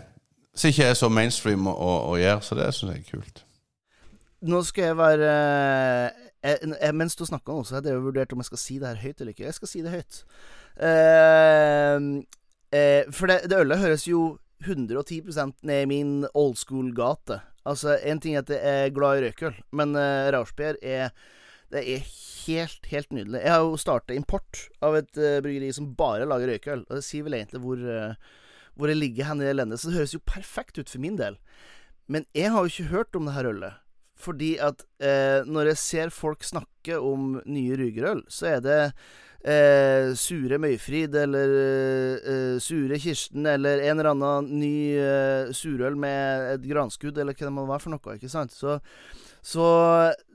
ikke 0.58 0.88
er 0.90 0.98
så 0.98 1.10
mainstream 1.12 1.70
å, 1.70 1.74
å, 1.74 1.92
å 2.10 2.16
gjøre. 2.18 2.42
Så 2.42 2.58
det 2.58 2.66
syns 2.74 2.96
jeg 2.96 3.04
er 3.04 3.10
kult. 3.12 3.44
Nå 4.46 4.62
skal 4.66 4.90
jeg 4.90 4.96
være 4.98 5.28
eh, 6.42 6.64
jeg, 6.66 6.96
Mens 6.98 7.14
du 7.14 7.22
snakker 7.30 7.54
nå, 7.54 7.62
så 7.62 7.78
har 7.78 7.86
jeg 7.86 8.02
vurdert 8.02 8.34
om 8.34 8.42
jeg 8.42 8.50
skal 8.50 8.62
si 8.64 8.80
det 8.82 8.90
her 8.90 9.04
høyt 9.06 9.22
eller 9.22 9.36
ikke. 9.36 9.46
Jeg 9.46 9.58
skal 9.60 9.70
si 9.70 9.84
det 9.86 9.94
høyt. 9.94 10.18
Eh, 10.82 12.10
eh, 12.74 13.06
for 13.12 13.30
det, 13.30 13.42
det 13.50 13.60
ølet 13.62 13.82
høres 13.82 14.06
jo 14.08 14.38
110% 14.64 15.66
ned 15.68 15.82
i 15.84 15.90
min 15.90 16.12
old 16.32 16.56
school-gate. 16.58 17.40
Altså, 17.66 17.96
én 17.98 18.20
ting 18.22 18.36
er 18.36 18.44
at 18.44 18.52
jeg 18.54 18.86
er 18.86 18.94
glad 18.94 19.18
i 19.18 19.26
røykøl, 19.26 19.58
men 19.76 19.96
eh, 19.98 20.30
Rauschbier 20.34 20.78
er 20.82 21.10
det 21.74 21.82
er 21.82 22.04
helt, 22.46 22.84
helt 22.92 23.10
nydelig. 23.10 23.40
Jeg 23.42 23.50
har 23.50 23.64
jo 23.64 23.78
starta 23.80 24.14
import 24.14 24.68
av 24.86 24.94
et 25.00 25.18
uh, 25.18 25.40
bryggeri 25.42 25.72
som 25.74 25.88
bare 25.98 26.28
lager 26.28 26.52
røykøl. 26.52 26.84
Og 26.86 26.92
det 26.94 27.02
sier 27.02 27.24
vel 27.26 27.34
egentlig 27.40 27.58
hvor, 27.64 27.80
uh, 27.82 28.14
hvor 28.78 28.92
jeg 28.92 29.00
ligger 29.00 29.26
hen 29.26 29.42
i 29.42 29.50
det. 29.50 29.80
Så 29.82 29.90
det 29.90 29.96
høres 29.98 30.14
jo 30.14 30.22
perfekt 30.22 30.78
ut 30.78 30.92
for 30.92 31.02
min 31.02 31.18
del. 31.18 31.40
Men 32.06 32.28
jeg 32.38 32.52
har 32.54 32.62
jo 32.62 32.70
ikke 32.70 32.92
hørt 32.92 33.18
om 33.18 33.26
det 33.26 33.34
her 33.34 33.50
ølet. 33.50 33.82
Fordi 34.16 34.54
at 34.62 34.84
eh, 35.04 35.44
når 35.44 35.72
jeg 35.72 35.80
ser 35.82 36.12
folk 36.14 36.44
snakke 36.46 36.96
om 36.96 37.36
nye 37.44 37.76
rugerøl, 37.76 38.22
så 38.32 38.54
er 38.54 38.62
det 38.64 38.78
eh, 39.42 40.12
Sure 40.18 40.58
Møyfrid 40.62 41.14
eller 41.20 41.54
eh, 41.56 42.56
Sure 42.62 42.98
Kirsten 43.02 43.46
eller 43.50 43.82
en 43.84 43.98
eller 43.98 44.10
annen 44.12 44.50
ny 44.60 44.76
eh, 45.00 45.52
surøl 45.56 45.98
med 46.00 46.52
et 46.54 46.66
granskudd, 46.70 47.18
eller 47.18 47.36
hva 47.36 47.48
det 47.48 47.54
må 47.54 47.66
være 47.68 47.84
for 47.84 47.94
noe, 47.96 48.16
ikke 48.16 48.32
sant? 48.32 48.54
Så, 48.56 48.78
så 49.44 49.66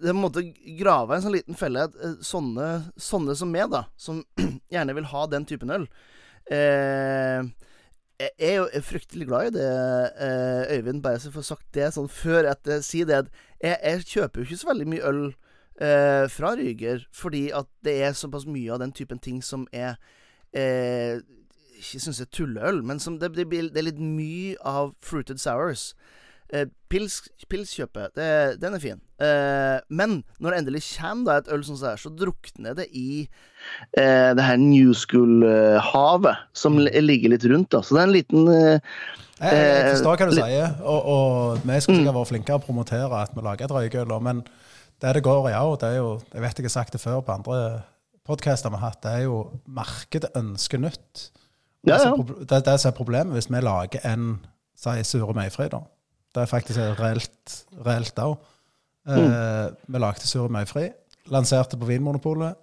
det 0.03 0.15
måtte 0.17 0.45
grave 0.79 1.17
en 1.17 1.25
sånn 1.25 1.37
liten 1.37 1.59
felle 1.59 1.87
eh, 1.89 2.19
sånne, 2.25 2.69
sånne 2.99 3.37
som 3.39 3.51
meg, 3.53 3.69
da, 3.73 3.85
som 3.97 4.23
gjerne 4.73 4.97
vil 4.99 5.11
ha 5.13 5.25
den 5.31 5.47
typen 5.49 5.73
øl 5.79 5.89
eh, 6.51 7.43
jeg 8.21 8.31
er 8.37 8.57
jo 8.59 8.81
fryktelig 8.85 9.27
glad 9.27 9.47
i 9.49 9.53
det, 9.55 9.69
eh, 10.21 10.77
Øyvind, 10.77 11.01
bare 11.01 11.19
så 11.19 11.29
jeg 11.29 11.33
får 11.33 11.47
sagt 11.47 11.71
det 11.73 11.87
sånn 11.95 12.09
før 12.11 12.51
jeg 12.51 12.83
sier 12.85 13.07
det 13.09 13.23
jeg, 13.61 13.77
jeg 13.77 14.03
kjøper 14.05 14.41
jo 14.41 14.47
ikke 14.47 14.59
så 14.61 14.69
veldig 14.69 14.87
mye 14.93 15.07
øl 15.09 15.23
eh, 15.81 16.29
fra 16.31 16.55
Ryger, 16.59 17.05
fordi 17.15 17.49
at 17.55 17.69
det 17.85 17.97
er 18.05 18.17
såpass 18.17 18.47
mye 18.49 18.71
av 18.73 18.81
den 18.83 18.93
typen 18.95 19.19
ting 19.19 19.41
som 19.45 19.67
er 19.73 19.97
eh, 20.53 21.19
Ikke 21.81 21.99
syns 22.03 22.21
jeg 22.21 22.29
er 22.29 22.35
tulleøl, 22.37 22.83
men 22.85 23.01
som 23.01 23.17
det, 23.19 23.33
det, 23.35 23.49
det 23.49 23.81
er 23.81 23.87
litt 23.89 24.01
mye 24.01 24.57
av 24.67 24.93
fruited 25.01 25.41
sours. 25.41 25.91
Eh, 26.53 26.67
pils, 26.91 27.21
pilskjøpet, 27.49 28.11
det, 28.19 28.27
den 28.61 28.75
er 28.75 28.83
fin. 28.83 28.99
Eh, 29.23 29.79
men 29.89 30.19
når 30.37 30.51
det 30.51 30.59
endelig 30.61 30.83
kommer 30.91 31.25
da 31.29 31.37
et 31.39 31.49
øl 31.55 31.63
sånn 31.65 31.79
som 31.79 31.89
her, 31.89 32.01
så 32.01 32.11
drukner 32.11 32.75
det 32.77 32.89
i 32.91 33.23
eh, 33.95 34.29
det 34.35 34.45
her 34.45 34.59
New 34.61 34.91
School-havet 34.93 36.45
som 36.53 36.77
ligger 36.77 37.33
litt 37.33 37.47
rundt. 37.49 37.71
da 37.71 37.81
Så 37.81 37.95
det 37.95 38.03
er 38.03 38.09
en 38.09 38.17
liten 38.19 38.51
eh, 38.51 38.79
Jeg, 39.41 39.57
Eh, 39.57 39.87
forstår 39.95 40.19
hva 40.19 40.25
du 40.29 40.35
sier, 40.37 40.73
og, 40.85 41.07
og 41.15 41.63
vi 41.65 41.79
skulle 41.81 42.03
sikkert 42.03 42.17
vært 42.19 42.29
flinkere 42.29 42.59
å 42.59 42.61
promotere 42.61 43.21
at 43.23 43.31
vi 43.33 43.41
lager 43.41 43.65
et 43.65 43.73
røykøl, 43.73 44.11
men 44.21 44.43
det 45.01 45.13
det 45.17 45.23
går 45.25 45.49
i 45.49 45.53
òg, 45.57 45.79
det 45.81 45.89
er 45.89 45.97
jo 45.97 46.09
Jeg 46.33 46.41
vet 46.41 46.59
jeg 46.59 46.65
har 46.67 46.73
sagt 46.75 46.93
det 46.93 47.01
før 47.01 47.21
på 47.25 47.33
andre 47.33 47.81
podkaster 48.27 48.69
vi 48.69 48.77
har 48.77 48.91
hatt, 48.91 49.01
det 49.03 49.11
er 49.11 49.23
jo 49.25 49.37
markedet 49.65 50.29
ønsker 50.37 50.77
nytt. 50.79 51.31
Ja, 51.87 51.97
Det, 51.97 52.05
ja. 52.05 52.15
det 52.45 52.51
er 52.59 52.65
det 52.67 52.79
som 52.79 52.91
er 52.91 52.97
problemet 52.97 53.33
hvis 53.33 53.49
vi 53.49 53.61
lager 53.61 54.03
en 54.05 54.39
si 54.77 55.03
Sure 55.03 55.33
Møyfri, 55.33 55.67
da. 55.73 55.79
Det 56.33 56.43
er 56.43 56.49
faktisk 56.49 56.79
reelt 57.01 57.55
reelt 57.85 58.19
òg. 58.19 58.37
Eh, 59.07 59.17
Mm. 59.17 59.75
Vi 59.87 59.99
lagde 59.99 60.27
Sure 60.29 60.49
Møyfri, 60.49 60.91
lanserte 61.33 61.77
på 61.77 61.85
Vinmonopolet, 61.89 62.55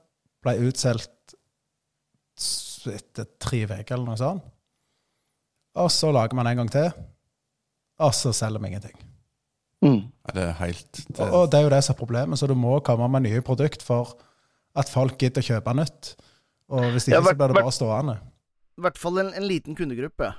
ble 0.43 0.55
utsolgt 0.69 1.35
etter 2.87 3.27
tre 3.43 3.65
uker 3.67 3.95
eller 3.97 4.07
noe 4.07 4.17
sånt. 4.21 4.43
Og 5.79 5.91
så 5.91 6.13
lager 6.15 6.35
man 6.39 6.47
en 6.47 6.57
gang 6.63 6.71
til, 6.71 6.93
og 7.99 8.15
så 8.15 8.33
selger 8.33 8.63
vi 8.63 8.71
ingenting. 8.71 8.97
Mm. 9.85 10.01
Ja, 10.29 10.35
det 10.35 10.43
er 10.45 10.57
helt 10.63 11.01
det, 11.01 11.21
Og, 11.21 11.29
og 11.33 11.53
det 11.53 11.61
er 11.61 11.67
jo 11.67 11.75
det 11.75 11.83
som 11.87 11.95
er 11.95 12.01
problemet, 12.01 12.41
så 12.41 12.49
du 12.51 12.57
må 12.59 12.79
komme 12.87 13.09
med 13.13 13.27
nye 13.29 13.45
produkt 13.45 13.85
for 13.87 14.17
at 14.79 14.91
folk 14.91 15.17
gidder 15.21 15.45
å 15.45 15.49
kjøpe 15.53 15.75
nytt. 15.77 16.13
Og 16.69 16.91
hvis 16.93 17.09
ikke, 17.09 17.17
Ja, 17.17 17.23
så 17.25 17.35
blir 17.35 17.53
det 17.53 17.63
bare 17.63 17.73
stående. 17.75 18.19
I 18.79 18.85
hvert 18.85 19.01
fall 19.01 19.23
en, 19.23 19.33
en 19.35 19.47
liten 19.49 19.79
kundegruppe 19.79 20.33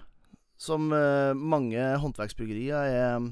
som 0.59 0.91
uh, 0.91 1.31
mange 1.35 1.79
håndverksbryggerier 2.03 2.91
er, 2.91 3.25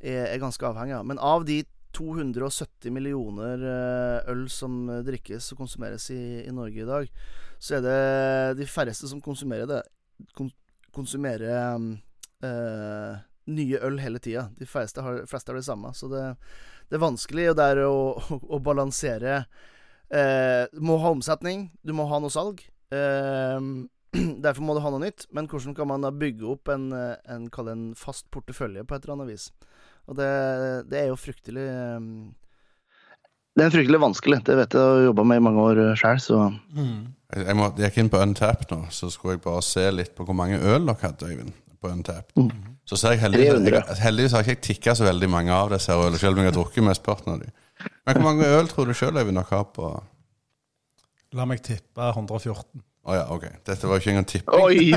er, 0.00 0.22
er 0.28 0.40
ganske 0.40 0.64
avhengig 0.68 0.96
av. 0.98 1.08
Men 1.08 1.20
av 1.20 1.44
de 1.48 1.62
270 1.96 2.92
millioner 2.92 3.62
eh, 3.64 4.30
øl 4.30 4.44
som 4.52 4.74
drikkes 5.06 5.54
og 5.54 5.62
konsumeres 5.62 6.04
i, 6.14 6.44
i 6.44 6.52
Norge 6.54 6.82
i 6.82 6.86
dag, 6.86 7.08
så 7.58 7.78
er 7.78 7.82
det 7.82 8.58
de 8.60 8.66
færreste 8.68 9.08
som 9.10 9.22
konsumerer 9.24 9.66
det. 9.66 9.80
Kon 10.36 10.50
konsumerer 10.94 11.48
eh, 12.44 13.16
nye 13.48 13.80
øl 13.84 13.98
hele 14.02 14.20
tida. 14.22 14.48
De 14.58 14.68
fleste 14.68 15.02
har, 15.04 15.22
fleste 15.30 15.52
har 15.52 15.58
det 15.58 15.66
samme. 15.66 15.92
Så 15.96 16.10
det, 16.12 16.24
det 16.88 16.98
er 16.98 17.04
vanskelig 17.04 17.50
og 17.52 17.58
det 17.58 17.68
er 17.74 17.84
å, 17.86 18.00
å, 18.18 18.40
å 18.56 18.60
balansere 18.64 19.42
eh, 19.42 20.64
Du 20.72 20.82
må 20.84 20.98
ha 21.02 21.12
omsetning, 21.14 21.68
du 21.82 21.94
må 21.96 22.08
ha 22.10 22.20
noe 22.22 22.32
salg. 22.32 22.64
Eh, 22.94 23.60
Derfor 24.44 24.64
må 24.64 24.76
du 24.76 24.82
ha 24.84 24.92
noe 24.92 25.04
nytt. 25.04 25.28
Men 25.36 25.48
hvordan 25.50 25.76
kan 25.76 25.90
man 25.90 26.06
da 26.06 26.12
bygge 26.14 26.48
opp 26.54 26.72
en, 26.72 26.90
eh, 26.96 27.16
en, 27.28 27.48
en 27.48 27.86
fast 27.98 28.28
portefølje 28.34 28.86
på 28.88 28.96
et 28.96 29.06
eller 29.06 29.18
annet 29.18 29.32
vis? 29.34 29.50
Og 30.08 30.16
det, 30.16 30.28
det 30.88 31.02
er 31.02 31.10
jo 31.10 31.18
fryktelig 31.20 31.66
eh, 31.68 32.08
Det 33.58 33.66
er 33.66 33.74
fryktelig 33.74 34.00
vanskelig. 34.00 34.40
Det 34.48 34.56
vet 34.56 34.76
jeg 34.76 34.96
å 34.96 35.06
jobbe 35.10 35.26
med 35.28 35.40
i 35.40 35.44
mange 35.44 35.68
år 35.72 35.82
sjøl, 36.00 36.20
så 36.24 36.42
jeg, 36.48 37.44
jeg, 37.44 37.56
må, 37.58 37.68
jeg 37.76 37.90
gikk 37.90 38.02
inn 38.04 38.12
på 38.12 38.20
Untap 38.24 38.64
nå, 38.70 38.84
så 38.94 39.10
skulle 39.12 39.36
jeg 39.36 39.44
bare 39.44 39.64
se 39.66 39.84
litt 39.92 40.14
på 40.16 40.24
hvor 40.24 40.36
mange 40.36 40.60
øl 40.60 40.88
dere 40.88 41.02
hadde, 41.02 41.32
Øyvind. 41.32 41.56
På 41.78 41.92
Untap. 41.92 42.32
Så 42.88 42.96
ser 42.96 43.14
jeg 43.14 43.20
heldigvis, 43.20 43.52
300. 43.52 43.96
heldigvis 44.00 44.32
har 44.32 44.44
ikke 44.44 44.54
jeg 44.54 44.64
tikka 44.64 44.94
så 44.96 45.04
veldig 45.04 45.28
mange 45.28 45.52
av 45.52 45.72
disse 45.74 45.92
ølene, 45.92 46.18
selv 46.20 46.38
om 46.38 46.44
jeg 46.44 46.48
har 46.48 46.56
drukket 46.56 46.86
mesteparten 46.86 47.34
av 47.34 47.42
dem. 47.42 47.56
Men 48.06 48.16
hvor 48.16 48.24
mange 48.24 48.46
øl 48.48 48.68
tror 48.70 48.88
du 48.88 48.94
sjøl, 48.96 49.18
jeg 49.20 49.28
vil 49.28 49.36
nok 49.36 49.50
har 49.52 49.66
på 49.76 49.90
La 51.36 51.44
meg 51.44 51.60
tippe 51.60 52.00
114. 52.00 52.80
ja, 53.18 53.26
ok. 53.28 53.44
Dette 53.68 53.88
var 53.88 53.98
jo 53.98 54.00
ikke 54.00 54.12
engang 54.14 54.28
tipping. 54.30 54.62
Oi! 54.64 54.94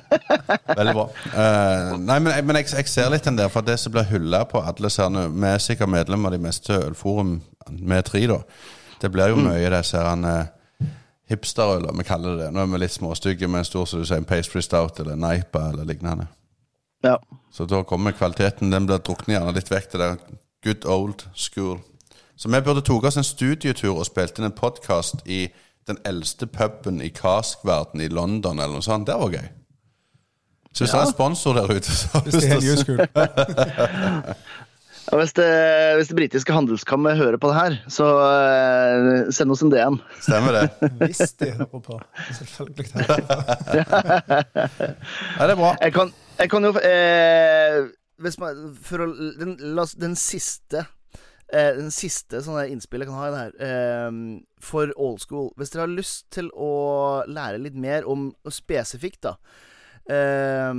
Veldig 0.78 0.94
bra. 0.96 1.04
Uh, 1.30 1.92
nei, 2.02 2.16
men, 2.18 2.32
men 2.48 2.58
jeg, 2.58 2.72
jeg 2.74 2.90
ser 2.90 3.12
litt 3.14 3.28
den 3.28 3.38
der, 3.38 3.50
for 3.50 3.62
det 3.66 3.78
som 3.78 3.94
blir 3.94 4.08
hylla 4.10 4.42
på 4.50 4.58
alle 4.58 4.90
serne 4.90 5.28
Vi 5.30 5.46
er 5.46 5.62
sikkert 5.62 5.92
medlemmer 5.94 6.32
av 6.32 6.34
de 6.34 6.42
meste 6.42 6.80
ølforum, 6.88 7.36
med 7.78 8.02
tre, 8.10 8.24
da. 8.26 8.40
Det 9.02 9.10
blir 9.14 9.30
jo 9.30 9.38
mye 9.46 9.70
disse 9.70 10.02
her 10.02 10.26
uh, 10.26 10.90
hipsterøler, 11.30 11.94
vi 11.94 12.10
kaller 12.10 12.34
det 12.34 12.48
det. 12.48 12.52
Nå 12.54 12.66
er 12.66 12.74
vi 12.74 12.82
litt 12.82 12.98
småstygge 12.98 13.50
med 13.50 13.62
en 13.62 13.70
stor 13.70 13.86
som 13.86 14.02
du 14.02 14.06
sier, 14.08 14.18
en 14.18 14.26
pastry 14.26 14.62
stout 14.66 14.98
eller 15.02 15.14
neipa 15.14 15.68
eller 15.70 15.86
lignende. 15.86 16.26
Ja. 17.02 17.18
Så 17.52 17.66
da 17.68 17.82
kommer 17.84 18.14
kvaliteten. 18.16 18.70
Den 18.70 18.86
blir 18.86 19.02
druknet 19.02 19.36
gjerne 19.36 19.54
litt 19.56 19.70
vekk 19.70 19.90
til 19.92 20.04
det 20.04 20.12
good 20.64 20.86
old 20.86 21.26
school. 21.34 21.80
Så 22.36 22.48
vi 22.48 22.60
burde 22.62 22.82
tatt 22.82 23.04
oss 23.10 23.18
en 23.20 23.26
studietur 23.26 23.96
og 23.96 24.06
spilt 24.08 24.38
inn 24.38 24.48
en 24.48 24.56
podkast 24.56 25.26
i 25.26 25.48
den 25.90 25.98
eldste 26.06 26.46
puben 26.46 27.02
i 27.02 27.10
kaskverden 27.10 28.00
i 28.00 28.08
London, 28.08 28.58
eller 28.58 28.78
noe 28.78 28.86
sånt. 28.86 29.06
Det 29.10 29.18
var 29.18 29.34
gøy. 29.34 29.48
Så 30.72 30.84
hvis 30.84 30.92
det 30.94 31.00
er 31.00 31.06
en 31.06 31.12
sponsor 31.12 31.58
der 31.58 31.68
ute, 31.68 31.92
så 31.92 32.22
Hvis 32.24 32.38
det 32.38 32.50
er 32.50 32.62
New 32.62 32.76
School. 32.80 33.00
Ja, 35.12 35.18
hvis, 35.18 35.32
det, 35.36 35.46
hvis 35.98 36.08
det 36.08 36.16
britiske 36.16 36.54
handelskammer 36.54 37.16
hører 37.18 37.36
på 37.36 37.50
det 37.50 37.56
her, 37.56 37.74
så 37.90 38.06
uh, 38.06 39.32
send 39.34 39.50
oss 39.52 39.60
en 39.60 39.72
DM. 39.72 39.98
Stemmer 40.22 40.54
det. 40.56 40.62
Hvis 41.02 41.34
de 41.42 41.50
hører 41.50 41.82
på. 41.84 41.98
Selvfølgelig. 42.38 42.86
Nei. 42.94 43.06
Ja, 45.36 45.48
det 45.48 45.52
er 45.52 45.58
bra. 45.58 45.74
Jeg 45.82 45.92
kan, 45.92 46.12
jeg 46.38 46.50
kan 46.52 46.66
jo 46.66 46.72
eh, 46.80 47.88
man, 48.38 48.62
å, 48.76 49.08
den, 49.40 49.56
den 50.02 50.16
siste 50.18 50.84
eh, 51.52 51.72
Den 51.78 51.90
siste 51.94 52.42
sånne 52.44 52.68
innspillet 52.72 53.08
jeg 53.08 53.12
kan 53.12 53.20
ha 53.20 53.28
i 53.28 53.34
det 53.34 53.42
her, 53.42 53.58
eh, 53.66 54.16
for 54.62 54.94
old 54.96 55.22
school 55.24 55.52
Hvis 55.56 55.74
dere 55.74 55.86
har 55.86 55.94
lyst 55.96 56.30
til 56.34 56.50
å 56.54 56.72
lære 57.28 57.62
litt 57.62 57.78
mer 57.78 58.08
om 58.08 58.30
og 58.32 58.54
spesifikt, 58.54 59.22
da 59.28 59.36
eh, 60.10 60.70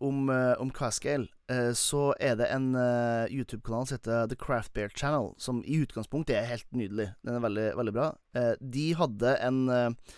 om, 0.00 0.30
eh, 0.30 0.54
om 0.60 0.70
Cascale, 0.70 1.28
eh, 1.50 1.72
så 1.76 2.12
er 2.20 2.36
det 2.40 2.50
en 2.52 2.74
eh, 2.74 3.32
YouTube-kanal 3.32 3.86
som 3.86 3.98
heter 3.98 4.28
The 4.30 4.38
Craft 4.38 4.72
Bear 4.74 4.92
Channel, 4.94 5.32
som 5.38 5.62
i 5.64 5.80
utgangspunktet 5.82 6.36
er 6.38 6.50
helt 6.50 6.68
nydelig. 6.72 7.12
Den 7.24 7.36
er 7.36 7.44
veldig, 7.44 7.68
veldig 7.76 7.94
bra. 7.96 8.12
Eh, 8.36 8.54
de 8.60 8.86
hadde 8.98 9.36
en 9.44 9.62
eh, 9.68 10.14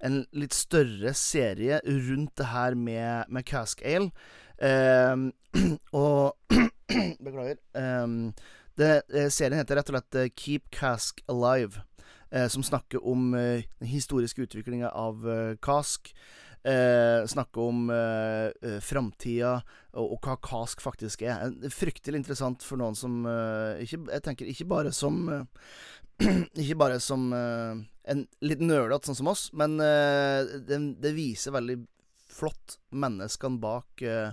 en 0.00 0.22
litt 0.36 0.54
større 0.56 1.14
serie 1.18 1.80
rundt 1.84 2.34
det 2.40 2.50
her 2.50 2.74
med, 2.74 3.30
med 3.32 3.46
Cask 3.48 3.82
Ale. 3.84 4.10
Um, 4.58 5.32
og 5.92 6.36
Beklager. 7.24 7.58
Um, 7.74 8.34
det, 8.78 9.02
eh, 9.14 9.30
serien 9.30 9.58
heter 9.60 9.78
rett 9.78 9.90
og 9.90 9.96
slett 9.96 10.18
eh, 10.18 10.30
Keep 10.34 10.70
Cask 10.74 11.20
Alive, 11.30 11.84
uh, 12.34 12.48
som 12.50 12.64
snakker 12.66 13.02
om 13.06 13.34
uh, 13.34 13.62
den 13.78 13.90
historiske 13.90 14.42
utviklinga 14.42 14.90
av 14.90 15.22
uh, 15.26 15.54
Cask. 15.62 16.10
Eh, 16.64 17.26
snakke 17.28 17.60
om 17.60 17.90
eh, 17.92 18.46
eh, 18.64 18.78
framtida 18.80 19.58
og, 19.92 20.14
og 20.14 20.20
hva 20.24 20.38
KASK 20.40 20.80
faktisk 20.80 21.24
er. 21.28 21.50
Fryktelig 21.68 22.22
interessant 22.22 22.64
for 22.64 22.80
noen 22.80 22.96
som 22.96 23.18
eh, 23.28 23.82
ikke, 23.84 23.98
Jeg 24.14 24.24
tenker 24.24 24.48
ikke 24.48 24.68
bare 24.70 24.92
som 24.96 25.18
eh, 25.28 25.66
Ikke 26.62 26.78
bare 26.80 26.96
som 27.04 27.26
eh, 27.36 27.82
en 28.08 28.22
litt 28.48 28.62
nølete 28.64 29.10
sånn 29.10 29.18
som 29.18 29.28
oss, 29.34 29.50
men 29.52 29.76
eh, 29.82 30.56
det, 30.64 30.78
det 31.04 31.12
viser 31.16 31.52
veldig 31.52 31.82
flott 32.34 32.78
menneskene 32.96 33.60
bak 33.60 34.04
eh, 34.04 34.32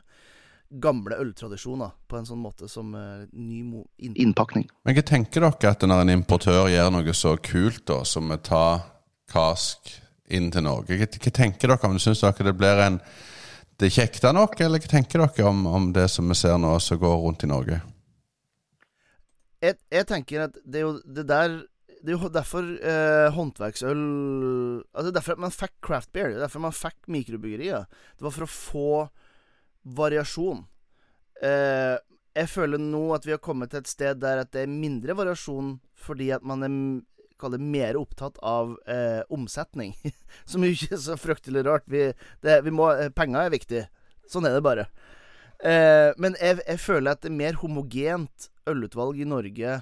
gamle 0.71 1.17
øltradisjoner 1.19 1.91
på 2.07 2.19
en 2.19 2.27
sånn 2.27 2.39
måte 2.41 2.69
som 2.71 2.93
eh, 2.95 3.25
ny 3.35 3.59
mo 3.67 3.83
inn 3.99 4.15
innpakning. 4.15 4.69
Men 4.85 4.95
hva 4.95 5.03
tenker 5.03 5.43
dere 5.43 5.73
at 5.75 5.83
når 5.83 6.05
en 6.05 6.13
importør 6.15 6.71
gjør 6.71 6.93
noe 6.95 7.15
så 7.17 7.35
kult 7.43 7.83
da, 7.91 8.01
som 8.07 8.31
å 8.31 8.39
ta 8.39 8.65
kask 9.31 9.97
inn 10.31 10.51
til 10.51 10.65
Norge? 10.65 10.97
Hva, 10.97 11.07
tenker 11.29 11.71
dere 11.71 11.89
om? 11.89 11.99
Syns 12.01 12.23
dere 12.23 12.49
det 12.49 12.57
blir 12.57 12.81
en 12.87 12.99
det 13.81 13.87
er 13.87 13.95
kjekt 13.95 14.25
nok, 14.29 14.59
eller 14.61 14.77
hva 14.77 14.89
tenker 14.91 15.23
dere 15.23 15.47
om, 15.49 15.63
om 15.65 15.87
det 15.95 16.05
som 16.13 16.29
vi 16.29 16.35
ser 16.37 16.59
nå 16.61 16.75
som 16.79 16.99
går 17.01 17.15
rundt 17.23 17.47
i 17.47 17.49
Norge? 17.49 17.79
jeg, 19.61 19.77
jeg 19.93 20.07
tenker 20.09 20.47
at 20.47 20.57
det 20.65 20.81
er 20.81 20.87
jo 20.87 20.95
det 21.05 21.27
der 21.29 21.61
Det 22.01 22.09
er 22.09 22.17
jo 22.17 22.29
derfor 22.33 22.65
eh, 22.65 23.27
håndverksøl 23.29 23.99
Altså 24.89 25.09
er 25.09 25.13
derfor 25.13 25.35
at 25.35 25.43
man 25.43 25.53
fikk 25.53 25.75
craft 25.85 26.09
beer. 26.13 26.31
Er 26.31 26.41
derfor 26.41 26.63
man 26.63 26.73
fikk 26.73 26.97
mikrobryggerier. 27.07 27.85
Det 28.17 28.25
var 28.25 28.33
for 28.33 28.47
å 28.47 28.49
få 28.49 28.93
variasjon. 29.85 30.63
Eh, 31.45 31.97
jeg 32.33 32.49
føler 32.49 32.81
nå 32.81 33.03
at 33.13 33.27
vi 33.27 33.35
har 33.35 33.43
kommet 33.43 33.69
til 33.69 33.83
et 33.83 33.91
sted 33.91 34.17
der 34.17 34.41
at 34.41 34.49
det 34.53 34.63
er 34.63 34.73
mindre 34.73 35.13
variasjon 35.17 35.75
fordi 36.01 36.31
at 36.33 36.41
man 36.47 36.65
er 36.65 36.73
kall 37.41 37.55
det 37.55 37.61
mer 37.63 37.97
opptatt 37.99 38.37
av 38.45 38.75
eh, 38.89 39.21
omsetning. 39.33 39.95
Som 40.49 40.65
jo 40.65 40.71
ikke 40.73 40.95
er 40.95 41.03
så 41.03 41.17
fryktelig 41.19 41.65
rart. 41.67 41.87
Vi, 41.91 42.11
det, 42.45 42.61
vi 42.65 42.73
må, 42.75 42.91
eh, 42.93 43.11
penger 43.13 43.47
er 43.47 43.55
viktig. 43.55 43.85
Sånn 44.31 44.47
er 44.47 44.55
det 44.55 44.65
bare. 44.65 44.87
Eh, 45.61 46.09
men 46.21 46.37
jeg, 46.41 46.61
jeg 46.65 46.81
føler 46.81 47.13
at 47.13 47.23
det 47.23 47.29
er 47.29 47.39
mer 47.41 47.59
homogent 47.61 48.49
ølutvalg 48.69 49.19
i 49.21 49.27
Norge 49.29 49.79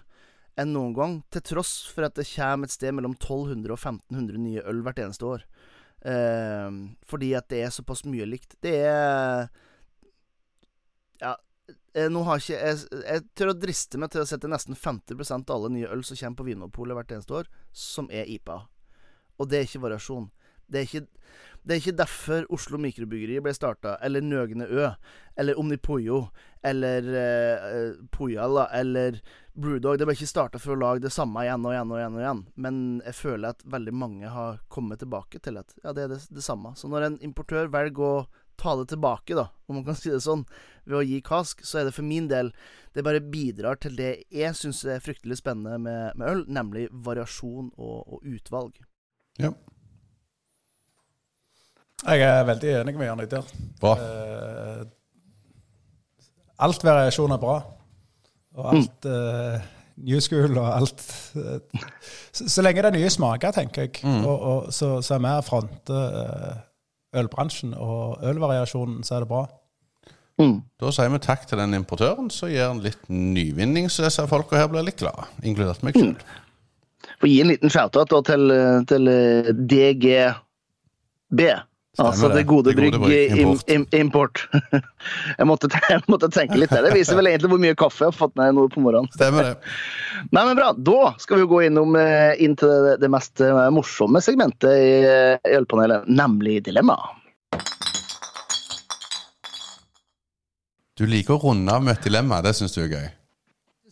enn 0.59 0.73
noen 0.75 0.95
gang, 0.95 1.13
til 1.31 1.43
tross 1.53 1.73
for 1.87 2.03
at 2.07 2.17
det 2.19 2.27
kommer 2.27 2.67
et 2.67 2.73
sted 2.73 2.91
mellom 2.95 3.13
1200 3.15 3.71
og 3.71 3.77
1500 3.79 4.41
nye 4.43 4.63
øl 4.67 4.81
hvert 4.83 4.99
eneste 5.05 5.27
år. 5.27 5.45
Eh, 6.03 6.79
fordi 7.07 7.33
at 7.39 7.47
det 7.51 7.63
er 7.63 7.75
såpass 7.75 8.03
mye 8.07 8.27
likt. 8.27 8.57
Det 8.63 8.75
er 8.87 9.47
Ja, 11.19 11.33
nå 12.13 12.21
har 12.27 12.41
ikke 12.41 12.57
jeg, 12.57 12.81
jeg 13.01 13.23
tør 13.37 13.53
å 13.53 13.57
driste 13.57 14.01
meg 14.01 14.11
til 14.13 14.21
å 14.21 14.27
sette 14.29 14.49
nesten 14.51 14.77
50% 14.77 15.49
av 15.49 15.55
alle 15.55 15.71
nye 15.73 15.89
øl 15.89 16.03
som 16.05 16.19
kommer 16.19 16.41
på 16.41 16.49
Vinmonopolet 16.49 16.97
hvert 16.97 17.15
eneste 17.15 17.39
år, 17.41 17.49
som 17.73 18.09
er 18.13 18.29
IPA. 18.29 18.59
Og 19.39 19.49
det 19.49 19.59
er 19.59 19.69
ikke 19.69 19.85
variasjon. 19.87 20.27
Det 20.69 20.79
er 20.79 20.85
ikke, 20.85 21.01
det 21.65 21.73
er 21.73 21.81
ikke 21.81 21.97
derfor 21.97 22.45
Oslo 22.53 22.77
Mikrobryggeri 22.81 23.39
ble 23.41 23.53
starta, 23.57 23.95
eller 24.05 24.21
Nøgne 24.21 24.67
Ø, 24.69 24.89
eller 25.39 25.59
Omnipoyo, 25.59 26.27
eller 26.61 27.07
eh, 27.17 27.93
Pojala, 28.13 28.67
eller 28.75 29.17
Brewdog. 29.53 29.97
Det 29.97 30.05
ble 30.07 30.15
ikke 30.17 30.29
starta 30.29 30.61
for 30.61 30.75
å 30.75 30.79
lage 30.79 31.03
det 31.07 31.13
samme 31.15 31.45
igjen 31.45 31.65
og 31.65 31.73
igjen 31.73 31.93
og 31.93 32.01
igjen. 32.01 32.17
og 32.19 32.23
igjen 32.23 32.43
Men 32.55 32.83
jeg 33.07 33.17
føler 33.17 33.55
at 33.55 33.65
veldig 33.65 33.95
mange 33.95 34.33
har 34.35 34.61
kommet 34.69 35.01
tilbake 35.01 35.41
til 35.41 35.57
at 35.61 35.73
ja, 35.81 35.95
det 35.95 36.05
er 36.05 36.13
det, 36.13 36.21
det 36.29 36.45
samme. 36.45 36.75
Så 36.77 36.91
når 36.91 37.07
en 37.07 37.19
importør 37.25 37.71
velger 37.73 38.05
å 38.05 38.13
ta 38.59 38.75
det 38.79 38.89
tilbake, 38.91 39.35
da, 39.37 39.47
om 39.69 39.79
man 39.79 39.85
kan 39.87 39.97
si 39.97 40.11
det 40.11 40.21
sånn, 40.25 40.43
ved 40.89 40.97
å 40.99 41.05
gi 41.05 41.19
kask, 41.25 41.63
så 41.65 41.79
er 41.81 41.89
det 41.89 41.93
for 41.95 42.07
min 42.07 42.27
del 42.31 42.51
Det 42.95 43.03
bare 43.05 43.21
bidrar 43.21 43.77
til 43.77 43.93
det 43.99 44.23
jeg 44.33 44.55
syns 44.57 44.79
er 44.89 45.01
fryktelig 45.03 45.37
spennende 45.37 45.77
med, 45.77 46.15
med 46.17 46.29
øl, 46.31 46.39
nemlig 46.49 46.87
variasjon 47.05 47.67
og, 47.77 47.99
og 48.15 48.23
utvalg. 48.25 48.79
Ja, 49.39 49.51
Jeg 52.07 52.23
er 52.25 52.47
veldig 52.47 52.71
enig 52.79 52.95
med 52.97 53.07
Jan 53.07 53.21
der. 53.29 53.51
bra. 53.79 53.91
Eh, 53.99 54.85
alt 56.65 56.83
variasjon 56.83 57.31
er 57.35 57.41
bra. 57.43 57.57
Og 58.57 58.71
alt 58.73 59.05
eh, 59.05 59.67
new 60.09 60.19
school 60.23 60.57
og 60.57 60.65
alt 60.71 61.03
eh, 61.37 61.85
så, 62.31 62.47
så 62.49 62.63
lenge 62.65 62.81
det 62.81 62.89
er 62.89 62.97
nye 62.97 63.11
smaker, 63.13 63.53
tenker 63.55 63.85
jeg, 63.87 64.01
og, 64.25 64.33
og, 64.39 64.73
så, 64.73 64.95
så 65.05 65.15
er 65.17 65.23
vi 65.23 65.35
og 65.37 65.45
fronter 65.47 66.17
eh, 66.23 66.57
ølbransjen 67.15 67.73
og 67.73 68.19
ølvariasjonen, 68.25 69.01
så 69.03 69.17
er 69.17 69.25
det 69.25 69.31
bra. 69.31 69.45
Da 70.79 70.91
sier 70.95 71.11
vi 71.11 71.19
takk 71.19 71.41
til 71.49 71.59
den 71.59 71.75
importøren, 71.75 72.29
så 72.31 72.47
gir 72.47 72.69
han 72.69 72.79
litt 72.83 73.01
nyvinning, 73.11 73.89
så 73.91 74.05
disse 74.05 74.23
folka 74.31 74.55
her 74.55 74.69
blir 74.71 74.85
litt 74.87 75.01
glade, 75.01 75.27
inkludert 75.43 75.83
meg 75.83 75.97
selv. 75.99 76.21
Få 77.19 77.27
gi 77.27 77.41
en 77.43 77.51
liten 77.51 77.71
shout-out 77.73 78.13
til, 78.27 78.53
til 78.87 79.11
eh, 79.11 79.49
DGB. 79.51 81.41
Altså 81.99 82.29
det. 82.29 82.39
det 82.39 82.45
gode 82.49 82.73
brygg 82.77 82.95
brygg, 82.95 83.33
im, 83.35 83.39
import. 83.43 83.69
im, 83.75 83.85
import. 83.99 84.43
jeg, 85.37 85.47
måtte, 85.49 85.69
jeg 85.89 86.03
måtte 86.07 86.29
tenke 86.33 86.59
litt 86.59 86.71
der. 86.73 86.87
Det 86.87 86.93
viser 86.95 87.19
vel 87.19 87.31
egentlig 87.31 87.51
hvor 87.53 87.61
mye 87.61 87.77
kaffe 87.79 88.05
jeg 88.05 88.13
har 88.13 88.17
fått 88.17 88.35
med 88.39 88.55
nå 88.57 88.67
på 88.73 88.83
morgenen. 88.83 89.11
Stemmer 89.15 89.51
det. 89.51 89.75
Nei, 90.35 90.43
men 90.43 90.55
bra. 90.59 90.71
Da 90.73 91.13
skal 91.19 91.39
vi 91.39 91.45
jo 91.45 91.51
gå 91.51 91.61
innom, 91.67 91.95
eh, 91.99 92.33
inn 92.43 92.55
til 92.59 92.71
det, 92.71 92.97
det 93.03 93.11
mest 93.11 93.43
eh, 93.43 93.61
morsomme 93.75 94.23
segmentet 94.23 94.71
i 94.71 94.91
eh, 95.03 95.37
i 95.49 95.55
Ølpanelet, 95.55 96.07
nemlig 96.07 96.63
dilemma. 96.65 96.97
Du 100.99 101.05
liker 101.07 101.37
å 101.37 101.43
runde 101.49 101.71
av 101.71 101.83
med 101.83 101.95
et 101.95 102.09
dilemma, 102.09 102.41
det 102.43 102.53
syns 102.57 102.75
du 102.75 102.81
er 102.83 102.91
gøy. 102.91 103.07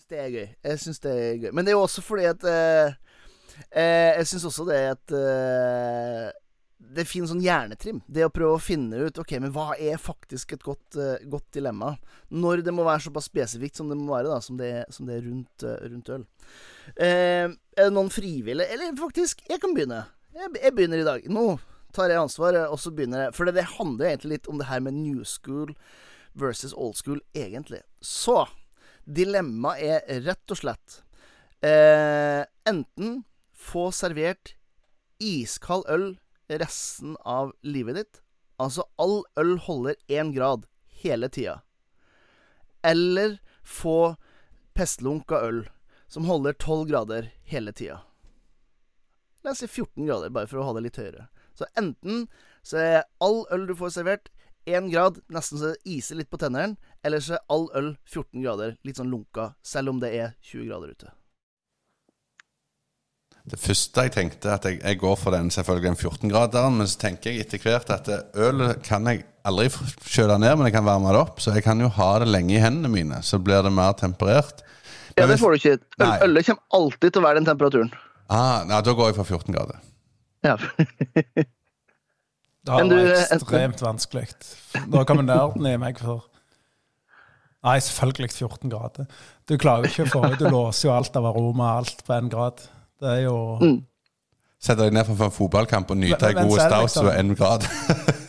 Det 0.07 0.19
er 0.23 0.27
gøy. 0.31 0.47
Jeg 0.63 0.79
synes 0.79 1.01
det 1.03 1.11
er 1.11 1.39
gøy. 1.41 1.49
Men 1.51 1.65
det 1.65 1.71
er 1.73 1.75
jo 1.75 1.83
også 1.83 2.01
fordi 2.03 2.27
at 2.29 2.43
eh, 2.47 2.93
eh, 3.75 4.11
Jeg 4.15 4.27
syns 4.29 4.45
også 4.47 4.67
det 4.69 4.77
at 4.93 5.15
eh, 5.15 6.29
Det 6.77 7.01
er 7.01 7.09
fin 7.09 7.25
sånn 7.25 7.41
hjernetrim. 7.41 8.03
Det 8.05 8.25
å 8.27 8.33
prøve 8.33 8.57
å 8.57 8.61
finne 8.61 8.99
ut 9.07 9.17
Ok, 9.21 9.33
men 9.41 9.53
hva 9.53 9.71
er 9.81 9.97
faktisk 10.01 10.53
et 10.53 10.65
godt, 10.65 10.97
uh, 10.99 11.15
godt 11.25 11.47
dilemma? 11.57 11.95
Når 12.29 12.61
det 12.67 12.73
må 12.75 12.85
være 12.85 13.07
såpass 13.07 13.29
spesifikt 13.31 13.79
som 13.79 13.89
det 13.89 13.97
må 13.97 14.13
være, 14.13 14.29
da 14.29 14.37
som 14.45 14.59
det, 14.59 14.71
som 14.93 15.09
det 15.09 15.17
er 15.17 15.25
rundt, 15.25 15.65
uh, 15.65 15.79
rundt 15.87 16.11
øl. 16.13 16.27
Uh, 16.93 17.47
er 17.49 17.81
det 17.81 17.93
noen 17.95 18.11
frivillige 18.13 18.69
Eller 18.73 18.93
faktisk, 18.99 19.41
jeg 19.49 19.61
kan 19.63 19.73
begynne. 19.73 20.03
Jeg, 20.37 20.53
jeg 20.61 20.75
begynner 20.77 21.01
i 21.01 21.07
dag. 21.07 21.25
Nå 21.33 21.47
tar 21.97 22.13
jeg 22.13 22.21
ansvaret, 22.21 22.67
og 22.69 22.77
så 22.81 22.93
begynner 22.93 23.25
jeg. 23.25 23.33
For 23.39 23.49
det, 23.49 23.55
det 23.57 23.65
handler 23.73 24.11
egentlig 24.11 24.35
litt 24.35 24.51
om 24.51 24.61
det 24.61 24.69
her 24.69 24.83
med 24.85 24.99
new 24.99 25.25
school 25.25 25.73
versus 26.37 26.77
old 26.77 26.93
school, 26.99 27.23
egentlig. 27.33 27.81
Så 28.05 28.43
Dilemmaet 29.07 30.05
er 30.05 30.25
rett 30.27 30.53
og 30.53 30.59
slett 30.59 31.01
enten 31.63 33.13
få 33.57 33.87
servert 33.95 34.51
iskald 35.23 35.87
øl 35.89 36.11
resten 36.49 37.17
av 37.21 37.53
livet 37.61 37.95
ditt. 37.95 38.21
Altså 38.57 38.87
all 38.97 39.21
øl 39.37 39.57
holder 39.61 39.95
én 40.07 40.33
grad 40.33 40.65
hele 41.03 41.29
tida. 41.29 41.61
Eller 42.83 43.37
få 43.63 44.15
pestlunka 44.73 45.41
øl 45.43 45.65
som 46.07 46.25
holder 46.25 46.53
tolv 46.53 46.87
grader 46.89 47.31
hele 47.43 47.73
tida. 47.73 48.01
La 49.43 49.51
oss 49.51 49.61
si 49.63 49.67
14 49.67 50.07
grader, 50.07 50.31
bare 50.33 50.47
for 50.47 50.61
å 50.61 50.65
ha 50.67 50.73
det 50.75 50.87
litt 50.87 50.99
høyere. 50.99 51.27
Så 51.57 51.67
enten 51.79 52.25
så 52.65 52.79
er 52.81 53.05
all 53.23 53.45
øl 53.53 53.67
du 53.69 53.75
får 53.77 53.95
servert, 53.97 54.31
1 54.67 54.89
grad, 54.91 55.21
nesten 55.31 55.59
så 55.59 55.71
det 55.71 55.87
iser 55.87 56.19
litt 56.19 56.29
på 56.29 56.39
tennene, 56.41 56.75
eller 57.05 57.23
så 57.23 57.37
er 57.37 57.45
all 57.53 57.69
øl 57.77 57.93
14 58.03 58.43
grader, 58.43 58.75
litt 58.83 58.99
sånn 58.99 59.11
lunka, 59.11 59.53
selv 59.63 59.93
om 59.93 60.01
det 60.03 60.11
er 60.17 60.35
20 60.43 60.67
grader 60.67 60.91
ute. 60.91 61.13
Det 63.47 63.59
første 63.63 64.03
jeg 64.03 64.11
tenkte, 64.11 64.51
at 64.51 64.65
jeg, 64.67 64.81
jeg 64.81 64.99
går 64.99 65.15
for 65.15 65.31
den 65.31 65.47
selvfølgelig 65.53 65.93
den 65.93 65.99
14-graderen, 66.01 66.81
men 66.81 66.89
så 66.89 66.99
tenker 66.99 67.31
jeg 67.31 67.45
etter 67.45 67.61
hvert 67.63 67.91
at 67.95 68.09
øl 68.35 68.65
kan 68.83 69.07
jeg 69.07 69.23
aldri 69.47 69.69
kjøle 70.03 70.35
ned, 70.43 70.57
men 70.59 70.67
jeg 70.67 70.75
kan 70.75 70.87
varme 70.87 71.13
det 71.15 71.21
opp. 71.21 71.39
Så 71.39 71.53
jeg 71.55 71.63
kan 71.63 71.79
jo 71.79 71.87
ha 71.95 72.09
det 72.19 72.27
lenge 72.27 72.57
i 72.57 72.59
hendene 72.63 72.91
mine, 72.91 73.21
så 73.23 73.39
blir 73.39 73.63
det 73.63 73.71
mer 73.71 73.95
temperert. 73.95 74.65
Ja, 75.15 75.25
det 75.31 75.39
får 75.39 75.55
du 75.55 75.61
ikke. 75.61 75.77
Øl, 76.03 76.11
ølet 76.27 76.49
kommer 76.49 76.79
alltid 76.81 77.13
til 77.13 77.23
å 77.23 77.25
være 77.25 77.39
den 77.39 77.47
temperaturen. 77.47 77.93
Ah, 78.27 78.65
nei, 78.67 78.81
da 78.83 78.95
går 78.99 79.13
jeg 79.13 79.19
for 79.21 79.37
14 79.37 79.55
grader. 79.55 79.79
Ja. 80.45 80.57
Det 82.67 82.75
har 82.75 82.83
Men 82.83 82.97
vært 82.99 83.31
ekstremt 83.31 83.79
vanskelig. 83.79 84.25
Da 84.91 85.05
kommer 85.07 85.23
nerden 85.23 85.69
i 85.69 85.77
meg 85.79 86.01
for 86.03 86.25
Nei, 87.65 87.79
selvfølgelig 87.83 88.29
14 88.35 88.71
grader. 88.71 89.07
Du 89.49 89.55
klarer 89.59 89.87
jo 89.87 89.89
ikke 89.89 90.03
å 90.05 90.11
få 90.11 90.35
Du 90.39 90.45
låser 90.51 90.87
jo 90.87 90.91
alt 90.93 91.15
av 91.19 91.25
aroma, 91.31 91.77
alt 91.79 92.03
på 92.05 92.13
én 92.15 92.27
grad. 92.31 92.61
Det 93.01 93.09
er 93.09 93.21
jo 93.27 93.37
Mm. 93.61 93.77
Setter 94.59 94.87
deg 94.87 94.93
ned 94.93 95.05
for 95.05 95.25
en 95.25 95.31
fotballkamp 95.31 95.91
og 95.93 95.97
nyter 95.97 96.31
en 96.31 96.37
ei 96.37 96.43
god 96.47 96.59
staus 96.59 96.95
liksom- 96.95 97.03
som 97.03 97.07
er 97.07 97.19
én 97.21 97.35
grad. 97.37 97.67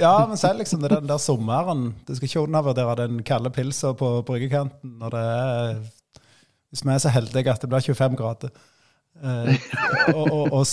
Ja, 0.00 0.26
men 0.26 0.36
er 0.42 0.54
liksom 0.56 0.80
det 0.80 0.90
er 0.92 1.00
den 1.00 1.08
der 1.08 1.18
sommeren 1.18 1.94
Du 2.06 2.14
skal 2.14 2.26
ikke 2.28 2.40
undervurdere 2.40 2.94
den 2.96 3.22
kalde 3.22 3.50
pilsa 3.50 3.92
på 3.92 4.22
bryggekanten 4.24 4.94
når 4.98 5.10
det 5.10 5.24
er 5.24 5.74
Hvis 6.70 6.84
vi 6.86 6.90
er 6.94 6.98
så 6.98 7.08
heldige 7.12 7.50
at 7.50 7.60
det 7.60 7.68
blir 7.68 7.80
25 7.80 8.16
grader. 8.16 8.48
Eh, 9.22 9.56
og, 10.14 10.30
og, 10.32 10.52
og 10.52 10.66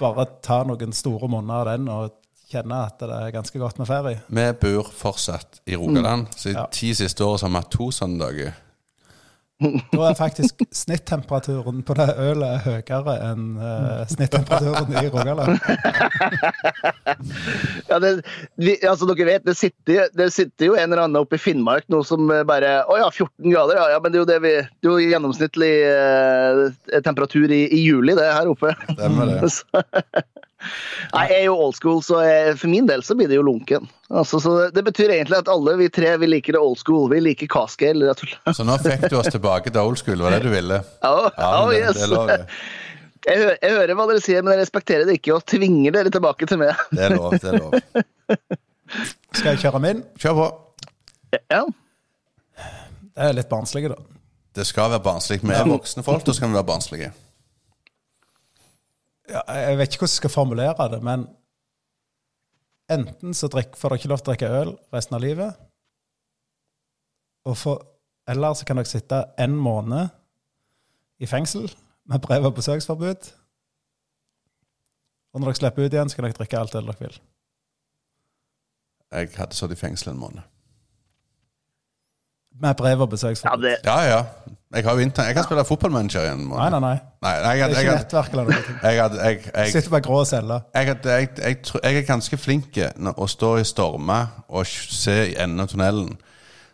bare 0.00 0.26
ta 0.42 0.62
noen 0.66 0.92
store 0.92 1.28
måneder 1.30 1.54
av 1.54 1.66
den 1.78 1.88
og 1.88 2.10
kjenne 2.50 2.80
at 2.86 2.98
det 3.00 3.08
er 3.08 3.30
ganske 3.32 3.58
godt 3.58 3.78
med 3.78 3.86
ferie. 3.88 4.20
Vi 4.28 4.46
bor 4.60 4.90
fortsatt 4.92 5.60
i 5.66 5.76
Rogaland, 5.78 6.26
så 6.36 6.50
i 6.50 6.52
Ja. 6.52 6.66
ti 6.70 6.92
siste 6.94 7.24
år 7.24 7.38
har 7.40 7.48
vi 7.48 7.54
hatt 7.62 7.70
to 7.70 7.90
sånne 7.94 8.18
dager. 8.18 8.52
Da 9.92 10.08
er 10.08 10.16
faktisk 10.18 10.64
snittemperaturen 10.74 11.82
på 11.86 11.96
det 11.98 12.08
ølet 12.20 12.64
høyere 12.66 13.16
enn 13.28 13.46
uh, 13.60 14.02
snittemperaturen 14.10 14.96
i 14.98 15.06
Rogaland. 15.08 15.58
Ja, 17.88 17.98
det, 18.00 18.10
vi, 18.60 18.74
altså 18.88 19.06
dere 19.10 19.26
vet, 19.26 19.44
det 19.44 19.54
sitter, 19.58 20.06
det 20.16 20.28
sitter 20.32 20.70
jo 20.70 20.76
en 20.78 20.92
eller 20.92 21.02
annen 21.04 21.18
oppe 21.20 21.36
i 21.36 21.40
Finnmark 21.42 21.84
nå 21.92 22.00
som 22.06 22.30
bare 22.48 22.70
Å 22.88 22.98
ja, 23.00 23.08
14 23.10 23.50
grader, 23.50 23.78
ja. 23.78 23.88
ja 23.94 23.98
men 24.02 24.14
det 24.14 24.18
er 24.18 24.22
jo 24.22 24.28
det 24.30 24.38
vi 24.44 24.52
Det 24.62 24.88
er 24.88 24.90
jo 24.90 25.10
gjennomsnittlig 25.12 25.72
uh, 25.88 27.00
temperatur 27.04 27.52
i, 27.52 27.64
i 27.68 27.82
juli, 27.82 28.16
det 28.18 28.30
her 28.32 28.50
oppe. 28.52 28.74
Stemmer 28.94 29.34
det. 29.34 29.52
Nei, 31.12 31.24
jeg 31.30 31.38
er 31.40 31.44
jo 31.48 31.56
old 31.66 31.76
school, 31.76 32.00
så 32.04 32.20
jeg, 32.24 32.54
for 32.60 32.70
min 32.72 32.86
del 32.88 33.02
så 33.06 33.16
blir 33.18 33.30
det 33.30 33.38
jo 33.38 33.44
lunken. 33.46 33.88
Altså, 34.12 34.40
så 34.42 34.52
det, 34.58 34.68
det 34.76 34.84
betyr 34.86 35.12
egentlig 35.16 35.40
at 35.42 35.50
alle 35.52 35.74
vi 35.80 35.88
tre 35.92 36.14
vi 36.22 36.28
liker 36.30 36.56
det 36.56 36.62
old 36.62 36.78
school. 36.80 37.08
Vi 37.12 37.20
liker 37.22 37.50
cascale, 37.52 38.08
rett 38.08 38.22
og 38.24 38.30
slett. 38.30 38.56
Så 38.58 38.66
nå 38.68 38.78
fikk 38.84 39.08
du 39.12 39.18
oss 39.20 39.30
tilbake 39.32 39.72
til 39.72 39.82
old 39.82 40.00
school, 40.00 40.22
var 40.24 40.36
det 40.36 40.42
du 40.46 40.52
ville? 40.54 40.80
Oh, 41.06 41.28
Ja, 41.36 41.52
oh, 41.64 41.72
yes. 41.74 42.00
det 42.00 42.22
det. 42.30 42.38
jeg, 43.26 43.38
hø 43.42 43.50
jeg 43.54 43.76
hører 43.76 43.94
hva 43.98 44.08
dere 44.10 44.24
sier, 44.24 44.44
men 44.44 44.56
jeg 44.56 44.62
respekterer 44.64 45.08
det 45.08 45.18
ikke 45.20 45.36
og 45.38 45.46
tvinger 45.48 45.98
dere 45.98 46.12
tilbake 46.14 46.48
til 46.50 46.62
meg. 46.62 46.86
Det 46.92 47.06
er 47.08 47.16
lov. 47.16 47.36
det 47.38 47.52
er 47.52 47.60
lov. 47.60 47.78
Skal 49.38 49.54
jeg 49.54 49.62
kjøre 49.64 49.80
min? 49.82 50.02
Kjør 50.20 50.38
på. 50.38 50.48
Ja. 51.48 51.62
Det 53.12 53.28
er 53.28 53.36
litt 53.36 53.48
barnslig, 53.48 53.88
da. 53.92 53.96
Det 54.52 54.66
skal 54.68 54.90
være 54.92 55.00
barnslig. 55.04 55.38
Vi 55.40 55.54
er 55.56 55.68
voksne 55.68 56.04
folk, 56.04 56.24
da 56.26 56.34
skal 56.36 56.50
vi 56.50 56.58
være 56.58 56.68
barnslige. 56.68 57.12
Ja, 59.32 59.42
jeg 59.56 59.78
vet 59.78 59.94
ikke 59.94 60.04
hvordan 60.04 60.12
jeg 60.12 60.20
skal 60.20 60.32
formulere 60.32 60.88
det, 60.92 61.00
men 61.04 61.26
enten 62.92 63.36
så 63.36 63.48
drikk, 63.48 63.76
får 63.80 63.92
dere 63.92 64.00
ikke 64.00 64.10
lov 64.12 64.20
til 64.20 64.26
å 64.26 64.32
drikke 64.32 64.50
øl 64.60 64.72
resten 64.92 65.16
av 65.16 65.22
livet, 65.24 65.60
og 67.48 67.56
for, 67.58 67.86
eller 68.28 68.54
så 68.54 68.66
kan 68.68 68.78
dere 68.78 68.90
sitte 68.90 69.22
en 69.40 69.54
måned 69.58 70.12
i 71.22 71.28
fengsel 71.30 71.70
med 72.10 72.22
brev 72.22 72.46
og 72.46 72.54
besøksforbud. 72.58 73.30
Og 75.32 75.40
når 75.40 75.48
dere 75.48 75.60
slipper 75.60 75.86
ut 75.86 75.94
igjen, 75.96 76.10
så 76.10 76.18
kan 76.18 76.26
dere 76.26 76.36
drikke 76.38 76.60
alt 76.60 76.74
øl 76.78 76.90
dere 76.90 77.00
vil. 77.00 77.20
Jeg 79.12 79.30
hadde 79.36 79.56
sittet 79.56 79.76
i 79.76 79.80
fengsel 79.80 80.12
en 80.12 80.20
måned. 80.20 80.44
Med 82.62 82.76
brev 82.76 83.00
og 83.00 83.08
ja, 83.08 83.12
besøksforbud. 83.14 83.64
det, 83.64 83.76
Ja, 83.88 83.98
ja. 84.08 84.20
Jeg, 84.72 84.84
har 84.86 84.94
jo 84.96 85.04
intern 85.04 85.26
jeg 85.28 85.34
kan 85.36 85.44
spille 85.44 85.64
fotballmanager 85.68 86.22
i 86.24 86.28
en 86.32 86.38
Nei, 86.38 86.46
måned. 86.48 86.70
nei, 86.70 86.80
nei. 86.80 86.98
Nei, 87.22 87.32
jeg, 87.32 87.42
Det 87.42 87.50
er 87.52 87.56
jeg, 87.56 87.70
ikke 87.70 87.82
jeg, 87.92 87.98
nettverk 88.00 88.32
eller 88.32 88.44
noe. 88.44 88.54
jeg, 88.82 88.96
jeg, 88.96 89.10
jeg, 89.18 89.40
jeg, 89.54 89.72
Sitter 89.74 89.90
på 89.92 89.98
ei 89.98 90.04
grå 90.06 90.20
celle. 90.24 90.58
jeg, 90.74 90.86
jeg, 90.86 90.98
jeg, 91.04 91.28
jeg, 91.42 91.58
tror- 91.68 91.82
jeg 91.84 91.96
er 92.00 92.06
ganske 92.08 92.38
flink 92.40 92.78
når- 92.96 93.18
å 93.20 93.26
stå 93.28 93.50
i 93.60 93.64
stormer 93.68 94.26
og 94.48 94.66
se 94.66 95.16
i 95.30 95.34
enden 95.36 95.60
av 95.60 95.68
tunnelen. 95.68 96.14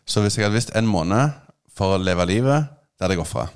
Så 0.07 0.22
hvis 0.22 0.38
jeg 0.38 0.46
hadde 0.46 0.55
visst 0.57 0.70
en 0.78 0.86
måned 0.88 1.34
for 1.74 1.96
å 1.96 2.03
leve 2.03 2.24
livet, 2.30 2.68
det 2.99 3.05
hadde 3.07 3.16
jeg 3.18 3.24
ofra. 3.24 3.49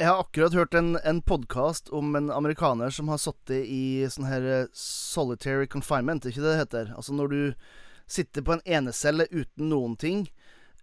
Jeg 0.00 0.08
har 0.08 0.22
akkurat 0.24 0.54
hørt 0.56 0.74
en, 0.80 0.94
en 1.04 1.20
podkast 1.20 1.90
om 1.92 2.14
en 2.16 2.30
amerikaner 2.32 2.88
som 2.90 3.08
har 3.12 3.20
sittet 3.20 3.66
i 3.68 4.06
sånn 4.08 4.24
her 4.30 4.46
eh, 4.48 4.66
solitary 4.72 5.66
confinement, 5.68 6.24
er 6.24 6.32
ikke 6.32 6.40
det 6.40 6.54
det 6.54 6.60
heter? 6.62 6.94
Altså 6.96 7.12
når 7.12 7.28
du 7.34 7.42
sitter 8.10 8.42
på 8.42 8.56
en 8.56 8.62
enecelle 8.64 9.26
uten 9.30 9.68
noen 9.68 9.98
ting, 10.00 10.22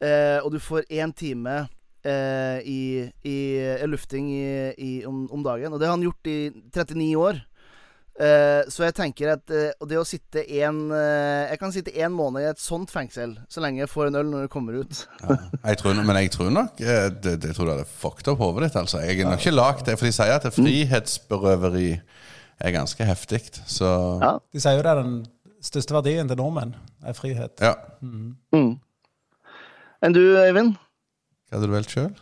eh, 0.06 0.38
og 0.46 0.52
du 0.54 0.60
får 0.62 0.86
én 0.94 1.12
time 1.18 1.64
eh, 2.08 2.58
i, 2.64 2.80
i 3.28 3.36
lufting 3.92 4.32
i, 4.32 4.48
i, 4.78 4.92
om, 5.10 5.26
om 5.34 5.44
dagen. 5.46 5.74
Og 5.76 5.80
det 5.82 5.90
har 5.90 5.98
han 5.98 6.06
gjort 6.08 6.30
i 6.32 6.40
39 6.72 7.12
år. 7.20 7.44
Eh, 8.18 8.64
så 8.74 8.88
jeg 8.88 8.96
tenker 8.98 9.30
at 9.36 9.52
eh, 9.54 9.76
det 9.86 10.00
å 10.02 10.06
sitte 10.08 10.42
en 10.58 10.78
eh, 10.90 11.52
Jeg 11.52 11.60
kan 11.62 11.74
sitte 11.76 11.92
en 12.02 12.16
måned 12.18 12.42
i 12.42 12.48
et 12.50 12.58
sånt 12.58 12.90
fengsel, 12.90 13.36
så 13.46 13.62
lenge 13.62 13.84
jeg 13.84 13.92
får 13.92 14.08
en 14.10 14.18
øl 14.24 14.32
når 14.32 14.48
det 14.48 14.54
kommer 14.56 14.80
ut. 14.82 15.04
Ja. 15.22 15.36
Jeg 15.68 15.78
tror, 15.84 16.00
men 16.02 16.18
jeg 16.24 16.32
tror 16.34 16.50
nok 16.56 16.82
eh, 16.82 17.12
det, 17.14 17.36
det 17.44 17.54
tror 17.54 17.68
du 17.70 17.74
hadde 17.76 17.86
fucked 17.92 18.32
opp 18.34 18.42
hodet 18.42 18.72
ditt. 18.72 18.80
Altså. 18.82 19.04
Jeg 19.06 19.20
er 19.22 19.30
nok 19.30 19.44
ikke 19.46 19.54
lagd 19.54 19.86
det, 19.86 20.00
for 20.02 20.10
de 20.10 20.16
sier 20.18 20.34
at 20.34 20.48
det 20.50 20.56
frihetsberøveri 20.58 21.92
er 22.66 22.74
ganske 22.74 23.06
heftig. 23.06 23.44
Så 23.70 23.92
Ja. 24.24 24.34
De 24.50 24.64
sier 24.66 24.80
jo 24.80 24.86
det 24.88 24.96
er 24.96 25.04
den 25.04 25.20
største 25.68 25.94
verdien 26.00 26.30
til 26.30 26.42
nordmenn, 26.42 26.74
er 27.06 27.14
frihet. 27.18 27.62
ja. 27.62 27.76
Mm. 28.02 28.80
Enn 30.02 30.14
du, 30.14 30.22
Øyvind? 30.42 30.74
Hva 31.48 31.58
hadde 31.58 31.68
du 31.70 31.74
valgt 31.78 31.94
sjøl? 31.96 32.14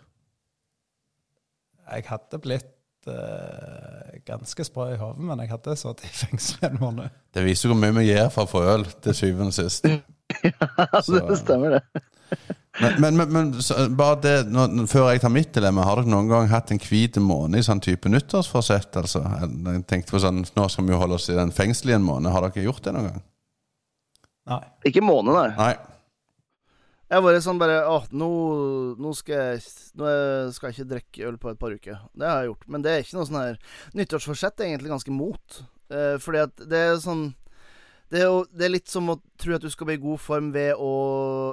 Jeg 1.86 2.05
hadde 2.09 2.39
blitt 2.41 2.71
uh, 3.09 4.15
ganske 4.26 4.65
sprø 4.65 4.88
i 4.95 4.97
hodet, 4.99 5.21
men 5.26 5.41
jeg 5.43 5.51
hadde 5.53 5.76
sittet 5.78 6.07
i 6.07 6.13
fengsel 6.26 6.67
en 6.71 6.80
måned. 6.82 7.13
Det 7.36 7.43
viser 7.45 7.69
hvor 7.71 7.78
mye 7.82 7.93
vi 7.99 8.07
gjør 8.09 8.30
for 8.34 8.47
å 8.47 8.51
få 8.55 8.63
øl, 8.73 8.86
til 9.05 9.17
syvende 9.17 9.51
og 9.53 9.57
sist. 9.57 9.86
Så- 11.05 11.21
det 11.30 11.39
stemmer, 11.41 11.78
det. 11.80 12.03
Men, 12.82 12.95
men, 12.99 13.15
men, 13.21 13.30
men 13.32 13.49
så, 13.63 13.76
bare 13.95 14.17
det, 14.23 14.32
nå- 14.51 14.88
før 14.91 15.11
jeg 15.13 15.21
tar 15.23 15.32
mitt 15.32 15.51
dilemma, 15.55 15.86
har 15.88 16.01
dere 16.01 16.09
noen 16.11 16.28
gang 16.28 16.49
hatt 16.51 16.73
en 16.73 16.82
hvit 16.82 17.15
måned 17.23 17.61
i 17.61 17.63
sånn 17.63 17.80
type 17.86 18.09
nyttårsforsett? 18.11 18.97
Altså? 18.99 19.21
Jeg 19.45 19.84
tenkte 19.88 20.11
på 20.17 20.19
sånn, 20.19 20.41
Nå 20.57 20.65
skal 20.73 20.88
vi 20.89 20.91
jo 20.95 20.99
holde 20.99 21.15
oss 21.19 21.30
i 21.32 21.38
den 21.38 21.53
fengselet 21.55 21.93
i 21.93 21.99
en 21.99 22.03
måned. 22.07 22.34
Har 22.34 22.49
dere 22.49 22.65
gjort 22.65 22.82
det 22.84 22.95
noen 22.97 23.11
gang? 23.13 23.21
Nei. 24.51 24.59
Ikke 24.89 25.05
måned, 25.05 25.38
nei. 25.38 25.51
Nei. 25.55 25.76
Jeg 27.06 27.22
var 27.22 27.38
sånn 27.45 27.60
bare 27.62 27.84
Å, 27.86 27.99
nå, 28.18 28.28
nå, 28.97 29.14
skal 29.18 29.53
jeg, 29.53 29.64
nå 29.99 30.12
skal 30.56 30.72
jeg 30.72 30.76
ikke 30.76 30.91
drikke 30.93 31.28
øl 31.30 31.39
på 31.41 31.51
et 31.51 31.62
par 31.62 31.76
uker. 31.76 31.99
Det 32.18 32.28
har 32.30 32.41
jeg 32.41 32.49
gjort. 32.49 32.68
Men 32.74 32.86
det 32.86 32.91
er 32.91 33.03
ikke 33.03 33.18
noe 33.20 33.30
sånn 33.30 33.41
her 33.41 33.60
Nyttårsforsett 33.97 34.62
er 34.62 34.72
egentlig 34.72 34.93
ganske 34.93 35.14
mot. 35.14 35.60
Eh, 35.93 36.16
fordi 36.22 36.41
at 36.47 36.66
det 36.66 36.82
er 36.82 37.01
sånn 37.03 37.28
det 38.14 38.20
er, 38.22 38.28
jo, 38.30 38.43
det 38.53 38.68
er 38.68 38.70
litt 38.70 38.89
som 38.89 39.10
å 39.10 39.18
tro 39.41 39.56
at 39.56 39.64
du 39.66 39.72
skal 39.74 39.89
bli 39.89 39.95
i 39.97 40.03
god 40.03 40.22
form 40.22 40.51
ved 40.53 40.78
å, 40.78 40.91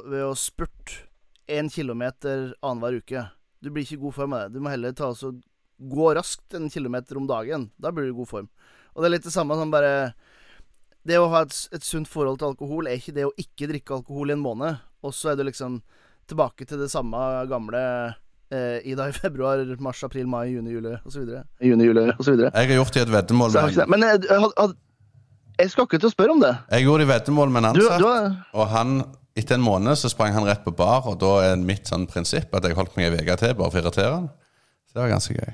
ved 0.04 0.24
å 0.26 0.34
spurte 0.36 1.06
én 1.50 1.70
kilometer 1.72 2.50
annenhver 2.60 2.98
uke. 3.00 3.22
Du 3.64 3.70
blir 3.72 3.86
ikke 3.86 3.96
i 3.96 4.02
god 4.02 4.16
form 4.18 4.36
av 4.36 4.42
det. 4.44 4.58
Du 4.58 4.60
må 4.62 4.70
heller 4.72 4.92
ta 4.96 5.08
gå 5.12 6.10
raskt 6.14 6.54
en 6.54 6.68
kilometer 6.70 7.18
om 7.18 7.26
dagen. 7.26 7.70
Da 7.80 7.90
blir 7.90 8.06
du 8.06 8.12
i 8.12 8.18
god 8.20 8.30
form. 8.30 8.50
Og 8.92 9.00
det 9.00 9.08
er 9.08 9.14
litt 9.16 9.26
det 9.26 9.34
samme 9.34 9.56
som 9.58 9.72
bare 9.72 10.12
Det 11.06 11.16
å 11.18 11.28
ha 11.32 11.40
et, 11.42 11.54
et 11.74 11.82
sunt 11.82 12.06
forhold 12.10 12.38
til 12.38 12.52
alkohol 12.52 12.86
er 12.86 12.98
ikke 13.00 13.14
det 13.16 13.24
å 13.26 13.32
ikke 13.40 13.66
drikke 13.72 13.96
alkohol 13.96 14.30
i 14.30 14.36
en 14.36 14.42
måned, 14.44 14.76
og 15.02 15.14
så 15.16 15.32
er 15.32 15.38
du 15.40 15.42
liksom 15.48 15.80
tilbake 16.30 16.64
til 16.68 16.78
det 16.78 16.86
samme 16.92 17.18
gamle 17.50 17.80
eh, 18.54 18.78
i 18.86 18.94
da 18.98 19.08
i 19.10 19.16
februar, 19.16 19.64
mars, 19.82 20.04
april, 20.06 20.28
mai, 20.30 20.46
juni, 20.52 20.70
juli 20.76 20.92
osv. 21.02 21.24
Juni, 21.60 21.88
juli 21.88 22.04
osv. 22.14 22.36
Jeg 22.46 22.52
har 22.54 22.76
gjort 22.78 22.94
det 22.94 23.02
i 23.02 23.06
et 23.08 23.14
veddemål 23.16 23.56
Men 23.90 24.06
jeg, 24.06 24.22
jeg, 24.30 24.44
had- 24.46 24.76
jeg 25.58 25.72
skal 25.74 25.88
ikke 25.88 25.98
til 26.04 26.08
å 26.08 26.14
spørre 26.14 26.36
om 26.36 26.40
det. 26.44 26.52
Jeg 26.76 26.86
gjorde 26.86 27.02
det 27.02 27.08
i 27.08 27.12
veddemål 27.12 27.50
med 27.56 27.64
en 27.64 27.70
ansatt, 27.72 27.98
du 28.00 28.06
har 28.08 28.30
og 28.54 28.70
han 28.72 28.94
etter 29.36 29.56
en 29.58 29.64
måned 29.64 29.96
så 29.98 30.10
sprang 30.12 30.34
han 30.36 30.44
rett 30.46 30.62
på 30.64 30.72
bar, 30.76 31.06
og 31.08 31.18
da 31.20 31.32
er 31.50 31.60
mitt 31.60 31.88
sånn 31.90 32.06
prinsipp 32.06 32.52
at 32.54 32.66
jeg 32.68 32.76
holdt 32.78 32.94
meg 32.98 33.10
ei 33.10 33.22
uke 33.24 33.36
til 33.40 33.54
bare 33.58 33.72
for 33.72 33.80
å 33.80 33.82
irritere 33.82 34.14
han. 34.14 34.26
Så 34.86 34.94
det 34.98 35.02
var 35.02 35.12
ganske 35.16 35.36
gøy. 35.38 35.52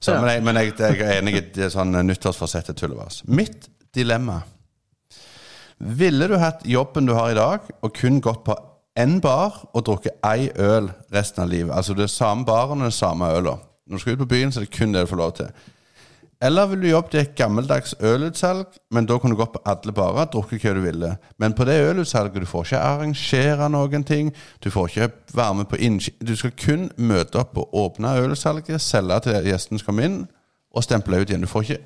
Så, 0.00 0.14
Ja. 0.14 0.20
Men, 0.22 0.30
jeg, 0.32 0.42
men 0.46 0.56
jeg, 0.58 0.70
jeg 0.80 1.02
er 1.04 1.18
enig 1.20 1.34
i 1.60 1.68
sånn 1.70 1.92
nyttårsforsett 2.08 2.70
er 2.72 2.78
tullevas. 2.80 3.20
Mitt 3.28 3.68
dilemma 3.94 4.40
Ville 5.78 6.28
du 6.28 6.36
hatt 6.36 6.66
jobben 6.68 7.06
du 7.08 7.14
har 7.16 7.30
i 7.30 7.38
dag, 7.38 7.64
og 7.80 7.94
kun 7.96 8.20
gått 8.20 8.44
på 8.44 8.56
én 9.00 9.16
bar 9.24 9.62
og 9.72 9.84
drukket 9.86 10.18
ei 10.28 10.50
øl 10.60 10.90
resten 11.14 11.46
av 11.46 11.48
livet? 11.48 11.72
Altså 11.72 11.94
det 11.96 12.04
er 12.04 12.12
samme 12.12 12.44
baren 12.44 12.82
og 12.82 12.90
det 12.90 12.96
samme 12.98 13.30
øla. 13.32 13.56
Når 13.88 13.96
du 13.96 14.02
skal 14.02 14.12
ut 14.12 14.24
på 14.26 14.32
byen, 14.34 14.52
så 14.52 14.60
er 14.60 14.66
det 14.68 14.76
kun 14.76 14.92
det 14.92 15.06
du 15.06 15.08
får 15.08 15.16
lov 15.16 15.32
til. 15.38 15.48
Eller 16.42 16.66
vil 16.66 16.82
du 16.82 16.86
jobbe 16.88 17.10
til 17.12 17.20
et 17.20 17.34
gammeldags 17.36 17.94
ølutsalg, 18.00 18.66
men 18.90 19.06
da 19.06 19.18
kan 19.18 19.30
du 19.30 19.36
gå 19.36 19.44
på 19.44 19.60
alle 19.68 19.92
barer, 19.92 20.28
drukke 20.32 20.56
hva 20.56 20.72
du 20.76 20.80
ville. 20.80 21.10
Men 21.38 21.52
på 21.52 21.66
det 21.68 21.76
ølutsalget 21.90 22.40
du 22.40 22.48
får 22.48 22.64
ikke 22.64 22.80
arrangere 22.80 23.68
noen 23.68 24.04
ting, 24.04 24.30
du 24.64 24.70
får 24.72 24.88
ikke 24.88 25.10
være 25.36 25.54
med 25.54 25.68
på 25.68 25.76
innkjøp 25.76 26.28
Du 26.28 26.36
skal 26.36 26.54
kun 26.56 26.88
møte 26.96 27.42
opp 27.42 27.58
og 27.60 27.74
åpne 27.76 28.14
ølutsalget, 28.22 28.80
selge 28.80 29.20
til 29.26 29.48
gjestene 29.50 29.80
som 29.80 29.90
kommer 29.90 30.08
inn, 30.08 30.20
og 30.72 30.84
stemple 30.86 31.20
ut 31.20 31.28
igjen. 31.28 31.44
Du 31.44 31.50
får 31.50 31.66
ikke 31.66 31.82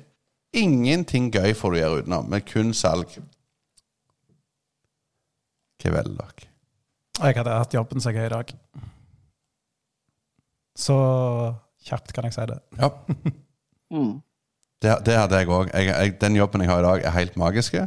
Ingenting 0.55 1.31
gøy 1.33 1.53
får 1.57 1.73
du 1.73 1.79
gjøre 1.79 2.03
utenom, 2.03 2.29
men 2.31 2.43
kun 2.47 2.73
salg. 2.75 3.17
Hva 5.81 5.93
velger 5.97 6.19
dere? 6.19 6.51
Jeg 7.15 7.37
hadde 7.37 7.55
hatt 7.55 7.75
jobben 7.75 8.03
som 8.03 8.15
jeg 8.15 8.25
er 8.25 8.31
i 8.31 8.35
dag. 8.35 8.53
Så 10.75 10.95
kjapt 11.87 12.11
kan 12.15 12.27
jeg 12.27 12.35
si 12.35 12.47
det. 12.49 12.57
Ja, 12.79 12.89
mm. 13.93 14.15
det, 14.83 14.95
det 15.07 15.17
hadde 15.19 15.39
jeg 15.39 15.51
òg. 15.55 15.71
Den 16.19 16.39
jobben 16.39 16.63
jeg 16.63 16.71
har 16.71 16.83
i 16.83 16.87
dag, 16.87 17.05
er 17.07 17.17
helt 17.19 17.37
magisk. 17.39 17.77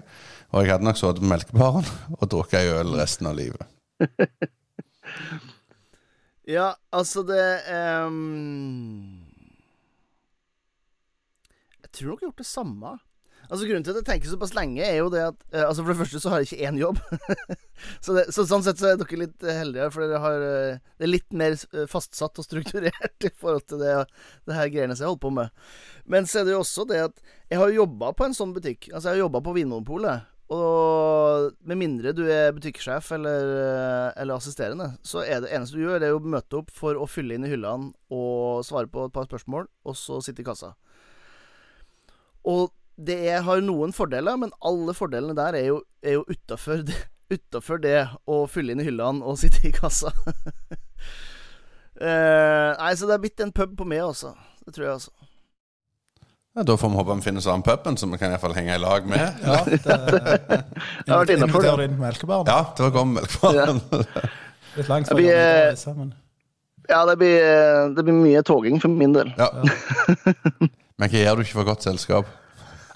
Og 0.53 0.65
jeg 0.65 0.73
hadde 0.73 0.89
nok 0.89 1.01
sittet 1.01 1.25
på 1.25 1.33
melkebaren 1.33 1.91
og 2.21 2.31
drukket 2.33 2.63
ei 2.63 2.79
øl 2.79 2.97
resten 3.01 3.29
av 3.29 3.37
livet. 3.41 3.69
Ja, 6.49 6.71
altså 6.97 7.21
det 7.29 7.45
ehm, 7.69 9.18
Jeg 11.89 12.03
tror 12.03 12.11
dere 12.13 12.19
har 12.21 12.27
gjort 12.29 12.43
det 12.43 12.49
samme. 12.49 12.97
Altså 13.49 13.65
Grunnen 13.65 13.85
til 13.87 13.95
at 13.95 14.01
jeg 14.03 14.07
tenker 14.09 14.29
såpass 14.29 14.53
lenge, 14.57 14.83
er 14.85 14.99
jo 14.99 15.09
det 15.13 15.23
at 15.25 15.45
eh, 15.55 15.65
Altså 15.65 15.85
For 15.85 15.93
det 15.93 16.01
første 16.03 16.21
så 16.21 16.33
har 16.33 16.43
jeg 16.43 16.51
ikke 16.51 16.69
én 16.69 16.81
jobb. 16.81 16.99
så, 18.05 18.17
det, 18.17 18.25
så 18.35 18.45
sånn 18.49 18.65
sett 18.67 18.81
så 18.81 18.91
er 18.91 18.99
dere 19.01 19.21
litt 19.23 19.47
eh, 19.47 19.61
heldigere, 19.63 19.93
for 19.95 20.05
dere 20.05 20.23
har 20.23 20.45
eh, 20.45 20.81
Det 20.99 21.07
er 21.07 21.13
litt 21.13 21.29
mer 21.33 21.57
eh, 21.57 21.87
fastsatt 21.89 22.41
og 22.41 22.45
strukturert 22.45 23.25
i 23.29 23.33
forhold 23.33 23.65
til 23.71 23.81
det, 23.81 23.95
det 24.49 24.59
her 24.59 24.73
greiene 24.75 24.97
som 24.97 25.07
jeg 25.07 25.15
holder 25.15 25.25
på 25.25 25.37
med. 25.39 25.69
Men 26.05 26.29
så 26.29 26.43
er 26.43 26.49
det 26.49 26.57
jo 26.57 26.65
også 26.65 26.85
det 26.91 27.05
at 27.07 27.23
jeg 27.49 27.63
har 27.63 27.73
jobba 27.73 28.13
på 28.19 28.29
en 28.29 28.37
sånn 28.37 28.53
butikk. 28.57 28.91
Altså 28.93 29.09
Jeg 29.09 29.17
har 29.17 29.25
jobba 29.27 29.45
på 29.47 29.57
Vinmonopolet. 29.57 30.29
Og 30.53 31.51
med 31.69 31.77
mindre 31.77 32.15
du 32.17 32.23
er 32.33 32.55
butikksjef 32.57 33.11
eller, 33.17 33.51
eller 34.17 34.39
assisterende, 34.39 34.95
så 35.05 35.21
er 35.21 35.43
det 35.45 35.51
eneste 35.53 35.77
du 35.77 35.83
gjør, 35.83 36.01
det 36.01 36.09
er 36.09 36.17
å 36.17 36.23
møte 36.25 36.63
opp 36.63 36.73
for 36.73 36.97
å 36.97 37.05
fylle 37.09 37.37
inn 37.37 37.45
i 37.45 37.51
hyllene 37.53 37.91
og 38.09 38.65
svare 38.65 38.89
på 38.89 39.05
et 39.05 39.13
par 39.13 39.29
spørsmål, 39.29 39.69
og 39.85 39.99
så 40.01 40.23
sitte 40.25 40.41
i 40.41 40.49
kassa. 40.49 40.73
Og 42.49 42.73
det 42.99 43.19
er, 43.31 43.45
har 43.47 43.63
noen 43.63 43.95
fordeler, 43.95 44.39
men 44.41 44.53
alle 44.65 44.95
fordelene 44.97 45.37
der 45.39 45.59
er 45.61 45.71
jo, 45.71 45.79
er 46.03 46.19
jo 46.19 46.25
utafor 46.27 46.83
det, 46.89 46.99
det 47.87 48.01
å 48.27 48.43
fylle 48.51 48.75
inn 48.75 48.83
i 48.83 48.89
hyllene 48.89 49.25
og 49.25 49.39
sitte 49.43 49.63
i 49.69 49.75
kassa. 49.75 50.13
eh, 52.03 52.71
nei, 52.75 52.93
så 52.99 53.09
det 53.09 53.19
er 53.19 53.25
blitt 53.25 53.45
en 53.45 53.55
pub 53.55 53.77
på 53.79 53.89
meg, 53.89 54.03
altså. 54.09 54.35
Det 54.65 54.75
tror 54.75 54.89
jeg, 54.89 54.95
altså. 54.99 55.15
Ja, 56.57 56.65
da 56.67 56.75
får 56.81 56.91
vi 56.91 56.99
håpe 56.99 57.15
vi 57.21 57.23
finner 57.23 57.43
sånn 57.45 57.63
puben 57.63 57.97
som 58.01 58.11
vi 58.11 58.19
kan 58.19 58.33
i 58.33 58.35
hvert 58.35 58.43
fall 58.43 58.57
henge 58.57 58.75
i 58.75 58.81
lag 58.83 59.05
med. 59.07 59.45
Ja, 59.45 59.59
det, 59.69 59.77
Jeg 59.85 61.13
har 61.13 61.21
vært 61.21 61.31
inne 61.37 61.47
det. 61.47 61.85
Inn. 61.85 62.01
Ja, 62.49 62.57
det 62.75 62.83
var 62.83 62.95
godt 62.97 63.13
melkebaren. 63.13 63.79
Litt 64.75 64.91
langt 64.91 65.07
Det 65.07 65.13
fra 65.13 65.19
blir, 65.21 65.39
Reise, 65.69 65.95
men 65.95 66.11
Ja, 66.89 67.05
det 67.07 67.15
blir, 67.21 67.47
det 67.95 68.03
blir 68.09 68.17
mye 68.17 68.43
toging 68.43 68.83
for 68.83 68.91
min 68.91 69.15
del. 69.15 69.31
Ja. 69.39 69.53
Men 70.99 71.11
hva 71.13 71.25
gjør 71.25 71.39
du 71.39 71.47
ikke 71.47 71.61
for 71.61 71.69
godt 71.69 71.87
selskap? 71.87 72.31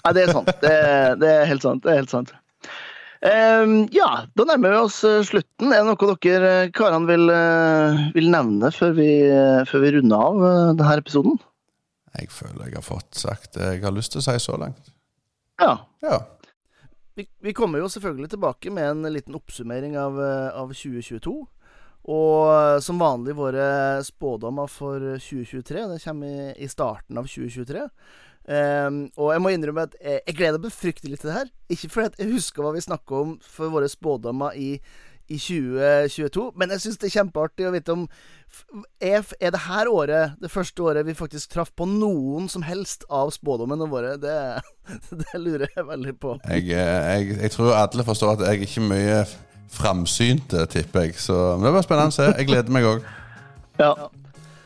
Nei, 0.03 0.11
det 0.15 0.25
er 0.25 0.33
sant. 0.35 0.49
Det, 0.59 0.77
det 1.21 1.29
er 1.31 1.45
helt 1.47 1.63
sant. 1.63 1.83
Det 1.85 1.93
er 1.93 2.01
helt 2.01 2.11
sant. 2.11 2.33
Um, 3.23 3.85
ja, 3.95 4.25
da 4.35 4.45
nærmer 4.49 4.73
vi 4.73 4.79
oss 4.83 4.97
eh, 5.07 5.21
slutten. 5.23 5.71
Er 5.71 5.85
det 5.85 5.93
noe 5.93 6.15
dere 6.25 6.49
eh, 6.65 6.71
karene 6.75 7.07
vil, 7.07 7.29
eh, 7.31 8.01
vil 8.17 8.27
nevne 8.33 8.67
før 8.75 8.97
vi, 8.97 9.07
før 9.69 9.85
vi 9.85 9.93
runder 9.95 10.25
av 10.25 10.43
denne 10.75 10.97
episoden? 10.99 11.37
Jeg 12.17 12.27
føler 12.35 12.67
jeg 12.67 12.81
har 12.81 12.85
fått 12.85 13.15
sagt 13.15 13.55
det 13.55 13.69
jeg 13.77 13.85
har 13.85 13.95
lyst 13.95 14.11
til 14.13 14.19
å 14.19 14.25
si 14.27 14.35
så 14.43 14.59
langt. 14.59 14.91
Ja. 15.63 15.77
Ja. 16.03 16.19
Vi, 17.15 17.29
vi 17.45 17.55
kommer 17.55 17.79
jo 17.79 17.87
selvfølgelig 17.93 18.33
tilbake 18.33 18.73
med 18.75 18.89
en 18.89 19.13
liten 19.15 19.39
oppsummering 19.39 19.95
av, 20.01 20.19
av 20.19 20.75
2022. 20.75 21.37
Og 22.03 22.51
eh, 22.51 22.81
som 22.83 22.99
vanlig 22.99 23.35
våre 23.37 23.65
spådommer 24.03 24.67
for 24.71 24.99
2023. 25.23 25.87
Det 25.93 26.03
kommer 26.03 26.53
i, 26.57 26.67
starten 26.71 27.19
av 27.19 27.29
2023. 27.29 27.87
Um, 28.43 29.05
og 29.15 29.29
jeg 29.31 29.39
må 29.39 29.53
innrømme 29.53 29.85
at 29.87 29.93
jeg, 30.01 30.19
jeg 30.27 30.35
gleder 30.35 30.59
meg 30.59 30.75
fryktelig 30.75 31.21
til 31.21 31.29
det 31.29 31.37
her. 31.37 31.51
Ikke 31.71 31.89
fordi 31.93 32.25
jeg 32.25 32.33
husker 32.33 32.65
hva 32.65 32.73
vi 32.75 32.83
snakka 32.83 33.21
om 33.21 33.37
for 33.39 33.71
våre 33.71 33.87
spådommer 33.87 34.57
i, 34.59 34.73
i 35.31 35.37
2022, 35.39 36.49
men 36.59 36.73
jeg 36.75 36.83
syns 36.83 36.99
det 36.99 37.07
er 37.07 37.13
kjempeartig 37.21 37.69
å 37.69 37.71
vite 37.71 37.95
om 37.95 38.03
er, 38.99 39.23
er 39.39 39.53
det 39.55 39.61
her 39.63 39.87
året 39.89 40.35
det 40.43 40.51
første 40.51 40.83
året 40.83 41.07
vi 41.07 41.15
faktisk 41.17 41.55
traff 41.55 41.71
på 41.71 41.87
noen 41.87 42.51
som 42.51 42.65
helst 42.67 43.07
av 43.07 43.31
spådommene 43.31 43.87
våre? 43.87 44.17
Det, 44.19 44.35
det 45.23 45.39
lurer 45.39 45.71
jeg 45.71 45.87
veldig 45.87 46.17
på. 46.19 46.35
Jeg, 46.43 46.67
eh, 46.75 46.99
jeg, 47.15 47.39
jeg 47.45 47.55
tror 47.55 47.73
alle 47.79 48.07
forstår 48.11 48.35
at 48.35 48.45
jeg 48.49 48.67
ikke 48.67 48.87
mye 48.91 49.23
framsynt, 49.71 50.53
eh, 50.53 50.65
tipper 50.65 51.07
jeg. 51.07 51.15
Så 51.19 51.35
men 51.57 51.65
det 51.67 51.71
blir 51.75 51.85
spennende 51.85 52.13
å 52.13 52.17
se. 52.17 52.27
Jeg 52.37 52.47
gleder 52.51 52.71
meg 52.73 52.83
òg. 52.89 53.03
Ja. 53.81 53.93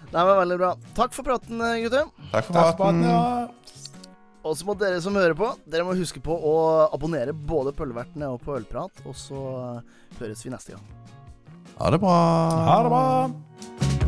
Det 0.08 0.24
var 0.24 0.38
Veldig 0.41 0.58
bra. 0.60 0.74
Takk 0.95 1.14
for 1.16 1.24
praten, 1.24 1.62
gutter. 1.84 2.10
Takk 2.32 2.45
for 2.48 2.54
Takk 2.58 2.78
praten. 2.78 3.02
praten. 3.04 3.04
Ja. 3.08 3.48
Og 4.48 4.56
så 4.56 4.68
må 4.68 4.76
dere 4.80 5.00
som 5.04 5.16
hører 5.16 5.36
på, 5.36 5.50
dere 5.68 5.84
må 5.88 5.95
huske 5.95 6.22
på 6.24 6.32
å 6.36 6.54
abonnere 6.95 7.34
både 7.36 7.74
på 7.76 7.84
Ølvertene 7.88 8.30
og 8.32 8.39
på 8.43 8.56
Ølprat. 8.56 9.04
Og 9.08 9.16
så 9.20 9.39
høres 10.20 10.43
vi 10.45 10.52
neste 10.54 10.76
gang. 10.76 10.86
Ha 11.80 11.91
det 11.91 12.00
bra. 12.04 12.18
Ha 12.68 12.78
det 12.84 12.93
bra. 12.95 14.07